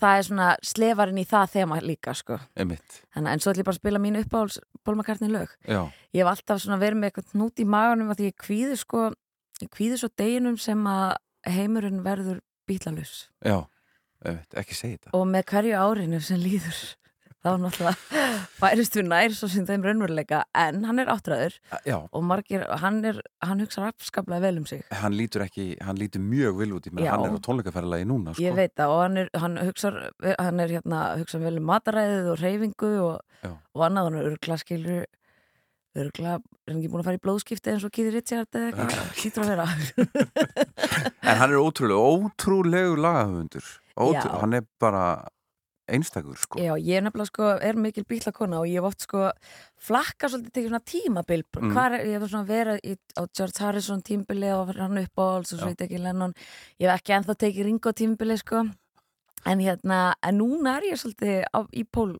[0.00, 2.38] það er svona slefarinn í það þema líka, sko.
[2.58, 2.96] Einmitt.
[3.14, 5.52] Þannig, en svo ætlum ég bara að spila mín uppáhalds bólmakartni lög.
[5.68, 5.82] Já,
[6.16, 9.04] ég hef alltaf svona verið með eitthvað nút í maganum að ég kvíði sko
[9.62, 11.14] ég kvíði svo deginum sem að
[11.46, 13.60] heimurinn verður bílalus já,
[14.24, 15.12] einmitt, ekki segja þetta.
[15.20, 16.80] Og með hverju árinu sem líður
[17.44, 21.56] þá náttúrulega færist við nær svo sem þeim raunveruleika en hann er áttræður
[21.86, 24.84] Já, og margir, hann er hann hugsa afskaplega vel um sig.
[24.94, 28.34] Hann lítur ekki, hann lítur mjög vil út í mér, hann er á tónleikaferðalagi núna
[28.34, 28.44] sko.
[28.44, 29.92] ég veit það og hann er, hann hugsa
[30.38, 34.58] hann er hérna, hugsa vel um mataræðið og reyfingu og, og annað hann er örgla
[34.62, 35.04] skilur
[35.94, 39.12] örgla, er hann ekki búin að fara í blóðskipti eins og Keith Richard eða eitthvað,
[39.20, 39.66] hlýtur að vera.
[41.22, 43.68] En hann er ótrúlega, ótrúlegu lagahöfundur.
[43.94, 44.32] Ótrú.
[44.40, 45.04] Hann er bara
[45.88, 46.58] einstakur sko.
[46.62, 49.30] Já, ég er nefnilega sko, er mikil bílakona og ég hef oft sko
[49.84, 51.72] flakka svolítið tekið svona tímabil Mm.
[51.74, 55.52] hvar ég hef svona verið í, á George Harrison tímbili og hann upp á alls
[55.52, 55.74] og svo Já.
[55.74, 56.34] ég tekið Lennon
[56.80, 58.64] ég hef ekki ennþá tekið Ringo tímbili sko
[59.46, 62.16] en hérna, en núna er ég svolítið á, í pól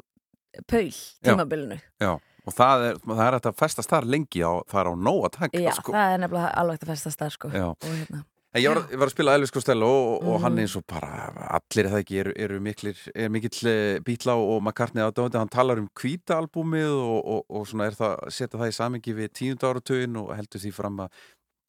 [0.68, 0.90] Paul
[1.24, 2.12] tímabilinu Já,
[2.46, 5.32] og það er, það er að festast þar lengi á, það er á nóg að
[5.40, 5.92] taka Já, sko.
[5.92, 7.64] það er nefnilega alveg að festast þar sko Já.
[7.72, 8.24] og hérna,
[8.62, 10.42] ég var, ég var að spila Elvis Costello og, og Mhm.
[10.44, 11.10] hann eins og bara
[11.58, 15.78] allir það ekki eru, eru miklir, er mikill eh, Beatla og McCartney aðdóðandi, hann talar
[15.82, 19.72] um hvíta albúmið og, og, og svona er það setja það í samengi við tíunda
[19.72, 21.08] áratögin og heldur því fram að,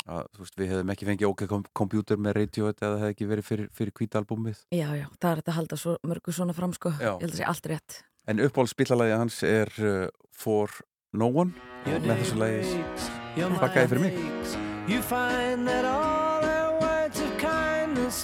[0.06, 3.14] að þú veist, við hefðum ekki fengið OK kom kompjúter með radio eða það hefði
[3.16, 4.60] ekki verið fyrir, fyrir hvíta albúmið.
[4.70, 7.16] Já, já, það er þetta að halda svo, mörgu svona fram sko, Já.
[7.18, 7.98] ég held að sé allt rétt.
[8.28, 10.70] En uppáhaldsbílalagi hans er uh, For
[11.14, 11.54] No One.
[11.86, 12.62] Og með þessu lagi
[13.36, 14.16] þakkaði fyrir mig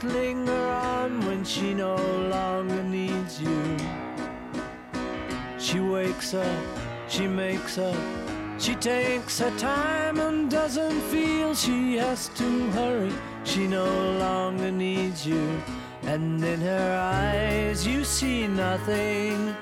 [0.04, 1.96] linger on when she no
[2.30, 3.78] longer needs you.
[5.58, 6.64] She wakes up,
[7.08, 7.96] she makes up,
[8.58, 13.14] she takes her time and doesn't feel she has to hurry.
[13.44, 13.86] She no
[14.18, 15.62] longer needs you,
[16.04, 19.56] and in her eyes you see nothing.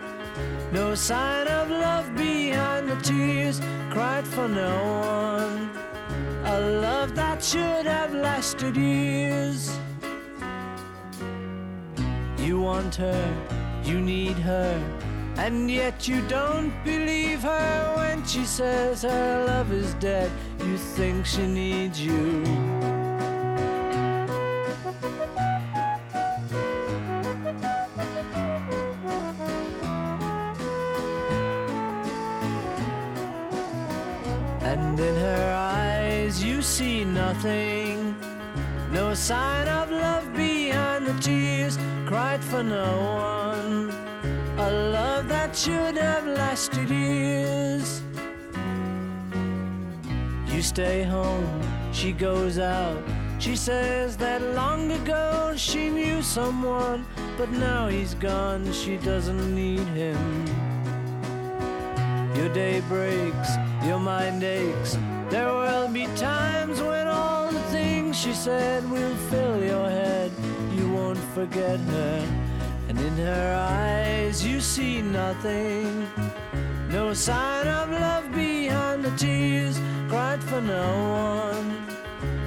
[0.71, 3.59] No sign of love behind the tears
[3.89, 5.69] cried for no one.
[6.45, 9.79] A love that should have lasted years.
[12.49, 13.23] You want her,
[13.84, 14.73] you need her,
[15.38, 20.31] and yet you don't believe her when she says her love is dead.
[20.57, 22.43] You think she needs you.
[34.63, 38.09] And in her eyes you see nothing.
[38.91, 42.89] No sign of love behind the tears cried for no
[43.61, 43.91] one.
[44.57, 48.01] A love that should have lasted years.
[50.47, 51.61] You stay home,
[51.91, 53.01] she goes out.
[53.37, 57.05] She says that long ago she knew someone,
[57.37, 60.45] but now he's gone, she doesn't need him.
[62.35, 63.49] Your day breaks,
[63.85, 64.97] your mind aches.
[65.29, 67.38] There will be times when all
[68.19, 70.31] she said We'll fill your head.
[70.73, 72.27] You won't forget her,
[72.89, 76.05] and in her eyes you see nothing.
[76.89, 79.79] No sign of love behind the tears
[80.09, 80.89] cried for no
[81.55, 81.67] one.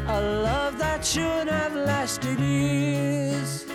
[0.08, 3.71] A love that should have lasted years.